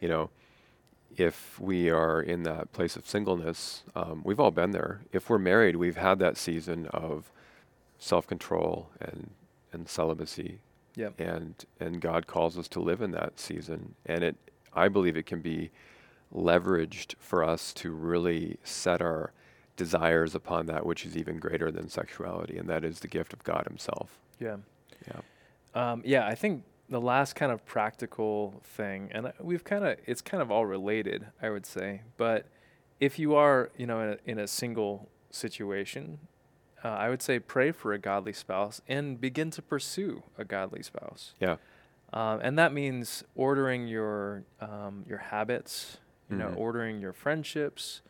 you 0.00 0.08
know, 0.08 0.30
if 1.16 1.58
we 1.60 1.90
are 1.90 2.20
in 2.20 2.42
that 2.44 2.72
place 2.72 2.96
of 2.96 3.06
singleness, 3.06 3.82
um, 3.94 4.22
we've 4.24 4.40
all 4.40 4.50
been 4.50 4.70
there. 4.72 5.00
If 5.12 5.28
we're 5.30 5.38
married, 5.38 5.76
we've 5.76 5.96
had 5.96 6.18
that 6.20 6.36
season 6.36 6.86
of 6.88 7.30
self-control 7.98 8.90
and 9.00 9.30
and 9.72 9.88
celibacy, 9.88 10.60
Yep. 10.96 11.18
and 11.20 11.54
and 11.80 12.00
God 12.00 12.26
calls 12.26 12.56
us 12.58 12.68
to 12.68 12.80
live 12.80 13.02
in 13.02 13.10
that 13.12 13.40
season. 13.40 13.94
And 14.06 14.22
it, 14.22 14.36
I 14.72 14.88
believe, 14.88 15.16
it 15.16 15.26
can 15.26 15.40
be 15.40 15.70
leveraged 16.34 17.14
for 17.18 17.42
us 17.44 17.72
to 17.74 17.90
really 17.90 18.58
set 18.64 19.00
our 19.02 19.32
desires 19.76 20.34
upon 20.34 20.66
that 20.66 20.86
which 20.86 21.04
is 21.04 21.16
even 21.16 21.38
greater 21.38 21.70
than 21.70 21.88
sexuality, 21.88 22.56
and 22.56 22.68
that 22.68 22.84
is 22.84 23.00
the 23.00 23.08
gift 23.08 23.32
of 23.32 23.42
God 23.42 23.64
Himself. 23.68 24.18
Yeah. 24.38 24.56
Yeah. 25.08 25.20
Um, 25.74 26.02
yeah, 26.04 26.26
I 26.26 26.34
think 26.36 26.62
the 26.94 27.00
last 27.00 27.34
kind 27.34 27.50
of 27.50 27.66
practical 27.66 28.60
thing, 28.62 29.08
and 29.12 29.26
uh, 29.26 29.32
we've 29.40 29.64
kind 29.64 29.84
of, 29.84 29.98
it's 30.06 30.20
kind 30.22 30.40
of 30.40 30.48
all 30.52 30.64
related, 30.64 31.26
I 31.42 31.50
would 31.50 31.66
say. 31.66 32.02
But 32.16 32.46
if 33.00 33.18
you 33.18 33.34
are, 33.34 33.70
you 33.76 33.84
know, 33.84 33.98
in 34.00 34.08
a, 34.10 34.16
in 34.30 34.38
a 34.38 34.46
single 34.46 35.08
situation, 35.30 36.18
uh, 36.84 36.88
I 36.88 37.08
would 37.10 37.20
say 37.20 37.40
pray 37.40 37.72
for 37.72 37.92
a 37.92 37.98
godly 37.98 38.32
spouse 38.32 38.80
and 38.86 39.20
begin 39.20 39.50
to 39.50 39.60
pursue 39.62 40.22
a 40.38 40.44
godly 40.44 40.84
spouse. 40.84 41.34
Yeah. 41.40 41.56
Um, 42.12 42.38
and 42.42 42.56
that 42.60 42.72
means 42.72 43.24
ordering 43.34 43.88
your 43.88 44.44
um, 44.60 45.04
your 45.08 45.18
habits, 45.18 45.98
you 46.30 46.36
know, 46.36 46.50
Mhm. 46.50 46.56
ordering 46.56 47.00
your 47.00 47.12
friendships 47.12 48.02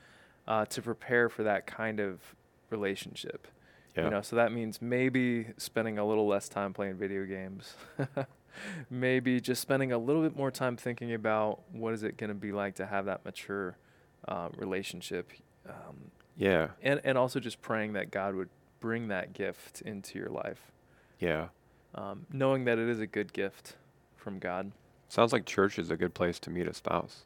uh, 0.47 0.67
to 0.67 0.83
prepare 0.83 1.31
for 1.31 1.43
that 1.45 1.67
kind 1.67 2.01
of 2.01 2.21
relationship. 2.69 3.49
Yeah. 3.97 4.05
You 4.05 4.11
know, 4.11 4.21
so 4.21 4.37
that 4.37 4.53
means 4.53 4.83
maybe 4.83 5.47
spending 5.57 5.99
a 5.99 6.05
little 6.05 6.27
less 6.27 6.51
time 6.51 6.75
playing 6.75 6.97
video 6.97 7.25
games. 7.25 7.77
maybe 8.91 9.41
just 9.41 9.61
spending 9.63 9.93
a 9.93 9.99
little 9.99 10.23
bit 10.23 10.37
more 10.37 10.51
time 10.51 10.77
thinking 10.77 11.13
about 11.15 11.61
what 11.73 11.95
is 11.95 12.03
it 12.03 12.17
going 12.17 12.29
to 12.29 12.35
be 12.35 12.53
like 12.53 12.75
to 12.77 12.87
have 12.87 13.07
that 13.07 13.25
mature 13.25 13.77
uh, 14.29 14.49
relationship, 14.57 15.31
um, 15.69 16.11
yeah. 16.37 16.69
and 16.83 17.01
and 17.05 17.19
also 17.19 17.41
just 17.41 17.61
praying 17.61 17.93
that 17.95 18.11
God 18.11 18.35
would 18.35 18.49
bring 18.81 19.09
that 19.09 19.33
gift 19.33 19.81
into 19.83 20.19
your 20.19 20.29
life, 20.29 20.73
Yeah. 21.19 21.49
um, 21.95 22.27
knowing 22.33 22.65
that 22.65 22.79
it 22.79 22.89
is 22.89 23.01
a 23.01 23.07
good 23.07 23.33
gift 23.33 23.77
from 24.17 24.39
God. 24.39 24.73
Sounds 25.09 25.33
like 25.33 25.47
church 25.47 25.79
is 25.79 25.91
a 25.91 25.97
good 25.97 26.13
place 26.15 26.39
to 26.41 26.51
meet 26.51 26.67
a 26.67 26.75
spouse. 26.75 27.23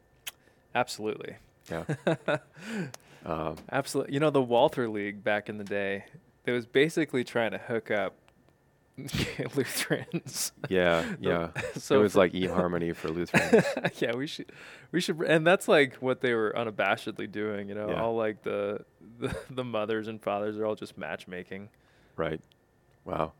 Absolutely. 0.75 1.37
Yeah. 1.71 1.85
um, 3.27 3.57
Absolutely. 3.73 4.15
You 4.15 4.21
know, 4.21 4.31
the 4.31 4.43
Walther 4.43 4.89
League 4.89 5.25
back 5.25 5.49
in 5.49 5.59
the 5.59 5.65
day, 5.65 6.05
it 6.45 6.53
was 6.53 6.67
basically 6.67 7.25
trying 7.25 7.51
to 7.53 7.59
hook 7.59 7.91
up 7.91 8.15
Lutherans. 9.55 10.53
yeah. 10.69 11.05
Yeah. 11.21 11.51
so 11.77 11.99
it 11.99 12.03
was 12.03 12.17
like 12.17 12.33
eHarmony 12.33 12.95
for 12.95 13.09
Lutherans. 13.09 13.65
yeah, 14.01 14.15
we 14.15 14.27
should, 14.27 14.51
we 14.93 15.01
should, 15.01 15.21
and 15.23 15.47
that's 15.47 15.69
like 15.69 15.95
what 15.97 16.21
they 16.21 16.35
were 16.35 16.53
unabashedly 16.57 17.31
doing. 17.31 17.69
You 17.69 17.75
know, 17.75 17.91
Yeah. 17.91 18.03
all 18.03 18.17
like 18.17 18.43
the, 18.43 18.85
the 19.19 19.37
the 19.51 19.65
mothers 19.65 20.09
and 20.09 20.21
fathers 20.23 20.57
are 20.59 20.67
all 20.67 20.75
just 20.75 20.99
matchmaking. 20.99 21.69
Right. 22.17 22.41
Wow. 23.05 23.33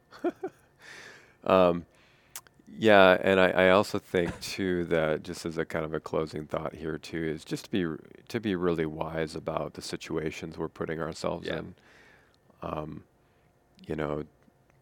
um, 1.45 1.85
yeah, 2.79 3.17
and 3.21 3.41
I, 3.41 3.49
I 3.51 3.71
also 3.71 3.99
think 3.99 4.39
too 4.41 4.85
that 4.87 5.23
just 5.23 5.47
as 5.47 5.57
a 5.59 5.65
kind 5.65 5.85
of 5.85 5.95
a 5.95 6.01
closing 6.01 6.47
thought 6.47 6.75
here 6.75 6.99
too 6.99 7.23
is 7.25 7.45
just 7.45 7.65
to 7.67 7.71
be 7.71 7.87
to 8.29 8.41
be 8.41 8.55
really 8.55 8.87
wise 8.87 9.35
about 9.35 9.75
the 9.75 9.83
situations 9.83 10.59
we're 10.59 10.69
putting 10.69 11.01
ourselves 11.01 11.47
Yeah. 11.47 11.59
in. 11.59 11.75
Um, 12.63 13.05
you 13.87 13.97
know, 13.97 14.25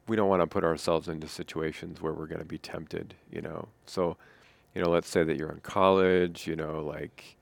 we 0.09 0.17
don't 0.17 0.29
want 0.29 0.43
to 0.43 0.47
put 0.47 0.65
ourselves 0.65 1.09
into 1.09 1.29
situations 1.29 2.01
where 2.01 2.13
we're 2.13 2.27
going 2.27 2.41
to 2.41 2.45
be 2.47 2.59
tempted. 2.59 3.15
You 3.31 3.43
know, 3.43 3.69
so 3.87 4.17
you 4.75 4.83
know, 4.83 4.91
let's 4.91 5.09
say 5.09 5.25
that 5.25 5.37
you're 5.37 5.51
in 5.51 5.61
college. 5.61 6.47
You 6.47 6.57
know, 6.57 6.81
like 6.81 7.37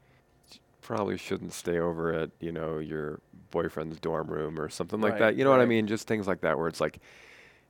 probably 0.81 1.17
shouldn't 1.17 1.53
stay 1.53 1.79
over 1.79 2.13
at 2.13 2.31
you 2.41 2.53
know 2.53 2.79
your 2.79 3.21
boyfriend's 3.51 3.99
dorm 4.01 4.27
room 4.27 4.59
or 4.59 4.69
something 4.69 5.01
like 5.01 5.19
that. 5.19 5.37
You 5.37 5.45
know 5.45 5.51
what 5.51 5.61
I 5.61 5.67
mean? 5.67 5.87
Just 5.87 6.07
things 6.07 6.27
like 6.27 6.41
that 6.43 6.59
where 6.59 6.69
it's 6.69 6.81
like, 6.81 6.99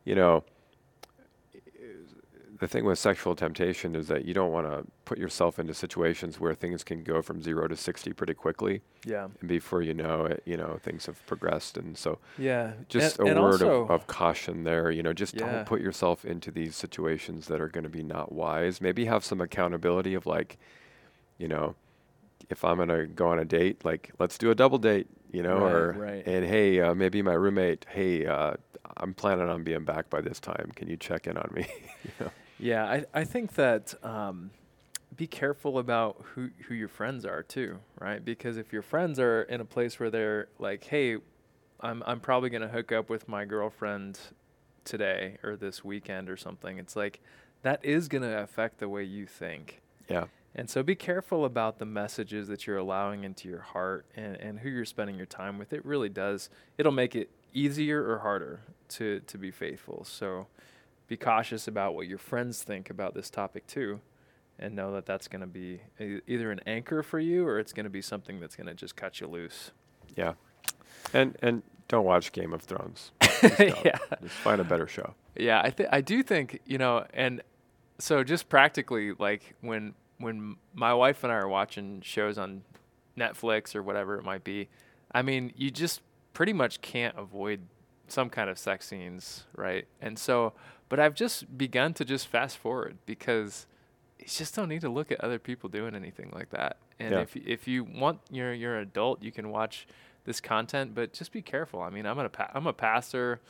you 0.04 0.14
know, 0.14 0.44
the 2.64 2.68
thing 2.68 2.86
with 2.86 2.98
sexual 2.98 3.34
temptation 3.36 3.94
is 3.94 4.08
that 4.08 4.24
you 4.24 4.32
don't 4.32 4.50
want 4.50 4.66
to 4.66 4.86
put 5.04 5.18
yourself 5.18 5.58
into 5.58 5.74
situations 5.74 6.40
where 6.40 6.54
things 6.54 6.82
can 6.82 7.02
go 7.02 7.20
from 7.20 7.42
zero 7.42 7.68
to 7.68 7.76
sixty 7.76 8.14
pretty 8.14 8.32
quickly, 8.32 8.80
Yeah. 9.04 9.28
and 9.40 9.48
before 9.48 9.82
you 9.82 9.92
know 9.92 10.24
it, 10.24 10.42
you 10.46 10.56
know 10.56 10.78
things 10.82 11.04
have 11.04 11.24
progressed. 11.26 11.76
And 11.76 11.98
so, 11.98 12.20
Yeah. 12.38 12.72
just 12.88 13.18
and, 13.18 13.28
a 13.28 13.32
and 13.32 13.42
word 13.42 13.60
of, 13.60 13.90
of 13.90 14.06
caution 14.06 14.64
there. 14.64 14.90
You 14.90 15.02
know, 15.02 15.12
just 15.12 15.34
Yeah. 15.34 15.40
don't 15.52 15.66
put 15.66 15.82
yourself 15.82 16.24
into 16.24 16.50
these 16.50 16.74
situations 16.74 17.48
that 17.48 17.60
are 17.60 17.68
going 17.68 17.84
to 17.84 17.90
be 17.90 18.02
not 18.02 18.32
wise. 18.32 18.80
Maybe 18.80 19.04
have 19.04 19.26
some 19.26 19.42
accountability 19.42 20.14
of 20.14 20.24
like, 20.24 20.56
you 21.36 21.48
know, 21.48 21.74
if 22.48 22.64
I'm 22.64 22.76
going 22.76 22.88
to 22.88 23.06
go 23.06 23.28
on 23.28 23.38
a 23.38 23.44
date, 23.44 23.84
like 23.84 24.10
let's 24.18 24.38
do 24.38 24.50
a 24.50 24.54
double 24.54 24.78
date. 24.78 25.06
You 25.32 25.42
know, 25.42 25.58
Right, 25.58 25.72
or 25.72 25.92
right. 25.98 26.26
and 26.26 26.46
hey, 26.46 26.80
uh, 26.80 26.94
maybe 26.94 27.20
my 27.20 27.34
roommate, 27.34 27.84
hey, 27.90 28.24
uh, 28.24 28.54
I'm 28.96 29.12
planning 29.14 29.48
on 29.48 29.64
being 29.64 29.84
back 29.84 30.08
by 30.08 30.20
this 30.20 30.38
time. 30.40 30.70
Can 30.76 30.88
you 30.88 30.96
check 30.96 31.26
in 31.26 31.36
on 31.36 31.50
me? 31.52 31.66
you 32.04 32.10
know? 32.20 32.30
Yeah, 32.64 32.86
I, 32.86 33.04
I 33.12 33.24
think 33.24 33.56
that 33.56 33.92
um, 34.02 34.50
be 35.14 35.26
careful 35.26 35.78
about 35.78 36.24
who, 36.34 36.48
who 36.66 36.72
your 36.72 36.88
friends 36.88 37.26
are 37.26 37.42
too, 37.42 37.78
right? 38.00 38.24
Because 38.24 38.56
if 38.56 38.72
your 38.72 38.80
friends 38.80 39.18
are 39.20 39.42
in 39.42 39.60
a 39.60 39.66
place 39.66 40.00
where 40.00 40.08
they're 40.08 40.48
like, 40.58 40.82
hey, 40.84 41.18
I'm, 41.80 42.02
I'm 42.06 42.20
probably 42.20 42.48
going 42.48 42.62
to 42.62 42.68
hook 42.68 42.90
up 42.90 43.10
with 43.10 43.28
my 43.28 43.44
girlfriend 43.44 44.18
today 44.82 45.36
or 45.42 45.56
this 45.56 45.84
weekend 45.84 46.30
or 46.30 46.38
something, 46.38 46.78
it's 46.78 46.96
like 46.96 47.20
that 47.60 47.84
is 47.84 48.08
going 48.08 48.22
to 48.22 48.42
affect 48.42 48.78
the 48.78 48.88
way 48.88 49.04
you 49.04 49.26
think. 49.26 49.82
Yeah. 50.08 50.24
And 50.54 50.70
so 50.70 50.82
be 50.82 50.94
careful 50.94 51.44
about 51.44 51.78
the 51.78 51.84
messages 51.84 52.48
that 52.48 52.66
you're 52.66 52.78
allowing 52.78 53.24
into 53.24 53.46
your 53.46 53.60
heart 53.60 54.06
and, 54.16 54.36
and 54.36 54.58
who 54.60 54.70
you're 54.70 54.86
spending 54.86 55.16
your 55.16 55.26
time 55.26 55.58
with. 55.58 55.74
It 55.74 55.84
really 55.84 56.08
does. 56.08 56.48
It'll 56.78 56.92
make 56.92 57.14
it 57.14 57.28
easier 57.52 58.10
or 58.10 58.20
harder 58.20 58.60
to, 58.88 59.20
to 59.20 59.36
be 59.36 59.50
faithful. 59.50 60.02
So 60.04 60.46
be 61.06 61.16
cautious 61.16 61.68
about 61.68 61.94
what 61.94 62.06
your 62.06 62.18
friends 62.18 62.62
think 62.62 62.90
about 62.90 63.14
this 63.14 63.30
topic 63.30 63.66
too. 63.66 64.00
And 64.58 64.76
know 64.76 64.92
that 64.92 65.04
that's 65.04 65.26
going 65.26 65.40
to 65.40 65.48
be 65.48 65.80
a, 65.98 66.20
either 66.28 66.52
an 66.52 66.60
anchor 66.66 67.02
for 67.02 67.18
you 67.18 67.46
or 67.46 67.58
it's 67.58 67.72
going 67.72 67.84
to 67.84 67.90
be 67.90 68.00
something 68.00 68.38
that's 68.38 68.54
going 68.54 68.68
to 68.68 68.74
just 68.74 68.94
cut 68.94 69.20
you 69.20 69.26
loose. 69.26 69.72
Yeah. 70.16 70.34
And 71.12 71.36
and 71.42 71.62
don't 71.88 72.04
watch 72.04 72.32
Game 72.32 72.52
of 72.52 72.62
Thrones. 72.62 73.10
yeah. 73.58 73.98
Just 74.22 74.34
find 74.36 74.60
a 74.60 74.64
better 74.64 74.86
show. 74.86 75.14
Yeah, 75.36 75.60
I 75.62 75.70
th- 75.70 75.88
I 75.92 76.00
do 76.00 76.22
think, 76.22 76.60
you 76.64 76.78
know, 76.78 77.04
and 77.12 77.42
so 77.98 78.22
just 78.22 78.48
practically 78.48 79.12
like 79.12 79.54
when 79.60 79.94
when 80.18 80.56
my 80.72 80.94
wife 80.94 81.24
and 81.24 81.32
I 81.32 81.36
are 81.36 81.48
watching 81.48 82.00
shows 82.00 82.38
on 82.38 82.62
Netflix 83.18 83.74
or 83.74 83.82
whatever 83.82 84.16
it 84.16 84.24
might 84.24 84.44
be, 84.44 84.68
I 85.12 85.22
mean, 85.22 85.52
you 85.56 85.70
just 85.70 86.00
pretty 86.32 86.52
much 86.52 86.80
can't 86.80 87.16
avoid 87.18 87.60
some 88.08 88.30
kind 88.30 88.50
of 88.50 88.58
sex 88.58 88.86
scenes, 88.86 89.44
right? 89.56 89.86
And 90.00 90.18
so, 90.18 90.52
but 90.94 91.00
I've 91.04 91.14
just 91.14 91.58
begun 91.58 91.92
to 91.94 92.04
just 92.04 92.28
fast 92.28 92.56
forward 92.56 92.98
because 93.04 93.66
you 94.20 94.26
just 94.28 94.54
don't 94.54 94.68
need 94.68 94.80
to 94.82 94.88
look 94.88 95.10
at 95.10 95.20
other 95.20 95.38
people 95.40 95.68
doing 95.68 95.94
anything 95.96 96.30
like 96.32 96.50
that. 96.50 96.76
And 97.00 97.12
Yeah. 97.14 97.20
if 97.22 97.34
if 97.36 97.66
you 97.66 97.82
want 97.82 98.20
you're 98.30 98.54
you're 98.54 98.76
an 98.76 98.82
adult, 98.82 99.22
you 99.22 99.32
can 99.32 99.50
watch 99.50 99.86
this 100.24 100.40
content, 100.40 100.94
but 100.94 101.12
just 101.12 101.32
be 101.32 101.42
careful. 101.42 101.82
I 101.82 101.90
mean, 101.90 102.06
I'm 102.06 102.18
a 102.18 102.28
pa- 102.28 102.50
I'm 102.54 102.66
a 102.68 102.72
pastor. 102.72 103.40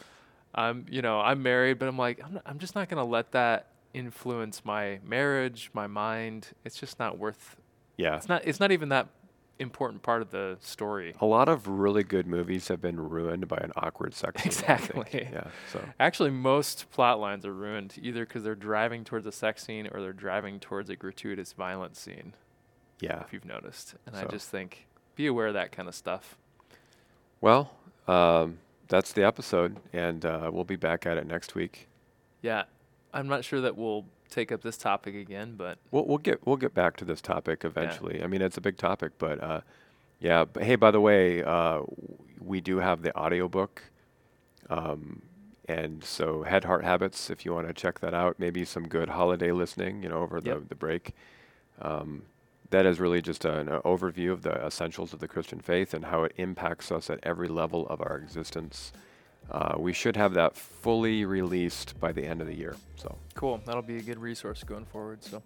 I'm 0.55 0.87
you 0.91 1.03
know 1.03 1.21
I'm 1.21 1.43
married, 1.43 1.79
but 1.79 1.89
I'm 1.89 1.99
like 1.99 2.21
I'm 2.25 2.35
not, 2.35 2.43
I'm 2.47 2.59
just 2.59 2.75
not 2.75 2.89
gonna 2.89 3.05
let 3.05 3.33
that 3.33 3.67
influence 3.93 4.65
my 4.65 4.99
marriage, 5.05 5.71
my 5.75 5.87
mind. 5.87 6.49
It's 6.65 6.79
just 6.81 6.99
not 6.99 7.19
worth. 7.19 7.57
Yeah. 7.99 8.17
It's 8.17 8.29
not 8.29 8.45
it's 8.47 8.59
not 8.61 8.73
even 8.73 8.89
that 8.89 9.09
important 9.59 10.03
part 10.03 10.21
of 10.23 10.31
the 10.31 10.57
story. 10.61 11.15
A 11.21 11.27
lot 11.27 11.49
of 11.49 11.69
really 11.69 12.03
good 12.03 12.27
movies 12.27 12.69
have 12.69 12.81
been 12.81 12.99
ruined 12.99 13.47
by 13.49 13.57
an 13.59 13.73
awkward 13.77 14.15
sex 14.15 14.43
scene. 14.43 14.53
Exactly. 14.53 15.29
Yeah. 15.33 15.49
So 15.73 15.81
Actually, 16.01 16.31
most 16.31 16.91
plot 16.91 17.21
lines 17.21 17.47
are 17.47 17.53
ruined 17.55 17.95
either 18.03 18.25
because 18.27 18.43
they're 18.43 18.55
driving 18.55 19.05
towards 19.05 19.27
a 19.27 19.33
sex 19.33 19.63
scene 19.65 19.89
or 19.93 20.01
they're 20.01 20.13
driving 20.13 20.59
towards 20.61 20.91
a 20.91 20.97
gratuitous 20.97 21.53
violent 21.53 21.97
scene. 21.97 22.35
yeah. 23.01 23.21
If 23.21 23.33
you've 23.33 23.45
noticed, 23.45 23.95
and 24.07 24.17
I 24.17 24.25
just 24.25 24.49
think 24.51 24.87
be 25.15 25.27
aware 25.27 25.47
of 25.49 25.55
that 25.55 25.71
kind 25.73 25.89
of 25.89 25.95
stuff. 25.95 26.37
Well, 27.41 27.71
um, 28.09 28.59
that's 28.89 29.13
the 29.13 29.25
episode, 29.25 29.77
and 29.93 30.25
uh, 30.25 30.51
we'll 30.53 30.65
be 30.65 30.77
back 30.77 31.07
at 31.07 31.17
it 31.19 31.27
next 31.27 31.55
week. 31.55 31.89
Yeah, 32.43 32.65
I'm 33.13 33.29
not 33.29 33.45
sure 33.45 33.61
that 33.61 33.77
we'll 33.77 34.07
take 34.35 34.51
up 34.53 34.63
this 34.63 34.77
topic 34.77 35.15
again, 35.15 35.55
but 35.57 35.79
We'll, 35.91 36.05
we'll 36.07 36.19
get 36.19 36.47
we'll 36.47 36.57
get 36.57 36.75
back 36.75 36.97
to 36.99 37.05
this 37.05 37.21
topic 37.21 37.65
eventually. 37.65 38.23
I 38.23 38.27
mean, 38.27 38.43
it's 38.43 38.57
a 38.57 38.61
big 38.61 38.77
topic, 38.77 39.13
but 39.19 39.43
uh, 39.43 39.61
yeah. 40.21 40.45
But 40.45 40.65
hey, 40.65 40.77
by 40.77 40.91
the 40.91 41.01
way, 41.01 41.43
uh, 41.43 41.81
we 42.41 42.61
do 42.61 42.79
have 42.79 43.03
the 43.03 43.17
audiobook. 43.17 43.83
Um, 44.71 45.23
and 45.69 46.05
so 46.05 46.43
Head 46.43 46.65
Heart 46.65 46.85
Habits, 46.85 47.31
if 47.31 47.45
you 47.47 47.55
want 47.55 47.69
to 47.69 47.73
check 47.75 48.01
that 48.01 48.13
out, 48.15 48.39
maybe 48.39 48.65
some 48.65 48.87
good 48.89 49.09
holiday 49.11 49.51
listening, 49.53 50.03
you 50.03 50.09
know, 50.11 50.19
over 50.19 50.41
the, 50.41 50.51
Yep. 50.51 50.69
the 50.69 50.75
break. 50.75 51.13
Um, 51.81 52.25
that 52.71 52.85
is 52.87 52.99
really 53.01 53.23
just 53.23 53.45
an 53.45 53.69
overview 53.69 54.33
of 54.33 54.43
the 54.43 54.53
essentials 54.67 55.13
of 55.13 55.21
the 55.21 55.29
Christian 55.29 55.61
faith 55.61 55.95
and 55.95 56.07
how 56.07 56.25
it 56.25 56.33
impacts 56.37 56.91
us 56.93 57.09
at 57.09 57.19
every 57.23 57.49
level 57.49 57.87
of 57.89 58.01
our 58.01 58.17
existence 58.17 58.93
uh, 59.51 59.75
we 59.79 59.93
should 59.93 60.17
have 60.17 60.35
that 60.35 60.57
fully 60.57 61.25
released 61.25 61.99
by 62.01 62.13
the 62.13 62.25
end 62.25 62.41
of 62.41 62.47
the 62.47 62.55
year. 62.55 62.77
So 62.97 63.17
cool. 63.35 63.61
That'll 63.65 63.83
be 63.83 63.97
a 63.97 64.03
good 64.03 64.19
resource 64.19 64.65
going 64.65 64.85
forward. 64.87 65.23
So, 65.23 65.43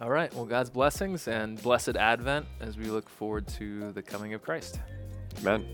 all 0.00 0.10
right. 0.10 0.32
Well, 0.34 0.44
God's 0.44 0.70
blessings 0.70 1.28
and 1.28 1.60
blessed 1.62 1.96
Advent 1.96 2.46
as 2.60 2.76
we 2.76 2.86
look 2.86 3.08
forward 3.08 3.46
to 3.58 3.92
the 3.92 4.02
coming 4.02 4.34
of 4.34 4.42
Christ. 4.42 4.80
Amen. 5.40 5.64